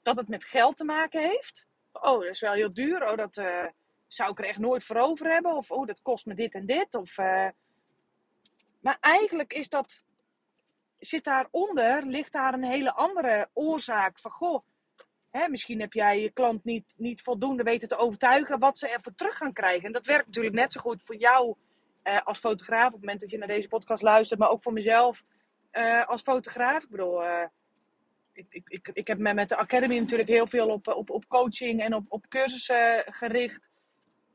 dat 0.02 0.16
het 0.16 0.28
met 0.28 0.44
geld 0.44 0.76
te 0.76 0.84
maken 0.84 1.22
heeft. 1.22 1.66
Oh, 1.92 2.20
dat 2.20 2.24
is 2.24 2.40
wel 2.40 2.52
heel 2.52 2.72
duur. 2.72 3.10
Oh, 3.10 3.16
dat 3.16 3.36
uh, 3.36 3.66
zou 4.06 4.30
ik 4.30 4.38
er 4.38 4.44
echt 4.44 4.58
nooit 4.58 4.84
voor 4.84 4.96
over 4.96 5.32
hebben. 5.32 5.52
Of 5.52 5.70
oh, 5.70 5.86
dat 5.86 6.02
kost 6.02 6.26
me 6.26 6.34
dit 6.34 6.54
en 6.54 6.66
dit. 6.66 6.94
Of, 6.94 7.18
uh... 7.18 7.48
Maar 8.80 8.96
eigenlijk 9.00 9.52
is 9.52 9.68
dat, 9.68 10.02
zit 10.98 11.24
daaronder, 11.24 12.06
ligt 12.06 12.32
daar 12.32 12.54
een 12.54 12.64
hele 12.64 12.92
andere 12.92 13.50
oorzaak 13.52 14.18
van 14.18 14.30
goh 14.30 14.64
Misschien 15.48 15.80
heb 15.80 15.92
jij 15.92 16.20
je 16.20 16.30
klant 16.30 16.64
niet, 16.64 16.94
niet 16.96 17.22
voldoende 17.22 17.62
weten 17.62 17.88
te 17.88 17.96
overtuigen 17.96 18.58
wat 18.58 18.78
ze 18.78 18.88
ervoor 18.88 19.14
terug 19.14 19.36
gaan 19.36 19.52
krijgen. 19.52 19.84
En 19.84 19.92
dat 19.92 20.06
werkt 20.06 20.26
natuurlijk 20.26 20.54
net 20.54 20.72
zo 20.72 20.80
goed 20.80 21.02
voor 21.02 21.16
jou 21.16 21.56
eh, 22.02 22.20
als 22.24 22.38
fotograaf 22.38 22.86
op 22.86 22.92
het 22.92 23.00
moment 23.00 23.20
dat 23.20 23.30
je 23.30 23.38
naar 23.38 23.48
deze 23.48 23.68
podcast 23.68 24.02
luistert, 24.02 24.40
maar 24.40 24.50
ook 24.50 24.62
voor 24.62 24.72
mezelf 24.72 25.24
uh, 25.72 26.06
als 26.06 26.22
fotograaf. 26.22 26.82
Ik 26.82 26.90
bedoel, 26.90 27.22
uh, 27.22 27.46
ik, 28.32 28.46
ik, 28.48 28.68
ik, 28.68 28.90
ik 28.92 29.06
heb 29.06 29.18
me 29.18 29.34
met 29.34 29.48
de 29.48 29.56
Academy 29.56 29.98
natuurlijk 29.98 30.28
heel 30.28 30.46
veel 30.46 30.68
op, 30.68 30.88
op, 30.88 31.10
op 31.10 31.28
coaching 31.28 31.80
en 31.80 31.94
op, 31.94 32.04
op 32.08 32.28
cursussen 32.28 33.12
gericht. 33.12 33.70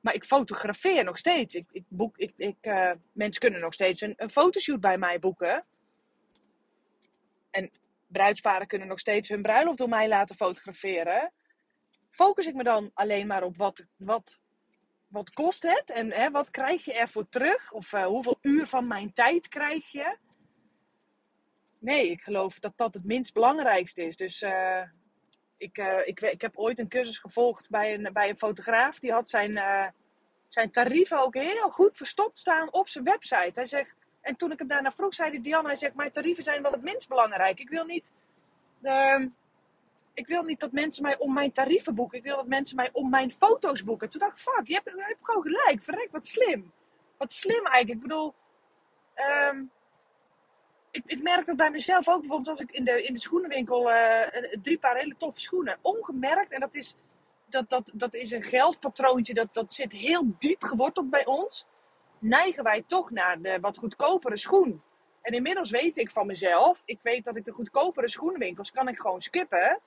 Maar 0.01 0.13
ik 0.13 0.25
fotografeer 0.25 1.03
nog 1.03 1.17
steeds. 1.17 1.55
Ik, 1.55 1.65
ik 1.71 1.83
boek, 1.87 2.17
ik, 2.17 2.33
ik, 2.37 2.57
mensen 3.11 3.41
kunnen 3.41 3.59
nog 3.59 3.73
steeds 3.73 4.01
een, 4.01 4.13
een 4.17 4.29
fotoshoot 4.29 4.79
bij 4.79 4.97
mij 4.97 5.19
boeken. 5.19 5.65
En 7.51 7.71
bruidsparen 8.11 8.67
kunnen 8.67 8.87
nog 8.87 8.99
steeds 8.99 9.29
hun 9.29 9.41
bruiloft 9.41 9.77
door 9.77 9.89
mij 9.89 10.07
laten 10.07 10.35
fotograferen. 10.35 11.33
Focus 12.09 12.47
ik 12.47 12.55
me 12.55 12.63
dan 12.63 12.91
alleen 12.93 13.27
maar 13.27 13.43
op 13.43 13.57
wat, 13.57 13.85
wat, 13.97 14.39
wat 15.07 15.29
kost 15.29 15.63
het 15.63 15.91
en 15.91 16.13
hè, 16.13 16.31
wat 16.31 16.49
krijg 16.49 16.85
je 16.85 16.93
ervoor 16.93 17.29
terug? 17.29 17.71
Of 17.71 17.93
uh, 17.93 18.05
hoeveel 18.05 18.37
uur 18.41 18.67
van 18.67 18.87
mijn 18.87 19.13
tijd 19.13 19.47
krijg 19.47 19.91
je? 19.91 20.17
Nee, 21.79 22.09
ik 22.09 22.21
geloof 22.21 22.59
dat 22.59 22.73
dat 22.75 22.93
het 22.93 23.05
minst 23.05 23.33
belangrijkste 23.33 24.03
is. 24.03 24.15
Dus 24.15 24.41
uh, 24.41 24.81
ik, 25.57 25.77
uh, 25.77 26.07
ik, 26.07 26.21
ik 26.21 26.41
heb 26.41 26.57
ooit 26.57 26.79
een 26.79 26.89
cursus 26.89 27.17
gevolgd 27.17 27.69
bij 27.69 27.93
een, 27.93 28.13
bij 28.13 28.29
een 28.29 28.37
fotograaf. 28.37 28.99
Die 28.99 29.11
had 29.11 29.29
zijn, 29.29 29.59
zijn 30.47 30.71
tarieven 30.71 31.21
ook 31.21 31.35
heel 31.35 31.69
goed 31.69 31.97
verstopt 31.97 32.39
staan 32.39 32.73
op 32.73 32.87
zijn 32.87 33.03
website. 33.03 33.51
Hij 33.53 33.65
zegt, 33.65 33.95
en 34.21 34.35
toen 34.35 34.51
ik 34.51 34.59
hem 34.59 34.67
daarna 34.67 34.91
vroeg, 34.91 35.13
zei 35.13 35.29
hij, 35.29 35.41
Diana, 35.41 35.67
hij 35.67 35.75
zegt, 35.75 35.95
mijn 35.95 36.11
tarieven 36.11 36.43
zijn 36.43 36.61
wel 36.61 36.71
het 36.71 36.81
minst 36.81 37.07
belangrijk. 37.07 37.59
Ik 37.59 37.69
wil 37.69 37.85
niet, 37.85 38.11
uh, 38.81 39.25
ik 40.13 40.27
wil 40.27 40.43
niet 40.43 40.59
dat 40.59 40.71
mensen 40.71 41.03
mij 41.03 41.17
om 41.17 41.33
mijn 41.33 41.51
tarieven 41.51 41.95
boeken. 41.95 42.17
Ik 42.17 42.23
wil 42.23 42.35
dat 42.35 42.47
mensen 42.47 42.75
mij 42.75 42.89
om 42.91 43.09
mijn 43.09 43.31
foto's 43.31 43.83
boeken. 43.83 44.09
Toen 44.09 44.19
dacht 44.19 44.37
ik, 44.37 44.43
fuck, 44.43 44.67
je 44.67 44.73
hebt, 44.73 45.17
gewoon 45.21 45.41
gelijk. 45.41 45.81
Verrek, 45.83 46.11
wat 46.11 46.25
slim. 46.25 46.71
Wat 47.17 47.31
slim 47.31 47.65
eigenlijk. 47.65 47.89
Ik 47.89 48.07
bedoel, 48.07 48.33
um, 49.49 49.71
ik, 50.91 51.03
ik 51.05 51.21
merk 51.21 51.45
dat 51.45 51.55
bij 51.55 51.69
mezelf 51.69 52.09
ook. 52.09 52.19
Bijvoorbeeld 52.19 52.49
als 52.49 52.59
ik 52.59 52.71
in 52.71 52.83
de, 52.83 53.03
in 53.03 53.13
de 53.13 53.19
schoenenwinkel 53.19 53.91
uh, 53.91 54.27
drie 54.61 54.77
paar 54.77 54.95
hele 54.95 55.15
toffe 55.17 55.41
schoenen. 55.41 55.77
Ongemerkt. 55.81 56.51
En 56.51 56.59
dat 56.59 56.75
is, 56.75 56.95
dat, 57.49 57.69
dat, 57.69 57.91
dat 57.93 58.13
is 58.13 58.31
een 58.31 58.43
geldpatroontje. 58.43 59.33
Dat, 59.33 59.53
dat 59.53 59.73
zit 59.73 59.91
heel 59.91 60.35
diep 60.37 60.63
geworteld 60.63 61.09
bij 61.09 61.25
ons 61.25 61.65
neigen 62.21 62.63
wij 62.63 62.83
toch 62.87 63.11
naar 63.11 63.41
de 63.41 63.59
wat 63.59 63.77
goedkopere 63.77 64.37
schoen. 64.37 64.83
En 65.21 65.33
inmiddels 65.33 65.69
weet 65.69 65.97
ik 65.97 66.11
van 66.11 66.27
mezelf, 66.27 66.81
ik 66.85 66.99
weet 67.01 67.25
dat 67.25 67.35
ik 67.35 67.45
de 67.45 67.51
goedkopere 67.51 68.09
schoenenwinkels 68.09 68.71
kan 68.71 68.87
ik 68.87 68.99
gewoon 68.99 69.21
skippen. 69.21 69.79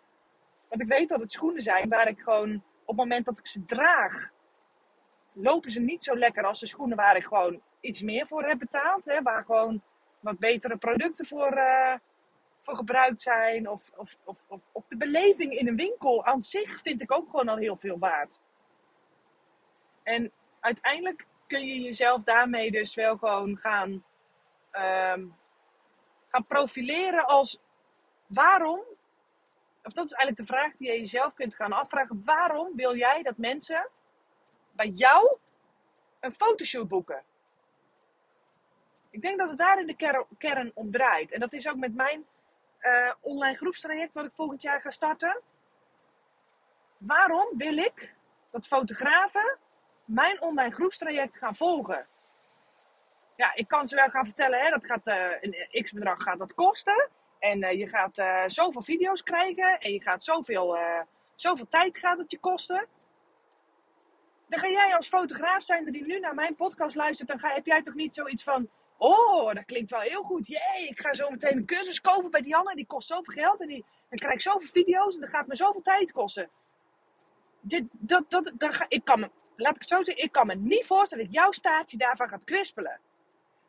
Want 0.69 0.81
ik 0.81 0.89
weet 0.89 1.09
dat 1.09 1.21
het 1.21 1.33
schoenen 1.33 1.63
zijn 1.63 1.89
waar 1.89 2.09
ik 2.09 2.21
gewoon 2.21 2.55
op 2.55 2.87
het 2.87 2.97
moment 2.97 3.27
dat 3.27 3.39
ik 3.39 3.47
ze 3.47 3.65
draag, 3.65 4.31
lopen 5.33 5.71
ze 5.71 5.81
niet 5.81 6.05
zo 6.05 6.17
lekker 6.17 6.45
als 6.45 6.61
de 6.61 6.67
schoenen 6.67 6.97
waar 6.97 7.17
ik 7.17 7.25
gewoon 7.25 7.63
iets 7.81 8.03
meer 8.03 8.27
voor 8.27 8.45
heb 8.45 8.59
betaald. 8.59 9.05
Hè, 9.05 9.23
waar 9.23 9.45
gewoon 9.45 9.83
wat 10.21 10.39
betere 10.39 10.77
producten 10.77 11.27
voor, 11.27 11.57
uh, 11.57 11.95
voor 12.61 12.77
gebruikt 12.77 13.23
zijn. 13.23 13.69
Of, 13.69 13.91
of, 13.97 14.17
of, 14.25 14.45
of, 14.49 14.61
of 14.73 14.85
de 14.89 14.97
beleving 14.97 15.53
in 15.53 15.69
een 15.69 15.77
winkel 15.77 16.25
aan 16.25 16.43
zich 16.43 16.81
vind 16.83 17.03
ik 17.03 17.13
ook 17.13 17.31
gewoon 17.31 17.49
al 17.49 17.57
heel 17.57 17.77
veel 17.77 17.99
waard. 17.99 18.41
En 20.03 20.33
uiteindelijk 20.61 21.27
kun 21.47 21.67
je 21.67 21.81
jezelf 21.81 22.23
daarmee 22.23 22.71
dus 22.71 22.95
wel 22.95 23.17
gewoon 23.17 23.57
gaan, 23.57 23.91
um, 24.73 25.37
gaan 26.29 26.47
profileren 26.49 27.27
als 27.27 27.61
waarom, 28.27 28.85
of 29.83 29.93
dat 29.93 30.05
is 30.05 30.13
eigenlijk 30.13 30.37
de 30.37 30.55
vraag 30.55 30.73
die 30.77 30.93
je 30.93 30.99
jezelf 30.99 31.35
kunt 31.35 31.55
gaan 31.55 31.73
afvragen, 31.73 32.21
waarom 32.25 32.77
wil 32.77 32.97
jij 32.97 33.23
dat 33.23 33.37
mensen 33.37 33.89
bij 34.73 34.89
jou 34.89 35.37
een 36.21 36.33
fotoshoot 36.33 36.89
boeken? 36.89 37.23
Ik 39.11 39.23
denk 39.23 39.39
dat 39.39 39.49
het 39.49 39.59
daar 39.59 39.81
in 39.81 39.87
de 39.87 40.27
kern 40.39 40.71
om 40.75 40.91
draait. 40.91 41.33
En 41.33 41.41
dat 41.41 41.53
is 41.53 41.69
ook 41.69 41.77
met 41.77 41.95
mijn 41.95 42.27
uh, 42.81 43.13
online 43.21 43.57
groepstraject 43.57 44.15
wat 44.15 44.25
ik 44.25 44.35
volgend 44.35 44.63
jaar 44.63 44.81
ga 44.81 44.91
starten. 44.91 45.41
Waarom 46.99 47.49
wil 47.57 47.77
ik 47.77 48.15
dat 48.51 48.67
fotografen 48.67 49.59
mijn 50.05 50.43
online 50.43 50.75
groepstraject 50.75 51.37
gaan 51.37 51.55
volgen. 51.55 52.07
Ja, 53.37 53.55
ik 53.55 53.69
kan 53.69 53.87
ze 53.87 53.97
wel 53.97 54.09
gaan 54.09 54.25
vertellen, 54.25 54.61
hè, 54.61 54.71
dat 54.71 54.87
gaat 54.87 55.07
uh, 55.07 55.31
een 55.41 55.83
x 55.83 55.93
bedrag 55.93 56.23
gaat 56.23 56.39
dat 56.39 56.55
kosten. 56.55 57.09
En 57.39 57.63
uh, 57.63 57.73
je 57.73 57.89
gaat 57.89 58.19
uh, 58.19 58.43
zoveel 58.47 58.83
video's 58.83 59.23
krijgen 59.23 59.79
en 59.79 59.93
je 59.93 60.03
gaat 60.03 60.25
zoveel, 60.25 60.77
zoveel 61.35 61.69
tijd 61.69 61.99
gaat 61.99 62.19
het 62.19 62.31
je 62.31 62.39
kosten. 62.39 62.87
Dan 64.49 64.59
ga 64.59 64.69
jij 64.69 64.95
als 64.97 65.09
fotograaf 65.09 65.63
zijn 65.63 65.85
die 65.85 66.07
nu 66.07 66.19
naar 66.19 66.35
mijn 66.35 66.55
podcast 66.55 66.97
luistert, 66.97 67.29
dan 67.29 67.39
ga, 67.39 67.55
heb 67.55 67.67
jij 67.67 67.83
toch 67.83 67.95
niet 67.95 68.15
zoiets 68.15 68.43
van, 68.43 68.69
oh, 68.97 69.53
dat 69.53 69.65
klinkt 69.65 69.91
wel 69.91 70.01
heel 70.01 70.23
goed. 70.23 70.47
Jee, 70.47 70.89
ik 70.89 71.01
ga 71.01 71.15
zo 71.15 71.31
meteen 71.31 71.57
een 71.57 71.67
cursus 71.67 72.01
kopen 72.01 72.31
bij 72.31 72.41
Dianne, 72.41 72.75
die 72.75 72.87
kost 72.87 73.09
zoveel 73.09 73.35
geld 73.35 73.61
en 73.61 73.67
die, 73.67 73.85
dan 74.09 74.19
krijg 74.19 74.35
ik 74.35 74.41
zoveel 74.41 74.69
video's 74.69 75.15
en 75.15 75.21
dat 75.21 75.31
gaat 75.31 75.47
me 75.47 75.57
zoveel 75.57 75.83
tijd 75.83 76.13
kosten. 76.13 76.51
Dit, 77.61 77.85
dat, 77.91 78.25
dat, 78.31 78.85
ik 78.89 79.05
kan 79.05 79.31
laat 79.57 79.75
ik 79.75 79.81
het 79.81 79.89
zo 79.89 80.03
zeggen, 80.03 80.25
ik 80.25 80.33
kan 80.33 80.47
me 80.47 80.55
niet 80.55 80.87
voorstellen 80.87 81.25
dat 81.25 81.35
jouw 81.35 81.53
staartje 81.53 81.97
daarvan 81.97 82.29
gaat 82.29 82.45
kwispelen. 82.45 83.01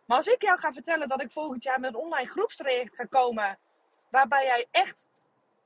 Maar 0.06 0.18
als 0.18 0.28
ik 0.28 0.42
jou 0.42 0.60
ga 0.60 0.74
vertellen 0.74 1.10
dat 1.10 1.22
ik 1.22 1.32
volgend 1.32 1.64
jaar 1.64 1.80
met 1.80 1.94
een 1.94 2.00
online 2.00 2.30
groepstraject 2.30 2.96
ga 2.96 3.04
komen, 3.04 3.58
waarbij 4.10 4.46
jij 4.46 4.66
echt 4.72 5.10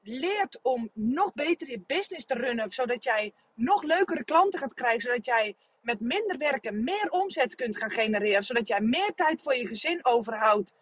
leert 0.01 0.59
om 0.61 0.89
nog 0.93 1.33
beter 1.33 1.69
je 1.69 1.81
business 1.87 2.25
te 2.25 2.33
runnen, 2.33 2.71
zodat 2.71 3.03
jij 3.03 3.33
nog 3.55 3.83
leukere 3.83 4.23
klanten 4.23 4.59
gaat 4.59 4.73
krijgen, 4.73 5.01
zodat 5.01 5.25
jij 5.25 5.55
met 5.81 5.99
minder 5.99 6.37
werken 6.37 6.83
meer 6.83 7.09
omzet 7.09 7.55
kunt 7.55 7.77
gaan 7.77 7.91
genereren, 7.91 8.43
zodat 8.43 8.67
jij 8.67 8.81
meer 8.81 9.13
tijd 9.15 9.41
voor 9.41 9.55
je 9.55 9.67
gezin 9.67 10.05
overhoudt. 10.05 10.75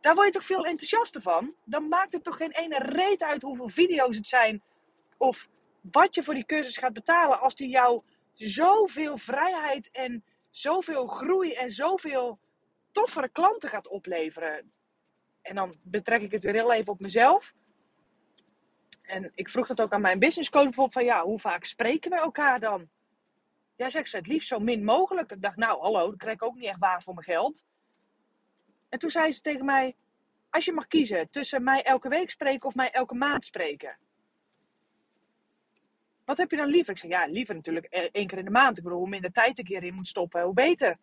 Daar 0.00 0.14
word 0.14 0.26
je 0.26 0.32
toch 0.32 0.44
veel 0.44 0.64
enthousiaster 0.64 1.22
van? 1.22 1.54
Dan 1.64 1.88
maakt 1.88 2.12
het 2.12 2.24
toch 2.24 2.36
geen 2.36 2.52
ene 2.52 2.78
reet 2.78 3.22
uit 3.22 3.42
hoeveel 3.42 3.68
video's 3.68 4.16
het 4.16 4.26
zijn 4.26 4.62
of 5.16 5.48
wat 5.92 6.14
je 6.14 6.22
voor 6.22 6.34
die 6.34 6.46
cursus 6.46 6.76
gaat 6.76 6.92
betalen 6.92 7.40
als 7.40 7.54
die 7.54 7.68
jou 7.68 8.02
zoveel 8.32 9.16
vrijheid 9.16 9.90
en 9.90 10.24
zoveel 10.50 11.06
groei 11.06 11.52
en 11.52 11.70
zoveel 11.70 12.38
toffere 12.92 13.28
klanten 13.28 13.68
gaat 13.68 13.88
opleveren. 13.88 14.72
En 15.42 15.54
dan 15.54 15.78
betrek 15.82 16.22
ik 16.22 16.32
het 16.32 16.42
weer 16.42 16.54
heel 16.54 16.72
even 16.72 16.92
op 16.92 17.00
mezelf. 17.00 17.52
En 19.02 19.32
ik 19.34 19.48
vroeg 19.48 19.66
dat 19.66 19.80
ook 19.80 19.92
aan 19.92 20.00
mijn 20.00 20.18
businesscoach 20.18 20.64
bijvoorbeeld 20.64 20.94
van 20.94 21.04
ja, 21.04 21.22
hoe 21.22 21.38
vaak 21.38 21.64
spreken 21.64 22.10
we 22.10 22.16
elkaar 22.16 22.60
dan? 22.60 22.88
Ja, 23.76 23.90
zegt 23.90 24.08
ze 24.08 24.16
het 24.16 24.26
liefst 24.26 24.48
zo 24.48 24.58
min 24.58 24.84
mogelijk. 24.84 25.30
Ik 25.30 25.42
dacht, 25.42 25.56
nou 25.56 25.80
hallo, 25.80 26.06
dan 26.06 26.16
krijg 26.16 26.34
ik 26.34 26.42
ook 26.42 26.54
niet 26.54 26.68
echt 26.68 26.78
waar 26.78 27.02
voor 27.02 27.14
mijn 27.14 27.26
geld. 27.26 27.64
En 28.88 28.98
toen 28.98 29.10
zei 29.10 29.32
ze 29.32 29.40
tegen 29.40 29.64
mij, 29.64 29.96
als 30.50 30.64
je 30.64 30.72
mag 30.72 30.86
kiezen 30.86 31.30
tussen 31.30 31.64
mij 31.64 31.82
elke 31.82 32.08
week 32.08 32.30
spreken 32.30 32.68
of 32.68 32.74
mij 32.74 32.90
elke 32.90 33.14
maand 33.14 33.44
spreken. 33.44 33.98
Wat 36.24 36.38
heb 36.38 36.50
je 36.50 36.56
dan 36.56 36.68
liever? 36.68 36.92
Ik 36.92 36.98
zei, 36.98 37.12
ja, 37.12 37.26
liever 37.26 37.54
natuurlijk 37.54 37.86
e-, 37.90 38.08
één 38.12 38.26
keer 38.26 38.38
in 38.38 38.44
de 38.44 38.50
maand. 38.50 38.78
Ik 38.78 38.84
bedoel, 38.84 38.98
hoe 38.98 39.08
minder 39.08 39.32
tijd 39.32 39.58
ik 39.58 39.68
hierin 39.68 39.94
moet 39.94 40.08
stoppen, 40.08 40.42
hoe 40.42 40.54
beter. 40.54 40.96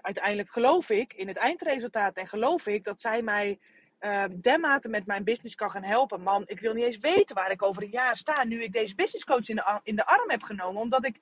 Uiteindelijk 0.00 0.50
geloof 0.50 0.90
ik 0.90 1.12
in 1.12 1.28
het 1.28 1.36
eindresultaat 1.36 2.16
en 2.16 2.26
geloof 2.26 2.66
ik 2.66 2.84
dat 2.84 3.00
zij 3.00 3.22
mij 3.22 3.58
uh, 4.00 4.24
dermate 4.40 4.88
met 4.88 5.06
mijn 5.06 5.24
business 5.24 5.54
kan 5.54 5.70
gaan 5.70 5.82
helpen. 5.82 6.20
Man, 6.20 6.42
ik 6.46 6.60
wil 6.60 6.72
niet 6.72 6.84
eens 6.84 6.98
weten 6.98 7.36
waar 7.36 7.50
ik 7.50 7.62
over 7.62 7.82
een 7.82 7.90
jaar 7.90 8.16
sta 8.16 8.44
nu 8.44 8.62
ik 8.62 8.72
deze 8.72 8.94
businesscoach 8.94 9.48
in 9.48 9.56
de, 9.56 9.80
in 9.82 9.96
de 9.96 10.06
arm 10.06 10.30
heb 10.30 10.42
genomen. 10.42 10.82
Omdat 10.82 11.06
ik 11.06 11.20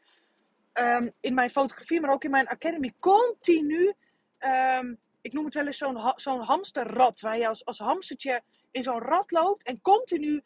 um, 0.74 1.12
in 1.20 1.34
mijn 1.34 1.50
fotografie, 1.50 2.00
maar 2.00 2.12
ook 2.12 2.24
in 2.24 2.30
mijn 2.30 2.48
academy 2.48 2.94
continu, 3.00 3.92
um, 4.38 4.98
ik 5.20 5.32
noem 5.32 5.44
het 5.44 5.54
wel 5.54 5.66
eens 5.66 5.78
zo'n 5.78 6.12
zo'n 6.16 6.40
hamsterrad. 6.40 7.20
Waar 7.20 7.38
je 7.38 7.48
als, 7.48 7.64
als 7.64 7.78
hamstertje 7.78 8.42
in 8.70 8.82
zo'n 8.82 9.00
rad 9.00 9.30
loopt 9.30 9.62
en 9.62 9.80
continu 9.80 10.42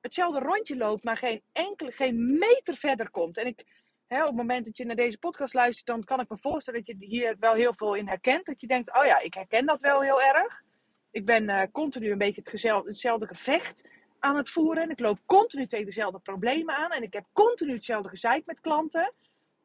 hetzelfde 0.00 0.40
rondje 0.40 0.76
loopt, 0.76 1.04
maar 1.04 1.16
geen 1.16 1.42
enkele, 1.52 1.90
geen 1.90 2.38
meter 2.38 2.74
verder 2.74 3.10
komt. 3.10 3.38
En 3.38 3.46
ik, 3.46 3.64
hè, 4.06 4.20
op 4.20 4.26
het 4.26 4.36
moment 4.36 4.64
dat 4.64 4.76
je 4.76 4.84
naar 4.84 4.96
deze 4.96 5.18
podcast 5.18 5.54
luistert, 5.54 5.86
dan 5.86 6.04
kan 6.04 6.20
ik 6.20 6.28
me 6.28 6.38
voorstellen 6.38 6.84
dat 6.84 6.98
je 6.98 7.06
hier 7.06 7.36
wel 7.38 7.54
heel 7.54 7.74
veel 7.74 7.94
in 7.94 8.08
herkent. 8.08 8.46
Dat 8.46 8.60
je 8.60 8.66
denkt, 8.66 8.98
oh 8.98 9.04
ja, 9.04 9.20
ik 9.20 9.34
herken 9.34 9.66
dat 9.66 9.80
wel 9.80 10.00
heel 10.00 10.22
erg. 10.22 10.62
Ik 11.10 11.24
ben 11.24 11.48
uh, 11.48 11.62
continu 11.72 12.10
een 12.10 12.18
beetje 12.18 12.42
het 12.44 12.84
hetzelfde 12.86 13.26
gevecht 13.26 13.88
aan 14.18 14.36
het 14.36 14.50
voeren. 14.50 14.82
En 14.82 14.90
ik 14.90 15.00
loop 15.00 15.18
continu 15.26 15.66
tegen 15.66 15.86
dezelfde 15.86 16.18
problemen 16.18 16.74
aan. 16.74 16.90
En 16.90 17.02
ik 17.02 17.12
heb 17.12 17.24
continu 17.32 17.72
hetzelfde 17.72 18.08
gezeik 18.08 18.46
met 18.46 18.60
klanten. 18.60 19.12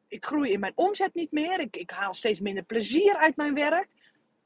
Ik 0.08 0.24
groei 0.24 0.52
in 0.52 0.60
mijn 0.60 0.72
omzet 0.74 1.14
niet 1.14 1.32
meer. 1.32 1.60
Ik, 1.60 1.76
ik 1.76 1.90
haal 1.90 2.14
steeds 2.14 2.40
minder 2.40 2.62
plezier 2.62 3.16
uit 3.16 3.36
mijn 3.36 3.54
werk. 3.54 3.88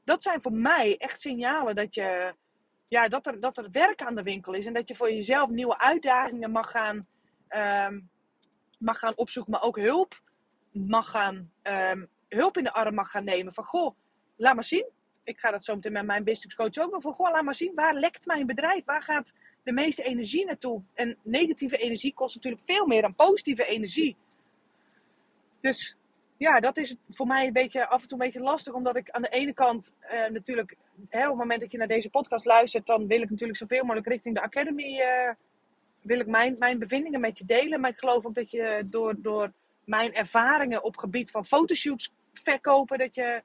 Dat 0.03 0.23
zijn 0.23 0.41
voor 0.41 0.53
mij 0.53 0.97
echt 0.97 1.21
signalen 1.21 1.75
dat, 1.75 1.93
je, 1.93 2.35
ja, 2.91 3.07
dat, 3.07 3.27
er, 3.27 3.39
dat 3.39 3.57
er 3.57 3.71
werk 3.71 4.01
aan 4.01 4.15
de 4.15 4.23
winkel 4.23 4.53
is. 4.53 4.65
En 4.65 4.73
dat 4.73 4.87
je 4.87 4.95
voor 4.95 5.11
jezelf 5.11 5.49
nieuwe 5.49 5.79
uitdagingen 5.79 6.51
mag 6.51 6.71
gaan, 6.71 7.07
um, 7.49 8.09
mag 8.77 8.99
gaan 8.99 9.15
opzoeken. 9.15 9.51
Maar 9.51 9.61
ook 9.61 9.77
hulp 9.77 10.21
mag 10.71 11.09
gaan, 11.09 11.51
um, 11.63 12.07
hulp 12.27 12.57
in 12.57 12.63
de 12.63 12.73
arm 12.73 12.93
mag 12.93 13.11
gaan 13.11 13.23
nemen. 13.23 13.53
Van 13.53 13.63
goh, 13.63 13.95
laat 14.35 14.53
maar 14.53 14.63
zien. 14.63 14.85
Ik 15.23 15.39
ga 15.39 15.51
dat 15.51 15.63
zo 15.63 15.75
meteen 15.75 15.91
met 15.91 16.05
mijn 16.05 16.23
business 16.23 16.55
coach 16.55 16.77
ook. 16.77 16.91
Maar 16.91 17.01
van 17.01 17.13
goh, 17.13 17.31
laat 17.31 17.43
maar 17.43 17.55
zien. 17.55 17.75
Waar 17.75 17.93
lekt 17.93 18.25
mijn 18.25 18.45
bedrijf? 18.45 18.85
Waar 18.85 19.01
gaat 19.01 19.31
de 19.63 19.71
meeste 19.71 20.03
energie 20.03 20.45
naartoe. 20.45 20.81
En 20.93 21.17
negatieve 21.23 21.77
energie 21.77 22.13
kost 22.13 22.35
natuurlijk 22.35 22.63
veel 22.65 22.87
meer 22.87 23.01
dan 23.01 23.15
positieve 23.15 23.65
energie. 23.65 24.17
Dus 25.61 25.97
ja, 26.37 26.59
dat 26.59 26.77
is 26.77 26.95
voor 27.09 27.27
mij 27.27 27.47
een 27.47 27.53
beetje, 27.53 27.87
af 27.87 28.01
en 28.01 28.07
toe 28.07 28.19
een 28.19 28.25
beetje 28.25 28.41
lastig. 28.41 28.73
Omdat 28.73 28.95
ik 28.95 29.09
aan 29.09 29.21
de 29.21 29.29
ene 29.29 29.53
kant 29.53 29.93
uh, 30.03 30.27
natuurlijk, 30.27 30.75
op 31.03 31.11
het 31.11 31.35
moment 31.35 31.59
dat 31.59 31.71
je 31.71 31.77
naar 31.77 31.87
deze 31.87 32.09
podcast 32.09 32.45
luistert, 32.45 32.85
dan 32.85 33.07
wil 33.07 33.21
ik 33.21 33.29
natuurlijk 33.29 33.57
zoveel 33.59 33.81
mogelijk 33.81 34.07
richting 34.07 34.35
de 34.35 34.41
Academy. 34.41 34.99
Uh, 34.99 35.33
wil 36.01 36.19
ik 36.19 36.27
mijn, 36.27 36.55
mijn 36.59 36.79
bevindingen 36.79 37.19
met 37.19 37.37
je 37.37 37.45
delen. 37.45 37.79
Maar 37.79 37.89
ik 37.89 37.99
geloof 37.99 38.25
ook 38.25 38.35
dat 38.35 38.51
je 38.51 38.83
door, 38.85 39.15
door 39.17 39.51
mijn 39.83 40.13
ervaringen 40.13 40.83
op 40.83 40.97
gebied 40.97 41.31
van 41.31 41.45
fotoshoots 41.45 42.13
verkopen, 42.33 42.97
dat 42.97 43.15
je. 43.15 43.41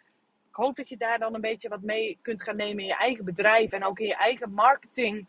Ik 0.49 0.63
hoop 0.63 0.77
dat 0.77 0.89
je 0.89 0.97
daar 0.97 1.19
dan 1.19 1.35
een 1.35 1.41
beetje 1.41 1.69
wat 1.69 1.83
mee 1.83 2.19
kunt 2.23 2.43
gaan 2.43 2.57
nemen 2.57 2.83
in 2.83 2.87
je 2.87 2.97
eigen 2.97 3.25
bedrijf 3.25 3.73
en 3.73 3.85
ook 3.85 3.99
in 3.99 4.07
je 4.07 4.17
eigen 4.17 4.53
marketing 4.53 5.27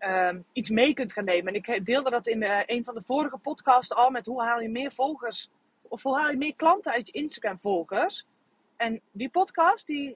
um, 0.00 0.44
iets 0.52 0.70
mee 0.70 0.94
kunt 0.94 1.12
gaan 1.12 1.24
nemen. 1.24 1.54
En 1.54 1.62
ik 1.62 1.84
deelde 1.86 2.10
dat 2.10 2.26
in 2.26 2.42
uh, 2.42 2.60
een 2.64 2.84
van 2.84 2.94
de 2.94 3.02
vorige 3.02 3.38
podcasts 3.38 3.94
al 3.94 4.10
met 4.10 4.26
hoe 4.26 4.42
haal 4.42 4.60
je 4.60 4.68
meer 4.68 4.92
volgers 4.92 5.50
of 5.82 6.02
hoe 6.02 6.18
haal 6.18 6.30
je 6.30 6.36
meer 6.36 6.54
klanten 6.56 6.92
uit 6.92 7.06
je 7.06 7.12
Instagram 7.12 7.58
volgers. 7.58 8.26
En 8.76 9.00
die 9.12 9.28
podcast 9.28 9.86
die, 9.86 10.14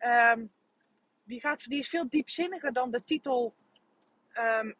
um, 0.00 0.52
die, 1.24 1.40
gaat, 1.40 1.68
die 1.68 1.78
is 1.78 1.88
veel 1.88 2.08
diepzinniger 2.08 2.72
dan 2.72 2.90
de 2.90 3.04
titel 3.04 3.54
um, 4.34 4.74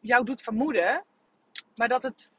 jou 0.00 0.24
doet 0.24 0.42
vermoeden. 0.42 1.04
Maar 1.74 1.88
dat 1.88 2.02
het 2.02 2.30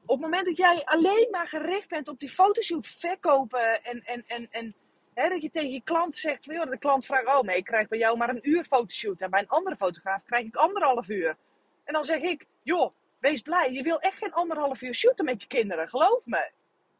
op 0.00 0.16
het 0.16 0.20
moment 0.20 0.46
dat 0.46 0.56
jij 0.56 0.84
alleen 0.84 1.28
maar 1.30 1.46
gericht 1.46 1.88
bent 1.88 2.08
op 2.08 2.20
die 2.20 2.28
fotoshoot 2.28 2.86
verkopen 2.86 3.82
en, 3.82 4.02
en, 4.04 4.24
en, 4.26 4.48
en 4.50 4.74
dat 5.14 5.42
je 5.42 5.50
tegen 5.50 5.70
je 5.70 5.82
klant 5.82 6.16
zegt, 6.16 6.44
joh, 6.44 6.70
de 6.70 6.78
klant 6.78 7.06
vraagt, 7.06 7.26
oh 7.26 7.40
nee, 7.40 7.56
ik 7.56 7.64
krijg 7.64 7.88
bij 7.88 7.98
jou 7.98 8.16
maar 8.16 8.28
een 8.28 8.48
uur 8.48 8.64
fotoshoot. 8.64 9.20
En 9.20 9.30
bij 9.30 9.40
een 9.40 9.48
andere 9.48 9.76
fotograaf 9.76 10.24
krijg 10.24 10.44
ik 10.44 10.56
anderhalf 10.56 11.08
uur. 11.08 11.36
En 11.84 11.92
dan 11.92 12.04
zeg 12.04 12.20
ik, 12.20 12.46
joh, 12.62 12.92
wees 13.18 13.42
blij. 13.42 13.72
Je 13.72 13.82
wil 13.82 14.00
echt 14.00 14.18
geen 14.18 14.32
anderhalf 14.32 14.82
uur 14.82 14.94
shooten 14.94 15.24
met 15.24 15.42
je 15.42 15.48
kinderen, 15.48 15.88
geloof 15.88 16.20
me. 16.24 16.50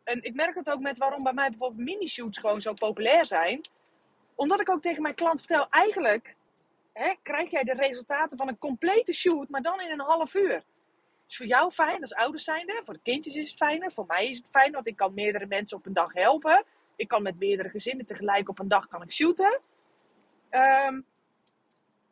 En 0.04 0.22
ik 0.22 0.34
merk 0.34 0.54
het 0.54 0.70
ook 0.70 0.80
met 0.80 0.98
waarom 0.98 1.22
bij 1.22 1.32
mij 1.32 1.48
bijvoorbeeld 1.48 1.88
mini-shoots 1.88 2.38
gewoon 2.38 2.60
zo 2.60 2.72
populair 2.72 3.26
zijn. 3.26 3.60
Omdat 4.40 4.60
ik 4.60 4.70
ook 4.70 4.82
tegen 4.82 5.02
mijn 5.02 5.14
klant 5.14 5.38
vertel, 5.38 5.66
eigenlijk 5.70 6.36
hè, 6.92 7.14
krijg 7.22 7.50
jij 7.50 7.62
de 7.62 7.72
resultaten 7.72 8.38
van 8.38 8.48
een 8.48 8.58
complete 8.58 9.12
shoot, 9.12 9.48
maar 9.48 9.62
dan 9.62 9.80
in 9.80 9.90
een 9.90 10.00
half 10.00 10.34
uur. 10.34 10.62
Is 11.28 11.36
voor 11.36 11.46
jou 11.46 11.70
fijn 11.70 12.00
als 12.00 12.14
ouders 12.14 12.44
zijnde. 12.44 12.80
Voor 12.84 12.94
de 12.94 13.00
kindjes 13.02 13.34
is 13.34 13.48
het 13.48 13.58
fijner. 13.58 13.92
Voor 13.92 14.04
mij 14.06 14.30
is 14.30 14.38
het 14.38 14.46
fijn, 14.50 14.72
want 14.72 14.86
ik 14.86 14.96
kan 14.96 15.14
meerdere 15.14 15.46
mensen 15.46 15.76
op 15.76 15.86
een 15.86 15.92
dag 15.92 16.12
helpen. 16.12 16.64
Ik 16.96 17.08
kan 17.08 17.22
met 17.22 17.38
meerdere 17.38 17.68
gezinnen 17.68 18.06
tegelijk 18.06 18.48
op 18.48 18.58
een 18.58 18.68
dag 18.68 18.88
kan 18.88 19.02
ik 19.02 19.12
shooten. 19.12 19.60
Um, 20.50 21.06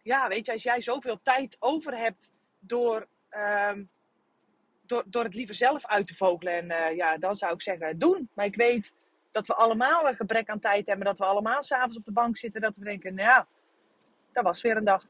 ja, 0.02 0.28
weet 0.28 0.46
je, 0.46 0.52
als 0.52 0.62
jij 0.62 0.80
zoveel 0.80 1.18
tijd 1.22 1.56
over 1.60 1.98
hebt 1.98 2.30
door, 2.58 3.06
um, 3.70 3.88
door, 4.86 5.04
door 5.06 5.24
het 5.24 5.34
liever 5.34 5.54
zelf 5.54 5.86
uit 5.86 6.06
te 6.06 6.16
vogelen. 6.16 6.52
En 6.52 6.70
uh, 6.70 6.96
ja, 6.96 7.16
dan 7.16 7.36
zou 7.36 7.52
ik 7.52 7.62
zeggen, 7.62 7.98
doen. 7.98 8.28
Maar 8.34 8.46
ik 8.46 8.56
weet 8.56 8.92
dat 9.30 9.46
we 9.46 9.54
allemaal 9.54 10.08
een 10.08 10.16
gebrek 10.16 10.48
aan 10.48 10.60
tijd 10.60 10.86
hebben. 10.86 11.06
Dat 11.06 11.18
we 11.18 11.24
allemaal 11.24 11.62
s'avonds 11.62 11.96
op 11.96 12.04
de 12.04 12.12
bank 12.12 12.36
zitten. 12.36 12.60
Dat 12.60 12.76
we 12.76 12.84
denken, 12.84 13.14
nou 13.14 13.28
ja, 13.28 13.46
dat 14.32 14.44
was 14.44 14.62
weer 14.62 14.76
een 14.76 14.84
dag. 14.84 15.06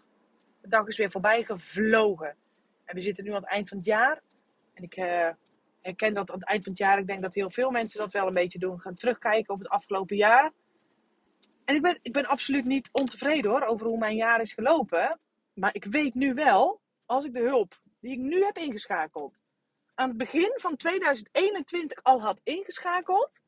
De 0.60 0.68
dag 0.68 0.86
is 0.86 0.96
weer 0.96 1.10
voorbij 1.10 1.44
gevlogen. 1.44 2.36
En 2.84 2.94
we 2.94 3.00
zitten 3.00 3.24
nu 3.24 3.30
aan 3.30 3.42
het 3.42 3.50
eind 3.50 3.68
van 3.68 3.76
het 3.76 3.86
jaar. 3.86 4.20
En 4.74 4.82
ik, 4.82 4.96
uh, 4.96 5.28
ik 5.82 5.96
ken 5.96 6.14
dat 6.14 6.30
aan 6.30 6.38
het 6.38 6.48
eind 6.48 6.62
van 6.62 6.72
het 6.72 6.80
jaar, 6.80 6.98
ik 6.98 7.06
denk 7.06 7.22
dat 7.22 7.34
heel 7.34 7.50
veel 7.50 7.70
mensen 7.70 8.00
dat 8.00 8.12
wel 8.12 8.26
een 8.26 8.34
beetje 8.34 8.58
doen. 8.58 8.80
Gaan 8.80 8.94
terugkijken 8.94 9.54
op 9.54 9.58
het 9.58 9.68
afgelopen 9.68 10.16
jaar. 10.16 10.52
En 11.64 11.74
ik 11.74 11.82
ben, 11.82 11.98
ik 12.02 12.12
ben 12.12 12.26
absoluut 12.26 12.64
niet 12.64 12.88
ontevreden 12.92 13.50
hoor, 13.50 13.62
over 13.62 13.86
hoe 13.86 13.98
mijn 13.98 14.16
jaar 14.16 14.40
is 14.40 14.52
gelopen. 14.52 15.18
Maar 15.54 15.74
ik 15.74 15.84
weet 15.84 16.14
nu 16.14 16.34
wel, 16.34 16.80
als 17.06 17.24
ik 17.24 17.32
de 17.32 17.42
hulp 17.42 17.80
die 18.00 18.12
ik 18.12 18.18
nu 18.18 18.44
heb 18.44 18.56
ingeschakeld, 18.56 19.42
aan 19.94 20.08
het 20.08 20.16
begin 20.16 20.52
van 20.54 20.76
2021 20.76 22.02
al 22.02 22.20
had 22.20 22.40
ingeschakeld, 22.44 23.40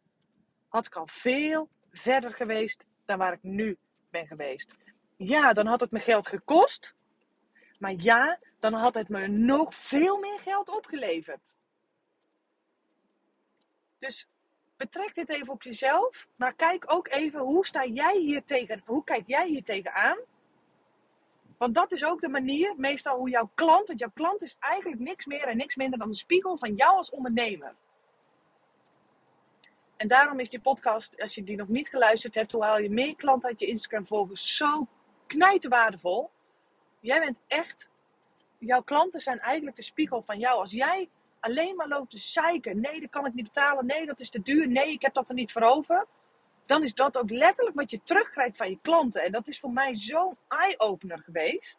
had 0.71 0.87
ik 0.87 0.97
al 0.97 1.07
veel 1.07 1.69
verder 1.93 2.33
geweest 2.33 2.87
dan 3.05 3.19
waar 3.19 3.33
ik 3.33 3.43
nu 3.43 3.79
ben 4.11 4.27
geweest. 4.27 4.71
Ja, 5.17 5.53
dan 5.53 5.67
had 5.67 5.81
het 5.81 5.91
me 5.91 6.01
geld 6.01 6.27
gekost. 6.27 6.95
Maar 7.79 7.95
ja, 7.97 8.39
dan 8.59 8.73
had 8.73 8.95
het 8.95 9.09
me 9.09 9.27
nog 9.27 9.75
veel 9.75 10.19
meer 10.19 10.39
geld 10.39 10.69
opgeleverd. 10.69 11.55
Dus 13.99 14.29
betrek 14.77 15.15
dit 15.15 15.29
even 15.29 15.53
op 15.53 15.63
jezelf. 15.63 16.29
Maar 16.37 16.55
kijk 16.55 16.93
ook 16.93 17.09
even 17.09 17.41
hoe 17.41 17.67
sta 17.67 17.87
jij 17.87 18.19
hier 18.19 18.45
tegen, 18.45 18.83
hoe 18.87 19.05
kijk 19.05 19.23
jij 19.27 19.49
hier 19.49 19.65
tegenaan? 19.65 20.19
Want 21.59 21.75
dat 21.75 21.93
is 21.93 22.05
ook 22.05 22.21
de 22.21 22.29
manier, 22.29 22.75
meestal 22.77 23.17
hoe 23.17 23.31
jouw 23.31 23.51
klant, 23.55 23.87
want 23.87 23.99
jouw 23.99 24.11
klant 24.15 24.43
is 24.43 24.57
eigenlijk 24.59 25.01
niks 25.01 25.27
meer 25.27 25.47
en 25.49 25.57
niks 25.57 25.77
minder 25.77 25.99
dan 25.99 26.09
een 26.09 26.15
spiegel 26.15 26.59
van 26.59 26.75
jou 26.75 26.97
als 26.97 27.11
ondernemer. 27.11 27.75
En 30.01 30.09
daarom 30.09 30.41
is 30.41 30.51
die 30.51 30.61
podcast, 30.61 31.23
als 31.23 31.35
je 31.35 31.43
die 31.43 31.57
nog 31.57 31.69
niet 31.69 31.89
geluisterd 31.89 32.35
hebt, 32.35 32.53
hoe 32.53 32.65
haal 32.65 32.79
je 32.79 32.91
meer 32.91 33.17
klanten 33.17 33.49
uit 33.49 33.61
je 33.61 33.67
Instagram 33.67 34.07
volgers, 34.07 34.57
zo 34.57 34.89
knijten 35.27 35.71
waardevol. 35.71 36.31
Jij 37.01 37.21
bent 37.21 37.41
echt, 37.47 37.91
jouw 38.59 38.83
klanten 38.83 39.21
zijn 39.21 39.39
eigenlijk 39.39 39.77
de 39.77 39.83
spiegel 39.83 40.23
van 40.23 40.39
jou. 40.39 40.61
Als 40.61 40.73
jij 40.73 41.11
alleen 41.41 41.77
maar 41.77 41.89
loopt 41.89 42.11
te 42.11 42.19
zeiken, 42.19 42.81
nee, 42.81 43.01
dat 43.01 43.11
kan 43.11 43.27
ik 43.27 43.35
niet 43.35 43.45
betalen, 43.45 43.87
nee, 43.87 44.07
dat 44.07 44.21
is 44.21 44.31
te 44.31 44.43
duur, 44.43 44.69
nee, 44.69 44.93
ik 44.93 45.03
heb 45.03 45.15
dat 45.15 45.29
er 45.29 45.35
niet 45.35 45.53
voor 45.53 45.63
over. 45.63 46.07
Dan 46.67 46.83
is 46.83 46.95
dat 46.95 47.19
ook 47.19 47.31
letterlijk 47.31 47.77
wat 47.77 47.91
je 47.91 48.03
terugkrijgt 48.03 48.57
van 48.57 48.71
je 48.71 48.79
klanten. 48.83 49.23
En 49.23 49.33
dat 49.33 49.49
is 49.49 49.61
voor 49.61 49.73
mij 49.73 49.95
zo'n 49.95 50.37
eye-opener 50.49 51.19
geweest. 51.19 51.79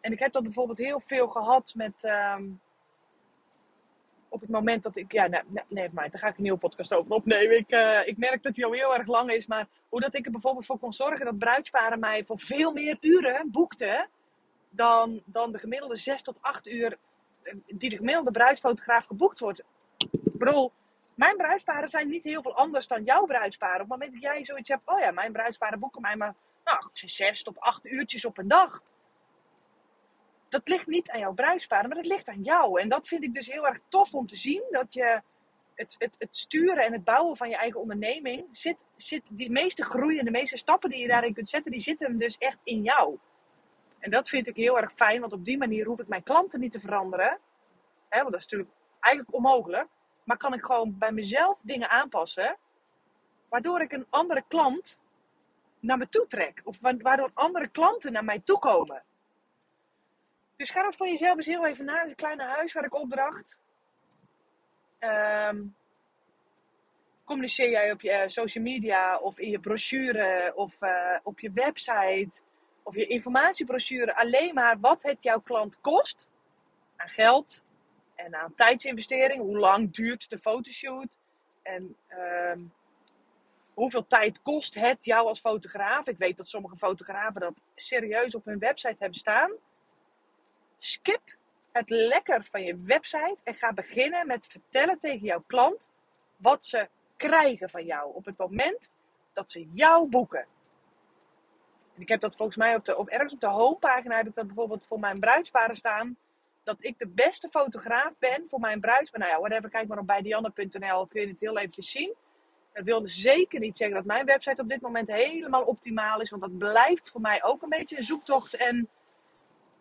En 0.00 0.12
ik 0.12 0.18
heb 0.18 0.32
dat 0.32 0.42
bijvoorbeeld 0.42 0.78
heel 0.78 1.00
veel 1.00 1.28
gehad 1.28 1.72
met. 1.74 2.04
Ehm, 2.04 2.44
op 4.34 4.40
het 4.40 4.50
moment 4.50 4.82
dat 4.82 4.96
ik. 4.96 5.12
Ja, 5.12 5.26
nee, 5.26 5.42
nee, 5.68 5.88
maar 5.92 6.10
daar 6.10 6.20
ga 6.20 6.28
ik 6.28 6.36
een 6.36 6.42
nieuwe 6.42 6.58
podcast 6.58 6.92
over 6.92 7.12
opnemen. 7.12 7.58
Ik, 7.58 7.72
uh, 7.72 8.06
ik 8.06 8.16
merk 8.16 8.42
dat 8.42 8.54
die 8.54 8.64
al 8.64 8.72
heel 8.72 8.94
erg 8.94 9.06
lang 9.06 9.30
is. 9.30 9.46
Maar 9.46 9.68
hoe 9.88 10.00
dat 10.00 10.14
ik 10.14 10.24
er 10.24 10.30
bijvoorbeeld 10.30 10.66
voor 10.66 10.78
kon 10.78 10.92
zorgen 10.92 11.24
dat 11.24 11.38
bruidsparen 11.38 11.98
mij 11.98 12.24
voor 12.24 12.38
veel 12.38 12.72
meer 12.72 12.96
uren 13.00 13.50
boekten. 13.50 14.08
Dan, 14.70 15.22
dan 15.24 15.52
de 15.52 15.58
gemiddelde 15.58 15.96
6 15.96 16.22
tot 16.22 16.38
8 16.40 16.68
uur 16.68 16.98
eh, 17.42 17.54
die 17.66 17.90
de 17.90 17.96
gemiddelde 17.96 18.30
bruidsfotograaf 18.30 19.04
geboekt 19.04 19.38
wordt. 19.38 19.62
Ik 20.22 20.70
mijn 21.14 21.36
bruidsparen 21.36 21.88
zijn 21.88 22.08
niet 22.08 22.24
heel 22.24 22.42
veel 22.42 22.56
anders 22.56 22.86
dan 22.86 23.04
jouw 23.04 23.24
bruidsparen. 23.24 23.74
Op 23.74 23.80
het 23.80 23.88
moment 23.88 24.12
dat 24.12 24.22
jij 24.22 24.44
zoiets 24.44 24.68
hebt, 24.68 24.82
oh 24.84 24.98
ja, 24.98 25.10
mijn 25.10 25.32
bruidsparen 25.32 25.78
boeken 25.78 26.00
mij 26.00 26.16
maar 26.16 26.34
nou, 26.64 26.88
6 26.92 27.42
tot 27.42 27.60
8 27.60 27.86
uurtjes 27.86 28.24
op 28.24 28.38
een 28.38 28.48
dag 28.48 28.82
dat 30.54 30.68
ligt 30.68 30.86
niet 30.86 31.10
aan 31.10 31.18
jouw 31.18 31.32
bruidsparen, 31.32 31.88
maar 31.88 31.96
dat 31.96 32.06
ligt 32.06 32.28
aan 32.28 32.42
jou. 32.42 32.80
En 32.80 32.88
dat 32.88 33.08
vind 33.08 33.22
ik 33.22 33.32
dus 33.32 33.46
heel 33.46 33.66
erg 33.66 33.80
tof 33.88 34.14
om 34.14 34.26
te 34.26 34.36
zien. 34.36 34.66
Dat 34.70 34.94
je 34.94 35.22
het, 35.74 35.94
het, 35.98 36.16
het 36.18 36.36
sturen 36.36 36.84
en 36.84 36.92
het 36.92 37.04
bouwen 37.04 37.36
van 37.36 37.48
je 37.48 37.56
eigen 37.56 37.80
onderneming, 37.80 38.46
zit, 38.50 38.84
zit 38.96 39.30
die 39.32 39.50
meeste 39.50 39.84
groei 39.84 40.18
en 40.18 40.24
de 40.24 40.30
meeste 40.30 40.56
stappen 40.56 40.90
die 40.90 40.98
je 40.98 41.08
daarin 41.08 41.34
kunt 41.34 41.48
zetten, 41.48 41.70
die 41.70 41.80
zitten 41.80 42.18
dus 42.18 42.38
echt 42.38 42.58
in 42.64 42.82
jou. 42.82 43.18
En 43.98 44.10
dat 44.10 44.28
vind 44.28 44.46
ik 44.46 44.56
heel 44.56 44.78
erg 44.78 44.92
fijn, 44.92 45.20
want 45.20 45.32
op 45.32 45.44
die 45.44 45.58
manier 45.58 45.86
hoef 45.86 46.00
ik 46.00 46.08
mijn 46.08 46.22
klanten 46.22 46.60
niet 46.60 46.72
te 46.72 46.80
veranderen. 46.80 47.38
Hè, 48.08 48.18
want 48.18 48.32
dat 48.32 48.40
is 48.40 48.46
natuurlijk 48.46 48.76
eigenlijk 49.00 49.34
onmogelijk. 49.34 49.86
Maar 50.24 50.36
kan 50.36 50.54
ik 50.54 50.64
gewoon 50.64 50.98
bij 50.98 51.12
mezelf 51.12 51.60
dingen 51.64 51.90
aanpassen, 51.90 52.56
waardoor 53.48 53.80
ik 53.80 53.92
een 53.92 54.06
andere 54.10 54.44
klant 54.48 55.02
naar 55.80 55.98
me 55.98 56.08
toe 56.08 56.26
trek. 56.26 56.60
Of 56.64 56.78
waardoor 56.80 57.30
andere 57.34 57.68
klanten 57.68 58.12
naar 58.12 58.24
mij 58.24 58.40
toe 58.44 58.58
komen. 58.58 59.02
Dus 60.56 60.70
ga 60.70 60.82
dat 60.82 60.96
voor 60.96 61.08
jezelf 61.08 61.36
eens 61.36 61.46
heel 61.46 61.66
even 61.66 61.84
na. 61.84 62.04
Het 62.04 62.14
kleine 62.14 62.44
huis 62.44 62.72
waar 62.72 62.84
ik 62.84 62.94
opdracht. 62.94 63.58
Um, 65.00 65.76
communiceer 67.24 67.70
jij 67.70 67.92
op 67.92 68.00
je 68.00 68.10
eh, 68.10 68.28
social 68.28 68.64
media 68.64 69.16
of 69.16 69.38
in 69.38 69.50
je 69.50 69.58
brochure 69.60 70.52
of 70.54 70.82
uh, 70.82 71.18
op 71.22 71.40
je 71.40 71.50
website 71.52 72.42
of 72.82 72.94
je 72.94 73.06
informatiebrochure 73.06 74.16
alleen 74.16 74.54
maar 74.54 74.80
wat 74.80 75.02
het 75.02 75.22
jouw 75.22 75.40
klant 75.40 75.80
kost 75.80 76.30
aan 76.96 77.08
geld 77.08 77.64
en 78.14 78.34
aan 78.34 78.54
tijdsinvestering. 78.54 79.40
Hoe 79.40 79.58
lang 79.58 79.94
duurt 79.94 80.30
de 80.30 80.38
fotoshoot 80.38 81.18
en 81.62 81.96
um, 82.08 82.72
hoeveel 83.74 84.06
tijd 84.06 84.42
kost 84.42 84.74
het 84.74 85.04
jou 85.04 85.26
als 85.26 85.40
fotograaf? 85.40 86.06
Ik 86.06 86.18
weet 86.18 86.36
dat 86.36 86.48
sommige 86.48 86.76
fotografen 86.76 87.40
dat 87.40 87.62
serieus 87.74 88.34
op 88.34 88.44
hun 88.44 88.58
website 88.58 88.96
hebben 88.98 89.18
staan. 89.18 89.52
Skip 90.86 91.36
het 91.72 91.90
lekker 91.90 92.46
van 92.50 92.62
je 92.62 92.82
website 92.84 93.36
en 93.44 93.54
ga 93.54 93.72
beginnen 93.72 94.26
met 94.26 94.46
vertellen 94.46 94.98
tegen 94.98 95.26
jouw 95.26 95.44
klant 95.46 95.90
wat 96.36 96.64
ze 96.64 96.88
krijgen 97.16 97.70
van 97.70 97.84
jou 97.84 98.14
op 98.14 98.24
het 98.24 98.38
moment 98.38 98.90
dat 99.32 99.50
ze 99.50 99.68
jou 99.72 100.08
boeken. 100.08 100.46
En 101.94 102.02
ik 102.02 102.08
heb 102.08 102.20
dat 102.20 102.36
volgens 102.36 102.56
mij 102.56 102.74
op 102.74 102.84
de, 102.84 102.96
op, 102.96 103.08
ergens 103.08 103.32
op 103.32 103.40
de 103.40 103.48
homepagina 103.48 104.16
heb 104.16 104.26
ik 104.26 104.34
dat 104.34 104.46
bijvoorbeeld 104.46 104.86
voor 104.86 105.00
mijn 105.00 105.20
bruidsparen 105.20 105.74
staan. 105.74 106.16
Dat 106.62 106.76
ik 106.78 106.98
de 106.98 107.08
beste 107.08 107.48
fotograaf 107.48 108.12
ben 108.18 108.48
voor 108.48 108.60
mijn 108.60 108.80
bruidsparen. 108.80 109.26
Nou 109.26 109.32
ja, 109.32 109.48
whatever, 109.48 109.70
kijk 109.70 109.88
maar 109.88 109.98
op 109.98 110.06
bijdianne.nl 110.06 111.06
kun 111.06 111.20
je 111.20 111.28
het 111.28 111.40
heel 111.40 111.58
eventjes 111.58 111.90
zien. 111.90 112.14
Dat 112.72 112.84
wil 112.84 113.02
zeker 113.04 113.60
niet 113.60 113.76
zeggen 113.76 113.96
dat 113.96 114.06
mijn 114.06 114.26
website 114.26 114.62
op 114.62 114.68
dit 114.68 114.80
moment 114.80 115.08
helemaal 115.08 115.64
optimaal 115.64 116.20
is. 116.20 116.30
Want 116.30 116.42
dat 116.42 116.58
blijft 116.58 117.10
voor 117.10 117.20
mij 117.20 117.44
ook 117.44 117.62
een 117.62 117.68
beetje 117.68 117.96
een 117.96 118.02
zoektocht 118.02 118.56
en 118.56 118.88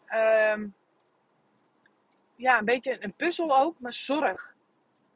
ehm, 0.05 0.67
ja, 2.35 2.59
een 2.59 2.65
beetje 2.65 3.03
een 3.03 3.13
puzzel 3.13 3.57
ook. 3.57 3.79
Maar 3.79 3.93
zorg 3.93 4.55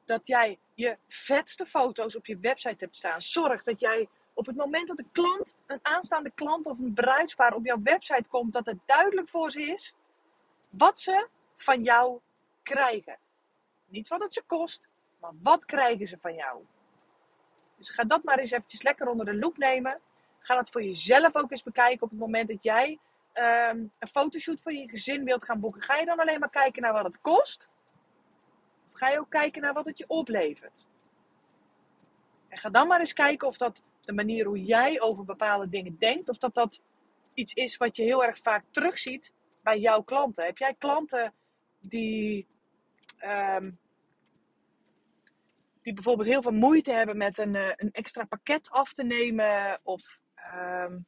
dat 0.05 0.27
jij 0.27 0.59
je 0.73 0.97
vetste 1.07 1.65
foto's 1.65 2.15
op 2.15 2.25
je 2.25 2.37
website 2.37 2.83
hebt 2.83 2.95
staan. 2.95 3.21
Zorg 3.21 3.63
dat 3.63 3.79
jij 3.79 4.07
op 4.33 4.45
het 4.45 4.55
moment 4.55 4.87
dat 4.87 4.99
een 4.99 5.11
klant, 5.11 5.55
een 5.65 5.79
aanstaande 5.81 6.31
klant 6.31 6.65
of 6.65 6.79
een 6.79 6.93
bruidspaar 6.93 7.53
op 7.53 7.65
jouw 7.65 7.81
website 7.81 8.29
komt, 8.29 8.53
dat 8.53 8.65
het 8.65 8.77
duidelijk 8.85 9.29
voor 9.29 9.51
ze 9.51 9.61
is 9.61 9.95
wat 10.69 10.99
ze 10.99 11.27
van 11.55 11.83
jou 11.83 12.19
krijgen. 12.63 13.17
Niet 13.85 14.07
wat 14.07 14.21
het 14.21 14.33
ze 14.33 14.43
kost, 14.47 14.87
maar 15.19 15.31
wat 15.41 15.65
krijgen 15.65 16.07
ze 16.07 16.17
van 16.21 16.35
jou. 16.35 16.65
Dus 17.77 17.89
ga 17.89 18.03
dat 18.03 18.23
maar 18.23 18.39
eens 18.39 18.51
eventjes 18.51 18.81
lekker 18.81 19.07
onder 19.07 19.25
de 19.25 19.35
loep 19.35 19.57
nemen. 19.57 19.99
Ga 20.39 20.55
dat 20.55 20.69
voor 20.69 20.83
jezelf 20.83 21.35
ook 21.35 21.51
eens 21.51 21.63
bekijken 21.63 22.03
op 22.03 22.09
het 22.09 22.19
moment 22.19 22.47
dat 22.47 22.63
jij 22.63 22.99
Ehm, 23.37 23.77
een 23.99 24.07
fotoshoot 24.07 24.61
voor 24.61 24.73
je 24.73 24.89
gezin 24.89 25.23
wilt 25.23 25.45
gaan 25.45 25.59
boeken, 25.59 25.81
ga 25.81 25.97
je 25.97 26.05
dan 26.05 26.19
alleen 26.19 26.39
maar 26.39 26.49
kijken 26.49 26.81
naar 26.81 26.93
wat 26.93 27.03
het 27.03 27.21
kost? 27.21 27.69
Of 28.91 28.97
ga 28.99 29.09
je 29.09 29.19
ook 29.19 29.29
kijken 29.29 29.61
naar 29.61 29.73
wat 29.73 29.85
het 29.85 29.97
je 29.97 30.07
oplevert? 30.07 30.87
En 32.47 32.57
ga 32.57 32.69
dan 32.69 32.87
maar 32.87 32.99
eens 32.99 33.13
kijken 33.13 33.47
of 33.47 33.57
dat 33.57 33.83
de 34.01 34.13
manier 34.13 34.45
hoe 34.45 34.63
jij 34.63 35.01
over 35.01 35.25
bepaalde 35.25 35.69
dingen 35.69 35.97
denkt, 35.99 36.29
of 36.29 36.37
dat 36.37 36.53
dat 36.53 36.81
iets 37.33 37.53
is 37.53 37.77
wat 37.77 37.95
je 37.97 38.03
heel 38.03 38.23
erg 38.23 38.39
vaak 38.41 38.63
terugziet 38.71 39.33
bij 39.63 39.79
jouw 39.79 40.01
klanten. 40.01 40.45
Heb 40.45 40.57
jij 40.57 40.75
klanten 40.77 41.33
die, 41.79 42.47
um, 43.25 43.79
die 45.81 45.93
bijvoorbeeld 45.93 46.29
heel 46.29 46.41
veel 46.41 46.51
moeite 46.51 46.91
hebben 46.91 47.17
met 47.17 47.37
een, 47.37 47.55
eh, 47.55 47.71
een 47.75 47.91
extra 47.91 48.25
pakket 48.25 48.69
af 48.69 48.93
te 48.93 49.03
nemen 49.03 49.79
of 49.83 50.19
um, 50.55 51.05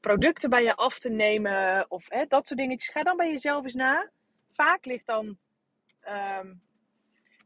producten 0.00 0.50
bij 0.50 0.62
je 0.62 0.74
af 0.76 0.98
te 0.98 1.10
nemen 1.10 1.86
of 1.90 2.04
hè, 2.08 2.24
dat 2.26 2.46
soort 2.46 2.58
dingetjes. 2.58 2.92
Ga 2.92 3.02
dan 3.02 3.16
bij 3.16 3.30
jezelf 3.30 3.62
eens 3.62 3.74
na. 3.74 4.10
Vaak 4.52 4.84
ligt 4.84 5.06
dan. 5.06 5.38
Ehm, 6.00 6.52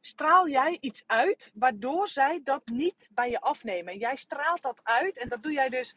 straal 0.01 0.49
jij 0.49 0.77
iets 0.81 1.05
uit 1.07 1.51
waardoor 1.55 2.09
zij 2.09 2.41
dat 2.45 2.63
niet 2.67 3.11
bij 3.15 3.31
je 3.31 3.41
afnemen. 3.41 3.99
Jij 3.99 4.17
straalt 4.17 4.63
dat 4.63 4.81
uit 4.83 5.19
en 5.19 5.29
dat 5.29 5.43
doe 5.43 5.53
jij 5.53 5.69
dus. 5.69 5.97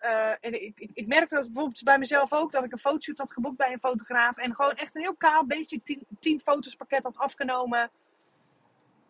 Uh, 0.00 0.28
en 0.28 0.62
ik, 0.62 0.78
ik, 0.78 0.90
ik 0.94 1.10
dat 1.10 1.28
bijvoorbeeld 1.28 1.82
bij 1.82 1.98
mezelf 1.98 2.32
ook 2.32 2.52
dat 2.52 2.64
ik 2.64 2.72
een 2.72 2.78
fotoshoot 2.78 3.18
had 3.18 3.32
geboekt 3.32 3.56
bij 3.56 3.72
een 3.72 3.78
fotograaf 3.78 4.36
en 4.36 4.54
gewoon 4.54 4.74
echt 4.74 4.94
een 4.94 5.02
heel 5.02 5.16
kaal 5.16 5.46
basic 5.46 6.04
10 6.20 6.40
foto's 6.40 6.74
pakket 6.74 7.02
had 7.02 7.16
afgenomen. 7.16 7.90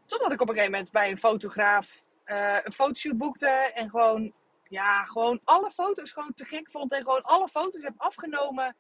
Totdat 0.05 0.32
ik 0.32 0.41
op 0.41 0.49
een 0.49 0.55
gegeven 0.55 0.72
moment 0.72 0.93
bij 0.93 1.11
een 1.11 1.18
fotograaf 1.18 2.03
uh, 2.26 2.59
een 2.62 2.72
fotoshoot 2.72 3.16
boekte 3.16 3.49
en 3.74 3.91
gewoon 3.91 4.32
ja, 4.69 5.05
gewoon 5.05 5.41
alle 5.45 5.71
foto's 5.71 6.12
gewoon 6.12 6.35
te 6.35 6.45
gek 6.45 6.71
vond. 6.71 6.93
En 6.93 7.03
gewoon 7.03 7.23
alle 7.23 7.49
foto's 7.49 7.83
heb 7.83 7.95
afgenomen. 7.97 8.77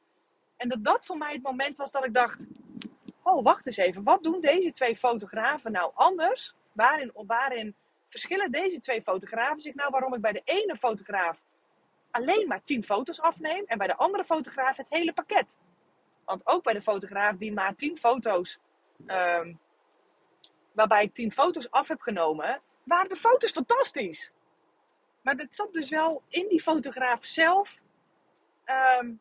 En 0.56 0.68
dat 0.68 0.84
dat 0.84 1.04
voor 1.04 1.16
mij 1.16 1.32
het 1.32 1.42
moment 1.42 1.76
was 1.76 1.90
dat 1.90 2.04
ik 2.04 2.14
dacht... 2.14 2.46
Oh, 3.22 3.44
wacht 3.44 3.66
eens 3.66 3.76
even. 3.76 4.02
Wat 4.02 4.22
doen 4.22 4.40
deze 4.40 4.70
twee 4.70 4.96
fotografen 4.96 5.72
nou 5.72 5.90
anders? 5.94 6.54
Waarin, 6.72 7.10
waarin 7.26 7.76
verschillen 8.08 8.50
deze 8.50 8.80
twee 8.80 9.02
fotografen 9.02 9.60
zich 9.60 9.74
nou? 9.74 9.90
Waarom 9.90 10.14
ik 10.14 10.20
bij 10.20 10.32
de 10.32 10.42
ene 10.44 10.76
fotograaf 10.76 11.42
alleen 12.10 12.48
maar 12.48 12.62
10 12.64 12.84
foto's 12.84 13.20
afneem. 13.20 13.64
En 13.66 13.78
bij 13.78 13.86
de 13.86 13.96
andere 13.96 14.24
fotograaf 14.24 14.76
het 14.76 14.90
hele 14.90 15.12
pakket. 15.12 15.56
Want 16.24 16.46
ook 16.46 16.62
bij 16.62 16.72
de 16.72 16.82
fotograaf 16.82 17.36
die 17.36 17.52
maar 17.52 17.74
10 17.74 17.96
foto's... 17.96 18.58
Um, 19.06 19.58
waarbij 20.72 21.02
ik 21.02 21.14
10 21.14 21.32
foto's 21.32 21.70
af 21.70 21.88
heb 21.88 22.00
genomen... 22.00 22.60
waren 22.84 23.08
de 23.08 23.16
foto's 23.16 23.50
fantastisch. 23.50 24.32
Maar 25.24 25.36
dat 25.36 25.54
zat 25.54 25.72
dus 25.72 25.88
wel 25.88 26.22
in 26.28 26.48
die 26.48 26.62
fotograaf 26.62 27.24
zelf. 27.24 27.80
Ehm, 28.64 29.12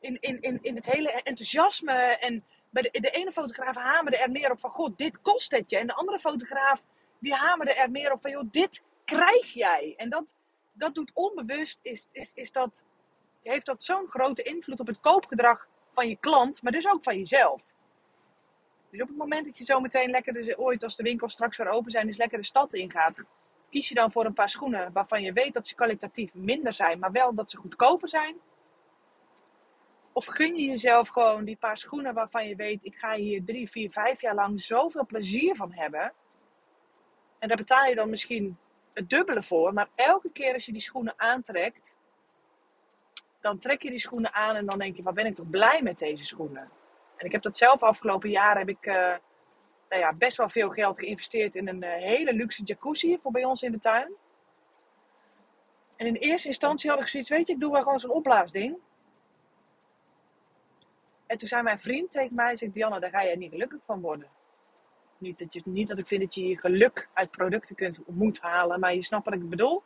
in, 0.00 0.20
in, 0.20 0.40
in, 0.40 0.58
in 0.62 0.74
het 0.74 0.86
hele 0.86 1.12
enthousiasme. 1.22 1.92
En 1.92 2.44
bij 2.70 2.82
de, 2.82 3.00
de 3.00 3.10
ene 3.10 3.32
fotograaf 3.32 3.76
hamerde 3.76 4.18
er 4.18 4.30
meer 4.30 4.50
op 4.50 4.60
van... 4.60 4.70
God, 4.70 4.98
dit 4.98 5.20
kost 5.20 5.50
het 5.50 5.70
je. 5.70 5.78
En 5.78 5.86
de 5.86 5.94
andere 5.94 6.18
fotograaf 6.18 6.82
die 7.18 7.34
hamerde 7.34 7.74
er 7.74 7.90
meer 7.90 8.12
op 8.12 8.22
van... 8.22 8.30
Joh, 8.30 8.48
dit 8.50 8.82
krijg 9.04 9.52
jij. 9.52 9.94
En 9.96 10.10
dat, 10.10 10.34
dat 10.72 10.94
doet 10.94 11.10
onbewust... 11.14 11.78
Is, 11.82 12.08
is, 12.12 12.32
is 12.34 12.52
dat, 12.52 12.84
heeft 13.42 13.66
dat 13.66 13.82
zo'n 13.82 14.08
grote 14.08 14.42
invloed 14.42 14.80
op 14.80 14.86
het 14.86 15.00
koopgedrag 15.00 15.68
van 15.92 16.08
je 16.08 16.16
klant. 16.16 16.62
Maar 16.62 16.72
dus 16.72 16.88
ook 16.88 17.02
van 17.02 17.16
jezelf. 17.16 17.62
Dus 18.90 19.02
op 19.02 19.08
het 19.08 19.16
moment 19.16 19.44
dat 19.46 19.58
je 19.58 19.64
zo 19.64 19.80
meteen 19.80 20.10
lekker, 20.10 20.32
dus 20.32 20.56
ooit 20.56 20.82
als 20.82 20.96
de 20.96 21.02
winkels 21.02 21.32
straks 21.32 21.56
weer 21.56 21.68
open 21.68 21.90
zijn, 21.90 22.06
dus 22.06 22.16
lekker 22.16 22.38
de 22.38 22.44
stad 22.44 22.74
ingaat, 22.74 23.22
kies 23.70 23.88
je 23.88 23.94
dan 23.94 24.12
voor 24.12 24.24
een 24.24 24.32
paar 24.32 24.48
schoenen 24.48 24.92
waarvan 24.92 25.22
je 25.22 25.32
weet 25.32 25.54
dat 25.54 25.66
ze 25.66 25.74
kwalitatief 25.74 26.34
minder 26.34 26.72
zijn, 26.72 26.98
maar 26.98 27.12
wel 27.12 27.34
dat 27.34 27.50
ze 27.50 27.56
goedkoper 27.56 28.08
zijn? 28.08 28.36
Of 30.12 30.26
gun 30.26 30.56
je 30.56 30.64
jezelf 30.64 31.08
gewoon 31.08 31.44
die 31.44 31.56
paar 31.56 31.76
schoenen 31.76 32.14
waarvan 32.14 32.48
je 32.48 32.56
weet, 32.56 32.84
ik 32.84 32.96
ga 32.96 33.14
hier 33.14 33.44
drie, 33.44 33.70
vier, 33.70 33.90
vijf 33.90 34.20
jaar 34.20 34.34
lang 34.34 34.60
zoveel 34.60 35.06
plezier 35.06 35.56
van 35.56 35.72
hebben. 35.72 36.12
En 37.38 37.48
daar 37.48 37.56
betaal 37.56 37.84
je 37.84 37.94
dan 37.94 38.10
misschien 38.10 38.58
het 38.92 39.08
dubbele 39.08 39.42
voor. 39.42 39.72
Maar 39.72 39.88
elke 39.94 40.30
keer 40.32 40.52
als 40.52 40.66
je 40.66 40.72
die 40.72 40.80
schoenen 40.80 41.14
aantrekt, 41.16 41.96
dan 43.40 43.58
trek 43.58 43.82
je 43.82 43.90
die 43.90 43.98
schoenen 43.98 44.32
aan 44.32 44.56
en 44.56 44.66
dan 44.66 44.78
denk 44.78 44.96
je, 44.96 45.02
wat 45.02 45.14
ben 45.14 45.26
ik 45.26 45.34
toch 45.34 45.50
blij 45.50 45.82
met 45.82 45.98
deze 45.98 46.24
schoenen. 46.24 46.70
En 47.16 47.26
ik 47.26 47.32
heb 47.32 47.42
dat 47.42 47.56
zelf 47.56 47.82
afgelopen 47.82 48.30
jaar, 48.30 48.58
heb 48.58 48.68
ik 48.68 48.86
uh, 48.86 49.14
nou 49.88 50.02
ja, 50.02 50.14
best 50.14 50.36
wel 50.36 50.48
veel 50.48 50.70
geld 50.70 50.98
geïnvesteerd 50.98 51.56
in 51.56 51.68
een 51.68 51.84
uh, 51.84 51.90
hele 51.90 52.32
luxe 52.32 52.62
jacuzzi 52.62 53.18
voor 53.18 53.32
bij 53.32 53.44
ons 53.44 53.62
in 53.62 53.72
de 53.72 53.78
tuin. 53.78 54.12
En 55.96 56.06
in 56.06 56.14
eerste 56.14 56.48
instantie 56.48 56.90
had 56.90 57.00
ik 57.00 57.06
zoiets, 57.06 57.28
weet 57.28 57.46
je, 57.46 57.52
ik 57.52 57.60
doe 57.60 57.72
wel 57.72 57.82
gewoon 57.82 57.98
zo'n 57.98 58.10
opblaasding. 58.10 58.78
En 61.26 61.36
toen 61.36 61.48
zei 61.48 61.62
mijn 61.62 61.80
vriend 61.80 62.10
tegen 62.10 62.34
mij, 62.34 62.56
zegt 62.56 62.72
Diana, 62.72 62.98
daar 62.98 63.10
ga 63.10 63.24
jij 63.24 63.36
niet 63.36 63.50
gelukkig 63.50 63.80
van 63.84 64.00
worden. 64.00 64.28
Niet 65.18 65.38
dat, 65.38 65.52
je, 65.54 65.62
niet 65.64 65.88
dat 65.88 65.98
ik 65.98 66.06
vind 66.06 66.20
dat 66.20 66.34
je 66.34 66.46
je 66.48 66.58
geluk 66.58 67.08
uit 67.12 67.30
producten 67.30 67.76
kunt, 67.76 68.00
moet 68.06 68.40
halen, 68.40 68.80
maar 68.80 68.94
je 68.94 69.02
snapt 69.02 69.24
wat 69.24 69.34
ik 69.34 69.48
bedoel. 69.48 69.82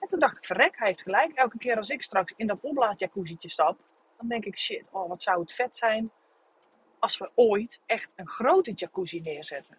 En 0.00 0.08
toen 0.08 0.18
dacht 0.18 0.36
ik, 0.36 0.44
verrek, 0.44 0.78
hij 0.78 0.88
heeft 0.88 1.02
gelijk. 1.02 1.32
Elke 1.32 1.58
keer 1.58 1.76
als 1.76 1.88
ik 1.88 2.02
straks 2.02 2.32
in 2.36 2.46
dat 2.46 2.58
opblaasjacuzzietje 2.60 3.48
stap, 3.48 3.78
dan 4.16 4.28
denk 4.28 4.44
ik, 4.44 4.58
shit, 4.58 4.84
oh, 4.90 5.08
wat 5.08 5.22
zou 5.22 5.40
het 5.40 5.52
vet 5.52 5.76
zijn 5.76 6.10
als 7.04 7.18
we 7.18 7.30
ooit 7.34 7.80
echt 7.86 8.12
een 8.16 8.28
grote 8.28 8.72
jacuzzi 8.72 9.20
neerzetten. 9.20 9.76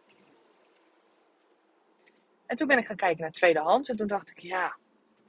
En 2.46 2.58
toen 2.58 2.68
ben 2.68 2.78
ik 2.78 2.86
gaan 2.86 2.96
kijken 2.96 3.22
naar 3.22 3.32
tweedehands 3.32 3.90
en 3.90 3.96
toen 3.96 4.08
dacht 4.08 4.30
ik, 4.30 4.40
ja, 4.40 4.76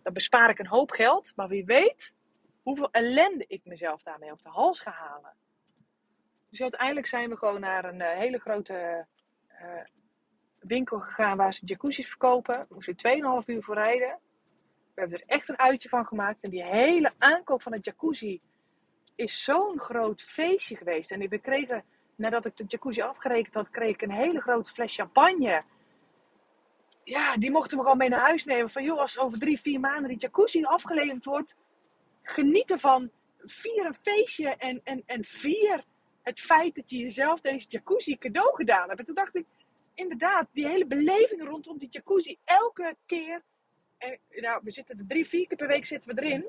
dan 0.03 0.13
bespaar 0.13 0.51
ik 0.51 0.59
een 0.59 0.67
hoop 0.67 0.91
geld, 0.91 1.33
maar 1.37 1.49
wie 1.49 1.65
weet 1.65 2.15
hoeveel 2.63 2.91
ellende 2.91 3.45
ik 3.47 3.65
mezelf 3.65 4.03
daarmee 4.03 4.33
op 4.33 4.43
de 4.43 4.49
hals 4.49 4.81
ga 4.81 4.91
halen. 4.91 5.35
Dus 6.51 6.61
uiteindelijk 6.61 7.07
zijn 7.07 7.31
we 7.31 7.37
gewoon 7.37 7.61
naar 7.61 7.85
een 7.85 8.01
eh, 8.01 8.17
hele 8.17 8.39
grote 8.39 9.07
uh, 9.49 9.85
winkel 10.59 11.01
gegaan 11.01 11.37
waar 11.37 11.55
ze 11.55 11.67
jacuzzi's 11.67 12.09
verkopen. 12.09 12.67
We 12.69 12.75
moesten 12.75 13.43
2,5 13.43 13.47
uur 13.47 13.63
voor 13.63 13.75
rijden. 13.75 14.19
We 14.95 15.01
hebben 15.01 15.21
er 15.21 15.27
echt 15.27 15.49
een 15.49 15.59
uitje 15.59 15.89
van 15.89 16.07
gemaakt. 16.07 16.41
En 16.41 16.51
die 16.51 16.65
hele 16.65 17.13
aankoop 17.19 17.63
van 17.63 17.73
het 17.73 17.85
jacuzzi 17.85 18.41
is 19.17 19.45
zo'n 19.45 19.81
groot 19.81 20.23
feestje 20.23 20.77
geweest. 20.77 21.11
En 21.11 21.29
we 21.29 21.39
kregen, 21.39 21.85
nadat 22.17 22.47
ik 22.47 22.57
de 22.57 22.65
jacuzzi 22.67 23.03
afgerekend 23.03 23.55
had, 23.55 23.71
kreeg 23.71 23.95
ik 23.95 24.03
een 24.03 24.11
hele 24.11 24.41
grote 24.41 24.71
fles 24.71 24.95
champagne. 24.95 25.65
Ja, 27.05 27.37
die 27.37 27.51
mochten 27.51 27.77
we 27.77 27.83
gewoon 27.83 27.99
mee 27.99 28.09
naar 28.09 28.21
huis 28.21 28.45
nemen. 28.45 28.71
Van 28.71 28.85
joh, 28.85 28.99
als 28.99 29.19
over 29.19 29.39
drie, 29.39 29.61
vier 29.61 29.81
maanden 29.81 30.09
die 30.09 30.19
jacuzzi 30.19 30.65
afgeleverd 30.65 31.25
wordt, 31.25 31.55
geniet 32.23 32.71
ervan. 32.71 33.11
Vier 33.39 33.87
een 33.87 33.97
feestje 34.03 34.49
en, 34.57 34.81
en, 34.85 35.03
en 35.07 35.25
vier 35.25 35.85
het 36.23 36.41
feit 36.41 36.75
dat 36.75 36.91
je 36.91 36.99
jezelf 36.99 37.41
deze 37.41 37.67
jacuzzi 37.69 38.17
cadeau 38.17 38.55
gedaan 38.55 38.89
hebt. 38.89 38.99
En 38.99 39.05
toen 39.05 39.15
dacht 39.15 39.37
ik, 39.37 39.45
inderdaad, 39.95 40.49
die 40.53 40.67
hele 40.67 40.87
beleving 40.87 41.43
rondom 41.43 41.79
die 41.79 41.89
jacuzzi, 41.89 42.37
elke 42.45 42.97
keer, 43.07 43.43
en, 43.99 44.19
nou, 44.31 44.61
we 44.65 44.71
zitten 44.71 44.99
er 44.99 45.07
drie, 45.07 45.27
vier 45.27 45.47
keer 45.47 45.57
per 45.57 45.67
week 45.69 45.85
zitten 45.85 46.15
we 46.15 46.23
erin. 46.23 46.47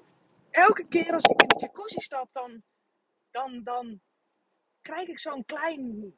Elke 0.51 0.87
keer 0.87 1.13
als 1.13 1.23
ik 1.23 1.41
in 1.41 1.47
de 1.47 1.59
jacuzzi 1.59 1.99
stap, 1.99 2.33
dan, 2.33 2.63
dan, 3.31 3.63
dan 3.63 3.99
krijg 4.81 5.07
ik 5.07 5.19
zo'n 5.19 5.45
klein, 5.45 6.13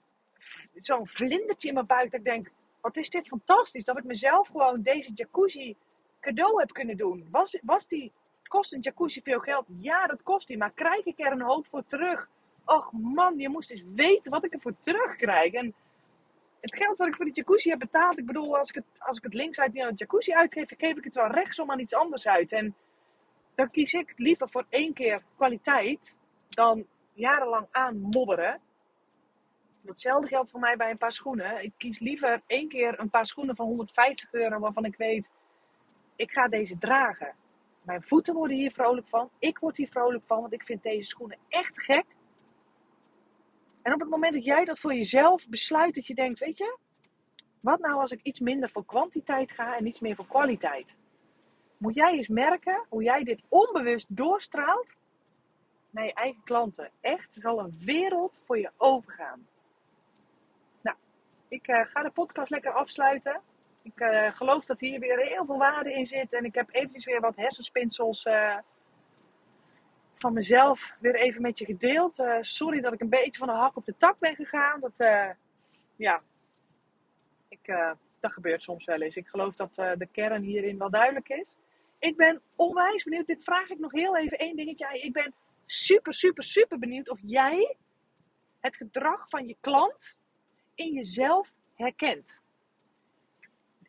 zo'n 0.73 1.07
vlindertje 1.07 1.67
in 1.67 1.73
mijn 1.73 1.85
buik. 1.85 2.11
Dat 2.11 2.19
ik 2.19 2.25
denk, 2.25 2.51
wat 2.81 2.97
is 2.97 3.09
dit 3.09 3.27
fantastisch, 3.27 3.83
dat 3.83 3.97
ik 3.97 4.03
mezelf 4.03 4.47
gewoon 4.47 4.81
deze 4.81 5.11
jacuzzi 5.13 5.75
cadeau 6.19 6.59
heb 6.59 6.71
kunnen 6.71 6.97
doen. 6.97 7.27
Was, 7.31 7.57
was 7.61 7.87
die, 7.87 8.11
kost 8.47 8.73
een 8.73 8.79
jacuzzi 8.79 9.21
veel 9.21 9.39
geld? 9.39 9.65
Ja, 9.79 10.07
dat 10.07 10.23
kost 10.23 10.47
die, 10.47 10.57
maar 10.57 10.71
krijg 10.71 11.05
ik 11.05 11.19
er 11.19 11.31
een 11.31 11.41
hoop 11.41 11.67
voor 11.67 11.83
terug? 11.87 12.29
Och 12.65 12.91
man, 12.91 13.37
je 13.37 13.49
moest 13.49 13.71
eens 13.71 13.83
weten 13.95 14.31
wat 14.31 14.45
ik 14.45 14.53
ervoor 14.53 14.75
terugkrijg. 14.81 15.53
En 15.53 15.73
het 16.59 16.75
geld 16.75 16.97
wat 16.97 17.07
ik 17.07 17.15
voor 17.15 17.25
die 17.25 17.33
jacuzzi 17.33 17.69
heb 17.69 17.79
betaald, 17.79 18.17
ik 18.17 18.25
bedoel, 18.25 18.57
als 18.57 18.69
ik 18.69 18.75
het, 18.75 18.85
als 18.97 19.17
ik 19.17 19.23
het 19.23 19.33
links 19.33 19.59
uit 19.59 19.79
aan 19.79 19.89
de 19.89 19.95
jacuzzi 19.95 20.33
uitgeef, 20.33 20.69
geef 20.77 20.97
ik 20.97 21.03
het 21.03 21.15
wel 21.15 21.31
rechtsom 21.31 21.71
aan 21.71 21.79
iets 21.79 21.93
anders 21.93 22.27
uit. 22.27 22.51
En 22.51 22.75
dan 23.59 23.71
kies 23.71 23.93
ik 23.93 24.13
liever 24.15 24.49
voor 24.49 24.65
één 24.69 24.93
keer 24.93 25.23
kwaliteit 25.35 25.99
dan 26.49 26.85
jarenlang 27.13 27.67
aanmodderen. 27.71 28.59
Hetzelfde 29.85 30.27
geldt 30.27 30.51
voor 30.51 30.59
mij 30.59 30.75
bij 30.75 30.89
een 30.89 30.97
paar 30.97 31.11
schoenen. 31.11 31.63
Ik 31.63 31.73
kies 31.77 31.99
liever 31.99 32.41
één 32.47 32.67
keer 32.67 32.99
een 32.99 33.09
paar 33.09 33.27
schoenen 33.27 33.55
van 33.55 33.65
150 33.65 34.33
euro 34.33 34.59
waarvan 34.59 34.85
ik 34.85 34.95
weet, 34.95 35.27
ik 36.15 36.31
ga 36.31 36.47
deze 36.47 36.77
dragen. 36.77 37.35
Mijn 37.81 38.03
voeten 38.03 38.33
worden 38.33 38.57
hier 38.57 38.71
vrolijk 38.71 39.07
van. 39.07 39.29
Ik 39.39 39.57
word 39.57 39.77
hier 39.77 39.89
vrolijk 39.89 40.23
van, 40.25 40.41
want 40.41 40.53
ik 40.53 40.63
vind 40.63 40.83
deze 40.83 41.09
schoenen 41.09 41.37
echt 41.49 41.83
gek. 41.83 42.05
En 43.81 43.93
op 43.93 43.99
het 43.99 44.09
moment 44.09 44.33
dat 44.33 44.45
jij 44.45 44.65
dat 44.65 44.79
voor 44.79 44.93
jezelf 44.93 45.47
besluit, 45.47 45.95
dat 45.95 46.07
je 46.07 46.15
denkt, 46.15 46.39
weet 46.39 46.57
je, 46.57 46.77
wat 47.59 47.79
nou 47.79 47.99
als 47.99 48.11
ik 48.11 48.19
iets 48.23 48.39
minder 48.39 48.69
voor 48.69 48.85
kwantiteit 48.85 49.51
ga 49.51 49.77
en 49.77 49.87
iets 49.87 49.99
meer 49.99 50.15
voor 50.15 50.27
kwaliteit? 50.27 50.87
Moet 51.79 51.95
jij 51.95 52.11
eens 52.11 52.27
merken 52.27 52.85
hoe 52.89 53.03
jij 53.03 53.23
dit 53.23 53.41
onbewust 53.49 54.15
doorstraalt 54.15 54.87
naar 55.89 56.05
je 56.05 56.13
eigen 56.13 56.43
klanten. 56.43 56.91
Echt, 57.01 57.35
er 57.35 57.41
zal 57.41 57.59
een 57.59 57.77
wereld 57.79 58.33
voor 58.45 58.59
je 58.59 58.71
opengaan. 58.77 59.47
Nou, 60.81 60.97
ik 61.47 61.67
uh, 61.67 61.85
ga 61.85 62.03
de 62.03 62.09
podcast 62.09 62.49
lekker 62.49 62.71
afsluiten. 62.71 63.41
Ik 63.81 63.99
uh, 63.99 64.35
geloof 64.35 64.65
dat 64.65 64.79
hier 64.79 64.99
weer 64.99 65.17
heel 65.17 65.45
veel 65.45 65.57
waarde 65.57 65.93
in 65.93 66.07
zit. 66.07 66.33
En 66.33 66.45
ik 66.45 66.55
heb 66.55 66.69
eventjes 66.71 67.05
weer 67.05 67.19
wat 67.19 67.35
hersenspinsels 67.35 68.25
uh, 68.25 68.57
van 70.15 70.33
mezelf 70.33 70.91
weer 70.99 71.15
even 71.15 71.41
met 71.41 71.59
je 71.59 71.65
gedeeld. 71.65 72.23
Sorry 72.41 72.81
dat 72.81 72.93
ik 72.93 73.01
een 73.01 73.09
beetje 73.09 73.37
van 73.37 73.47
de 73.47 73.53
hak 73.53 73.75
op 73.75 73.85
de 73.85 73.97
tak 73.97 74.19
ben 74.19 74.35
gegaan. 74.35 74.79
Dat, 74.79 74.93
ja, 75.95 76.21
ik, 77.47 77.93
dat 78.19 78.31
gebeurt 78.31 78.63
soms 78.63 78.85
wel 78.85 79.01
eens. 79.01 79.15
Ik 79.15 79.27
geloof 79.27 79.53
dat 79.53 79.75
de 79.75 80.07
kern 80.11 80.41
hierin 80.41 80.77
wel 80.77 80.89
duidelijk 80.89 81.29
is. 81.29 81.55
Ik 81.99 82.15
ben 82.15 82.41
onwijs 82.55 83.03
benieuwd. 83.03 83.27
Dit 83.27 83.43
vraag 83.43 83.69
ik 83.69 83.79
nog 83.79 83.91
heel 83.91 84.17
even 84.17 84.37
één 84.37 84.55
dingetje 84.55 84.99
Ik 85.01 85.13
ben 85.13 85.33
super, 85.65 86.13
super, 86.13 86.43
super 86.43 86.79
benieuwd 86.79 87.09
of 87.09 87.19
jij 87.21 87.75
het 88.59 88.75
gedrag 88.75 89.29
van 89.29 89.47
je 89.47 89.55
klant 89.59 90.15
in 90.75 90.93
jezelf 90.93 91.51
herkent. 91.75 92.29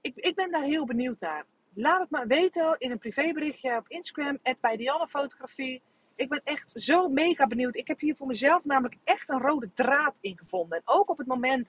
Ik, 0.00 0.16
ik 0.16 0.34
ben 0.34 0.50
daar 0.50 0.62
heel 0.62 0.86
benieuwd 0.86 1.20
naar. 1.20 1.44
Laat 1.74 2.00
het 2.00 2.10
maar 2.10 2.26
weten 2.26 2.76
in 2.78 2.90
een 2.90 2.98
privéberichtje 2.98 3.76
op 3.76 3.88
Instagram, 3.88 4.38
bij 4.60 4.76
Dianne 4.76 5.08
Fotografie 5.08 5.82
ik 6.20 6.28
ben 6.28 6.40
echt 6.44 6.70
zo 6.74 7.08
mega 7.08 7.46
benieuwd. 7.46 7.76
Ik 7.76 7.86
heb 7.86 8.00
hier 8.00 8.16
voor 8.16 8.26
mezelf 8.26 8.64
namelijk 8.64 8.96
echt 9.04 9.30
een 9.30 9.40
rode 9.40 9.70
draad 9.74 10.18
in 10.20 10.38
gevonden. 10.38 10.78
En 10.78 10.82
ook 10.84 11.10
op 11.10 11.18
het 11.18 11.26
moment 11.26 11.68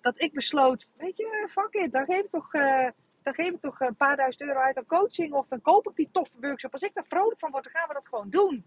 dat 0.00 0.20
ik 0.20 0.32
besloot, 0.32 0.88
weet 0.96 1.16
je, 1.16 1.48
fuck 1.50 1.74
it, 1.74 1.92
dan 1.92 2.04
geef 2.04 2.24
ik 2.24 2.30
toch, 2.30 2.54
uh, 2.54 2.88
dan 3.22 3.34
geef 3.34 3.52
ik 3.52 3.60
toch 3.60 3.80
een 3.80 3.94
paar 3.94 4.16
duizend 4.16 4.48
euro 4.48 4.60
uit 4.60 4.76
aan 4.76 4.86
coaching. 4.86 5.32
Of 5.32 5.46
dan 5.48 5.60
koop 5.60 5.88
ik 5.88 5.96
die 5.96 6.08
toffe 6.12 6.36
workshop. 6.40 6.72
Als 6.72 6.82
ik 6.82 6.94
daar 6.94 7.06
vrolijk 7.08 7.38
van 7.38 7.50
word, 7.50 7.64
dan 7.64 7.72
gaan 7.72 7.88
we 7.88 7.94
dat 7.94 8.08
gewoon 8.08 8.30
doen. 8.30 8.66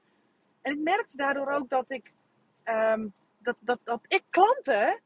En 0.61 0.73
ik 0.73 0.79
merkte 0.79 1.17
daardoor 1.17 1.51
ook 1.51 1.69
dat 1.69 1.91
ik, 1.91 2.11
um, 2.65 3.13
dat, 3.37 3.55
dat, 3.59 3.79
dat 3.83 3.99
ik 4.07 4.23
klanten, 4.29 4.99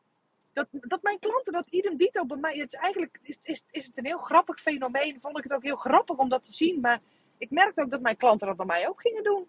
dat, 0.54 0.68
dat 0.72 1.02
mijn 1.02 1.20
klanten 1.20 1.54
dat 1.54 1.68
idem 1.70 1.98
dito 1.98 2.26
bij 2.26 2.38
mij, 2.38 2.58
het 2.58 2.74
is 2.74 2.80
eigenlijk 2.80 3.20
is, 3.22 3.40
is, 3.42 3.64
is 3.72 3.86
het 3.86 3.98
een 3.98 4.06
heel 4.06 4.18
grappig 4.18 4.60
fenomeen. 4.60 5.20
Vond 5.22 5.38
ik 5.38 5.44
het 5.44 5.54
ook 5.54 5.64
heel 5.64 5.76
grappig 5.76 6.18
om 6.18 6.30
dat 6.30 6.46
te 6.46 6.52
zien. 6.52 6.80
Maar 6.80 7.02
ik 7.38 7.50
merkte 7.50 7.82
ook 7.82 7.90
dat 7.90 8.02
mijn 8.02 8.18
klanten 8.18 8.48
dat 8.48 8.58
bij 8.58 8.66
mij 8.66 8.88
ook 8.88 9.02
gingen 9.02 9.24
doen 9.24 9.48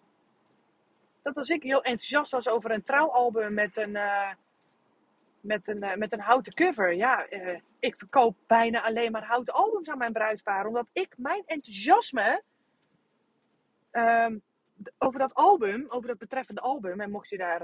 dat 1.23 1.37
als 1.37 1.49
ik 1.49 1.63
heel 1.63 1.83
enthousiast 1.83 2.31
was 2.31 2.49
over 2.49 2.71
een 2.71 2.83
trouwalbum 2.83 3.55
met 3.55 3.77
een, 3.77 3.91
uh, 3.91 4.31
met 5.41 5.69
een, 5.69 5.85
uh, 5.85 5.95
met 5.95 6.13
een 6.13 6.21
houten 6.21 6.55
cover. 6.55 6.95
Ja, 6.95 7.33
uh, 7.33 7.59
ik 7.79 7.95
verkoop 7.99 8.37
bijna 8.47 8.83
alleen 8.83 9.13
maar 9.13 9.25
houten 9.25 9.55
albums 9.55 9.89
aan 9.89 9.99
mijn 9.99 10.13
bruidspaar. 10.13 10.67
Omdat 10.67 10.87
ik 10.93 11.15
mijn 11.17 11.43
enthousiasme 11.47 12.43
um, 13.93 14.43
over 14.99 15.19
dat 15.19 15.35
album, 15.35 15.87
over 15.89 16.09
dat 16.09 16.19
betreffende 16.19 16.61
album. 16.61 17.01
En 17.01 17.11
mocht 17.11 17.31
je 17.31 17.37
daar, 17.37 17.61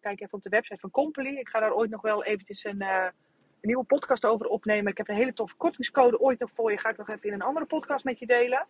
kijk 0.00 0.20
even 0.20 0.34
op 0.38 0.42
de 0.42 0.48
website 0.48 0.80
van 0.80 0.90
Company. 0.90 1.38
Ik 1.38 1.48
ga 1.48 1.60
daar 1.60 1.74
ooit 1.74 1.90
nog 1.90 2.02
wel 2.02 2.24
eventjes 2.24 2.64
een, 2.64 2.80
een 2.80 3.12
nieuwe 3.60 3.84
podcast 3.84 4.24
over 4.24 4.46
opnemen. 4.46 4.90
Ik 4.90 4.98
heb 4.98 5.08
een 5.08 5.14
hele 5.14 5.32
toffe 5.32 5.56
kortingscode 5.56 6.20
ooit 6.20 6.38
nog 6.38 6.50
voor 6.54 6.70
je. 6.70 6.78
Ga 6.78 6.88
ik 6.88 6.96
nog 6.96 7.08
even 7.08 7.28
in 7.28 7.32
een 7.32 7.42
andere 7.42 7.66
podcast 7.66 8.04
met 8.04 8.18
je 8.18 8.26
delen. 8.26 8.66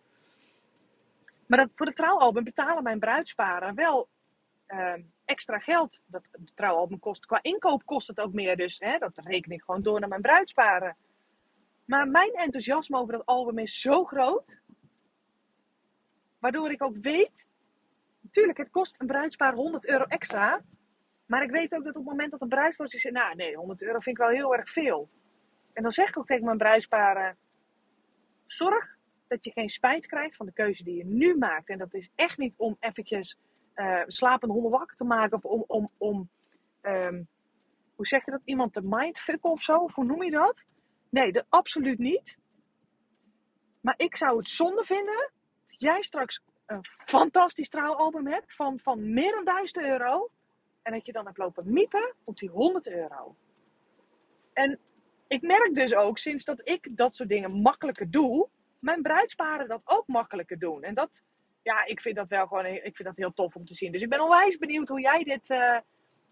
Maar 1.47 1.59
dat, 1.59 1.69
voor 1.75 1.85
het 1.85 1.95
trouwalbum 1.95 2.43
betalen 2.43 2.83
mijn 2.83 2.99
bruidsparen 2.99 3.75
wel 3.75 4.07
uh, 4.73 4.93
extra 5.25 5.59
geld. 5.59 5.99
Dat 6.05 6.27
trouwalbum 6.53 6.99
kost. 6.99 7.25
Qua 7.25 7.39
inkoop 7.41 7.85
kost 7.85 8.07
het 8.07 8.19
ook 8.19 8.33
meer. 8.33 8.57
Dus 8.57 8.79
hè, 8.79 8.97
dat 8.97 9.11
reken 9.15 9.51
ik 9.51 9.61
gewoon 9.61 9.81
door 9.81 9.99
naar 9.99 10.09
mijn 10.09 10.21
bruidsparen. 10.21 10.97
Maar 11.85 12.07
mijn 12.07 12.33
enthousiasme 12.33 12.97
over 12.97 13.13
dat 13.13 13.25
album 13.25 13.57
is 13.57 13.81
zo 13.81 14.03
groot. 14.05 14.59
Waardoor 16.39 16.71
ik 16.71 16.83
ook 16.83 16.97
weet. 16.97 17.45
Natuurlijk, 18.21 18.57
het 18.57 18.69
kost 18.69 18.95
een 18.97 19.07
bruidspaar 19.07 19.53
100 19.53 19.87
euro 19.87 20.03
extra. 20.03 20.61
Maar 21.25 21.43
ik 21.43 21.51
weet 21.51 21.73
ook 21.73 21.83
dat 21.83 21.95
op 21.95 22.01
het 22.01 22.11
moment 22.11 22.31
dat 22.31 22.41
een 22.41 22.47
bruidspaar 22.47 22.89
zegt, 22.89 23.11
nou 23.11 23.35
nee, 23.35 23.55
100 23.55 23.81
euro 23.81 23.99
vind 23.99 24.17
ik 24.17 24.23
wel 24.23 24.33
heel 24.33 24.55
erg 24.55 24.69
veel. 24.69 25.09
En 25.73 25.83
dan 25.83 25.91
zeg 25.91 26.07
ik 26.07 26.17
ook 26.17 26.25
tegen 26.25 26.45
mijn 26.45 26.57
bruidsparen, 26.57 27.37
zorg 28.45 28.97
dat 29.27 29.45
je 29.45 29.51
geen 29.51 29.69
spijt 29.69 30.07
krijgt 30.07 30.35
van 30.35 30.45
de 30.45 30.51
keuze 30.51 30.83
die 30.83 30.95
je 30.95 31.05
nu 31.05 31.37
maakt. 31.37 31.69
En 31.69 31.77
dat 31.77 31.93
is 31.93 32.09
echt 32.15 32.37
niet 32.37 32.53
om 32.57 32.77
eventjes 32.79 33.37
uh, 33.81 34.01
slapende 34.07 34.53
honden 34.53 34.71
wakker 34.71 34.97
te 34.97 35.03
maken 35.03 35.37
of 35.37 35.45
om, 35.45 35.63
om, 35.67 35.89
om 35.97 36.29
um, 36.81 37.27
hoe 37.95 38.07
zeg 38.07 38.25
je 38.25 38.31
dat, 38.31 38.41
iemand 38.45 38.73
te 38.73 38.81
mindfucken 38.83 39.49
of 39.49 39.61
zo? 39.61 39.89
Hoe 39.93 40.05
noem 40.05 40.23
je 40.23 40.31
dat? 40.31 40.63
Nee, 41.09 41.31
dat 41.31 41.45
absoluut 41.49 41.99
niet. 41.99 42.37
Maar 43.81 43.93
ik 43.97 44.15
zou 44.15 44.37
het 44.37 44.49
zonde 44.49 44.83
vinden 44.83 45.31
dat 45.67 45.79
jij 45.79 46.01
straks 46.01 46.41
een 46.65 46.85
fantastisch 47.05 47.69
trouwalbum 47.69 48.27
hebt 48.27 48.55
van, 48.55 48.79
van 48.79 49.13
meer 49.13 49.31
dan 49.31 49.45
1000 49.45 49.77
euro. 49.77 50.29
En 50.81 50.93
dat 50.93 51.05
je 51.05 51.11
dan 51.11 51.25
hebt 51.25 51.37
lopen 51.37 51.73
miepen 51.73 52.13
op 52.23 52.37
die 52.37 52.49
100 52.49 52.87
euro. 52.87 53.35
En 54.53 54.79
ik 55.27 55.41
merk 55.41 55.73
dus 55.73 55.95
ook 55.95 56.17
sinds 56.17 56.43
dat 56.43 56.61
ik 56.63 56.87
dat 56.91 57.15
soort 57.15 57.29
dingen 57.29 57.51
makkelijker 57.51 58.11
doe, 58.11 58.47
mijn 58.79 59.01
bruidsparen 59.01 59.67
dat 59.67 59.81
ook 59.83 60.07
makkelijker 60.07 60.59
doen. 60.59 60.83
En 60.83 60.93
dat, 60.93 61.21
ja, 61.63 61.85
ik 61.85 62.01
vind 62.01 62.15
dat 62.15 62.27
wel 62.27 62.47
gewoon, 62.47 62.65
ik 62.65 62.95
vind 62.95 63.03
dat 63.03 63.17
heel 63.17 63.33
tof 63.33 63.55
om 63.55 63.65
te 63.65 63.75
zien. 63.75 63.91
Dus 63.91 64.01
ik 64.01 64.09
ben 64.09 64.21
onwijs 64.21 64.57
benieuwd 64.57 64.87
hoe 64.87 65.01
jij 65.01 65.23
dit, 65.23 65.49
uh, 65.49 65.77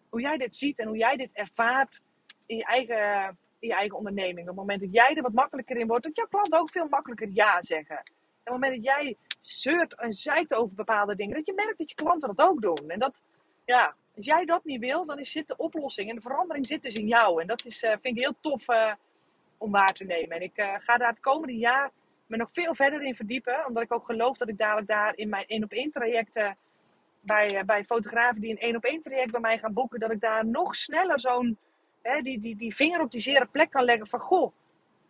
hoe 0.09 0.21
jij 0.21 0.37
dit 0.37 0.55
ziet 0.55 0.79
en 0.79 0.87
hoe 0.87 0.97
jij 0.97 1.15
dit 1.15 1.29
ervaart 1.33 2.01
in 2.45 2.57
je 2.57 2.63
eigen, 2.63 3.37
in 3.59 3.67
je 3.67 3.73
eigen 3.73 3.97
onderneming. 3.97 4.39
Op 4.39 4.47
het 4.47 4.55
moment 4.55 4.81
dat 4.81 4.93
jij 4.93 5.15
er 5.15 5.21
wat 5.21 5.33
makkelijker 5.33 5.77
in 5.77 5.87
wordt, 5.87 6.03
dat 6.03 6.15
jouw 6.15 6.27
klanten 6.27 6.59
ook 6.59 6.71
veel 6.71 6.87
makkelijker 6.89 7.29
ja 7.33 7.61
zeggen. 7.61 7.95
En 7.95 8.03
op 8.03 8.43
het 8.43 8.53
moment 8.53 8.73
dat 8.73 8.83
jij 8.83 9.17
zeurt 9.41 9.95
en 9.95 10.13
zeikt 10.13 10.53
over 10.53 10.75
bepaalde 10.75 11.15
dingen, 11.15 11.35
dat 11.35 11.45
je 11.45 11.53
merkt 11.53 11.77
dat 11.77 11.89
je 11.89 11.95
klanten 11.95 12.35
dat 12.35 12.47
ook 12.47 12.61
doen. 12.61 12.89
En 12.89 12.99
dat, 12.99 13.21
ja, 13.65 13.95
als 14.15 14.25
jij 14.25 14.45
dat 14.45 14.63
niet 14.63 14.79
wil, 14.79 15.05
dan 15.05 15.25
zit 15.25 15.47
de 15.47 15.57
oplossing 15.57 16.09
en 16.09 16.15
de 16.15 16.21
verandering 16.21 16.67
zit 16.67 16.81
dus 16.81 16.93
in 16.93 17.07
jou. 17.07 17.41
En 17.41 17.47
dat 17.47 17.65
is, 17.65 17.83
uh, 17.83 17.89
vind 17.89 18.17
ik 18.17 18.23
heel 18.23 18.35
tof 18.39 18.69
uh, 18.69 18.93
om 19.57 19.71
waar 19.71 19.93
te 19.93 20.03
nemen. 20.03 20.37
En 20.37 20.41
ik 20.41 20.53
ga 20.55 20.97
daar 20.97 21.09
het 21.09 21.19
komende 21.19 21.57
jaar 21.57 21.91
me 22.29 22.37
nog 22.37 22.49
veel 22.53 22.75
verder 22.75 23.01
in 23.01 23.15
verdiepen. 23.15 23.65
Omdat 23.67 23.83
ik 23.83 23.93
ook 23.93 24.05
geloof 24.05 24.37
dat 24.37 24.49
ik 24.49 24.57
dadelijk 24.57 24.87
daar 24.87 25.13
in 25.15 25.29
mijn 25.29 25.45
één 25.47 25.63
op 25.63 25.71
één 25.71 25.91
trajecten 25.91 26.57
bij, 27.19 27.63
bij 27.65 27.83
fotografen 27.83 28.41
die 28.41 28.51
een 28.51 28.59
één 28.59 28.75
op 28.75 28.83
één 28.83 29.01
traject 29.01 29.31
bij 29.31 29.41
mij 29.41 29.57
gaan 29.57 29.73
boeken, 29.73 29.99
dat 29.99 30.11
ik 30.11 30.19
daar 30.19 30.45
nog 30.45 30.75
sneller 30.75 31.19
zo'n 31.19 31.57
die, 32.21 32.39
die, 32.39 32.55
die 32.55 32.75
vinger 32.75 33.01
op 33.01 33.11
die 33.11 33.21
zere 33.21 33.45
plek 33.45 33.69
kan 33.69 33.83
leggen 33.83 34.07
van 34.07 34.19
goh, 34.19 34.53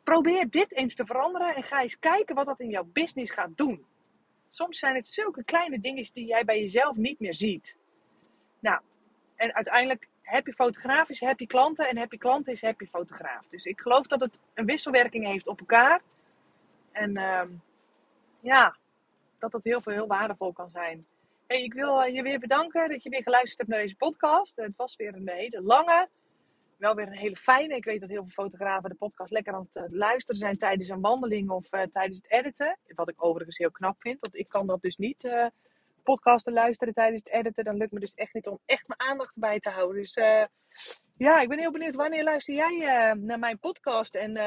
probeer 0.03 0.49
dit 0.49 0.71
eens 0.71 0.95
te 0.95 1.05
veranderen 1.05 1.55
en 1.55 1.63
ga 1.63 1.81
eens 1.81 1.99
kijken 1.99 2.35
wat 2.35 2.45
dat 2.45 2.59
in 2.59 2.69
jouw 2.69 2.87
business 2.93 3.31
gaat 3.31 3.57
doen. 3.57 3.85
Soms 4.49 4.79
zijn 4.79 4.95
het 4.95 5.07
zulke 5.07 5.43
kleine 5.43 5.79
dingen 5.79 6.09
die 6.13 6.25
jij 6.25 6.45
bij 6.45 6.59
jezelf 6.59 6.95
niet 6.95 7.19
meer 7.19 7.35
ziet. 7.35 7.75
Nou, 8.59 8.81
en 9.35 9.53
uiteindelijk 9.53 10.07
happy 10.21 10.51
fotograaf 10.51 11.09
is 11.09 11.19
happy 11.19 11.45
klanten 11.45 11.89
en 11.89 11.97
happy 11.97 12.17
klanten 12.17 12.53
is 12.53 12.61
happy 12.61 12.85
fotograaf. 12.85 13.45
Dus 13.49 13.65
ik 13.65 13.79
geloof 13.79 14.07
dat 14.07 14.19
het 14.19 14.39
een 14.53 14.65
wisselwerking 14.65 15.25
heeft 15.25 15.47
op 15.47 15.59
elkaar. 15.59 16.01
En 16.91 17.17
uh, 17.17 17.41
ja, 18.39 18.77
dat 19.39 19.51
dat 19.51 19.63
heel 19.63 19.81
veel 19.81 19.93
heel 19.93 20.07
waardevol 20.07 20.53
kan 20.53 20.69
zijn. 20.69 21.05
Hey, 21.47 21.63
ik 21.63 21.73
wil 21.73 22.01
je 22.01 22.21
weer 22.21 22.39
bedanken 22.39 22.89
dat 22.89 23.03
je 23.03 23.09
weer 23.09 23.23
geluisterd 23.23 23.57
hebt 23.57 23.69
naar 23.69 23.79
deze 23.81 23.95
podcast. 23.95 24.55
Het 24.55 24.75
was 24.75 24.95
weer 24.95 25.15
een 25.15 25.29
hele 25.29 25.61
lange, 25.61 26.09
wel 26.77 26.95
weer 26.95 27.07
een 27.07 27.17
hele 27.17 27.35
fijne. 27.35 27.75
Ik 27.75 27.83
weet 27.83 27.99
dat 27.99 28.09
heel 28.09 28.23
veel 28.23 28.43
fotografen 28.43 28.89
de 28.89 28.95
podcast 28.95 29.31
lekker 29.31 29.53
aan 29.53 29.69
het 29.71 29.83
eh, 29.83 29.91
luisteren 29.91 30.39
zijn 30.39 30.57
tijdens 30.57 30.89
een 30.89 31.01
wandeling 31.01 31.49
of 31.49 31.73
uh, 31.73 31.81
tijdens 31.93 32.17
het 32.21 32.31
editen. 32.31 32.77
Wat 32.95 33.09
ik 33.09 33.23
overigens 33.23 33.57
heel 33.57 33.71
knap 33.71 34.01
vind, 34.01 34.19
want 34.19 34.35
ik 34.35 34.47
kan 34.47 34.67
dat 34.67 34.81
dus 34.81 34.97
niet. 34.97 35.23
Uh, 35.23 35.45
podcasten 36.03 36.53
luisteren 36.53 36.93
tijdens 36.93 37.21
het 37.23 37.33
editen, 37.33 37.63
dan 37.63 37.77
lukt 37.77 37.91
me 37.91 37.99
dus 37.99 38.13
echt 38.15 38.33
niet 38.33 38.47
om 38.47 38.59
echt 38.65 38.87
mijn 38.87 39.09
aandacht 39.09 39.33
bij 39.35 39.59
te 39.59 39.69
houden. 39.69 40.01
Dus 40.01 40.17
uh, 40.17 40.43
ja, 41.17 41.41
ik 41.41 41.47
ben 41.47 41.59
heel 41.59 41.71
benieuwd 41.71 41.95
wanneer 41.95 42.23
luister 42.23 42.55
jij 42.55 43.13
naar 43.13 43.39
mijn 43.39 43.59
podcast. 43.59 44.15
En 44.15 44.37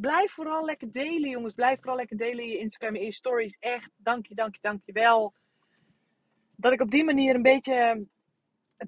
blijf 0.00 0.32
vooral 0.32 0.64
lekker 0.64 0.92
delen, 0.92 1.30
jongens. 1.30 1.54
Blijf 1.54 1.78
vooral 1.78 1.96
lekker 1.96 2.16
delen 2.16 2.44
in 2.44 2.50
je 2.50 2.58
Instagram 2.58 2.94
en 2.94 3.04
je 3.04 3.12
stories. 3.12 3.56
Echt, 3.60 3.90
dank 3.96 4.26
je, 4.26 4.34
dank 4.34 4.54
je, 4.54 4.60
dank 4.62 4.82
je 4.84 4.92
wel. 4.92 5.32
Dat 6.56 6.72
ik 6.72 6.80
op 6.80 6.90
die 6.90 7.04
manier 7.04 7.34
een 7.34 7.42
beetje 7.42 8.06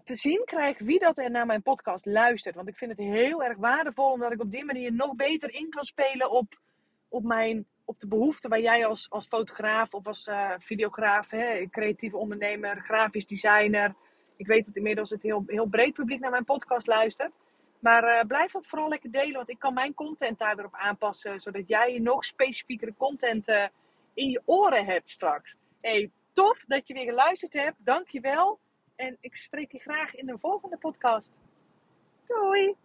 te 0.05 0.17
zien 0.17 0.43
krijg 0.45 0.79
wie 0.79 0.99
dat 0.99 1.19
er 1.19 1.31
naar 1.31 1.47
mijn 1.47 1.63
podcast 1.63 2.07
luistert. 2.07 2.55
Want 2.55 2.69
ik 2.69 2.77
vind 2.77 2.91
het 2.91 3.01
heel 3.01 3.43
erg 3.43 3.57
waardevol, 3.57 4.11
omdat 4.11 4.33
ik 4.33 4.41
op 4.41 4.51
die 4.51 4.65
manier 4.65 4.93
nog 4.93 5.15
beter 5.15 5.55
in 5.55 5.71
kan 5.71 5.85
spelen 5.85 6.31
op, 6.31 6.59
op 7.09 7.23
mijn 7.23 7.67
op 7.85 8.01
de 8.01 8.07
behoeften 8.07 8.51
waar 8.51 8.61
jij 8.61 8.87
als, 8.87 9.11
als 9.11 9.27
fotograaf 9.27 9.95
of 9.95 10.07
als 10.07 10.27
uh, 10.27 10.53
videograaf, 10.59 11.31
hè, 11.31 11.67
creatieve 11.71 12.17
ondernemer, 12.17 12.81
grafisch 12.81 13.27
designer. 13.27 13.95
Ik 14.37 14.47
weet 14.47 14.67
dat 14.67 14.77
inmiddels 14.77 15.11
het 15.11 15.23
heel, 15.23 15.43
heel 15.47 15.67
breed 15.67 15.95
publiek 15.95 16.21
naar 16.21 16.31
mijn 16.31 16.45
podcast 16.45 16.87
luistert. 16.87 17.33
Maar 17.81 18.05
uh, 18.05 18.27
blijf 18.27 18.53
dat 18.53 18.67
vooral 18.67 18.89
lekker 18.89 19.11
delen, 19.11 19.35
want 19.35 19.49
ik 19.49 19.59
kan 19.59 19.75
mijn 19.75 19.95
content 19.95 20.39
daar 20.39 20.57
weer 20.57 20.65
op 20.65 20.75
aanpassen. 20.75 21.41
Zodat 21.41 21.69
jij 21.69 21.99
nog 21.99 22.25
specifiekere 22.25 22.95
content 22.97 23.49
uh, 23.49 23.65
in 24.15 24.31
je 24.31 24.43
oren 24.45 24.85
hebt 24.85 25.11
straks. 25.11 25.57
Hey, 25.81 26.11
tof 26.33 26.65
dat 26.67 26.89
je 26.89 26.95
weer 26.95 27.05
geluisterd 27.05 27.53
hebt. 27.53 27.77
Dank 27.79 28.09
je 28.09 28.21
wel. 28.21 28.59
En 28.97 29.17
ik 29.21 29.37
spreek 29.37 29.73
je 29.73 29.79
graag 29.79 30.15
in 30.15 30.27
de 30.27 30.39
volgende 30.39 30.77
podcast. 30.77 31.31
Doei! 32.27 32.77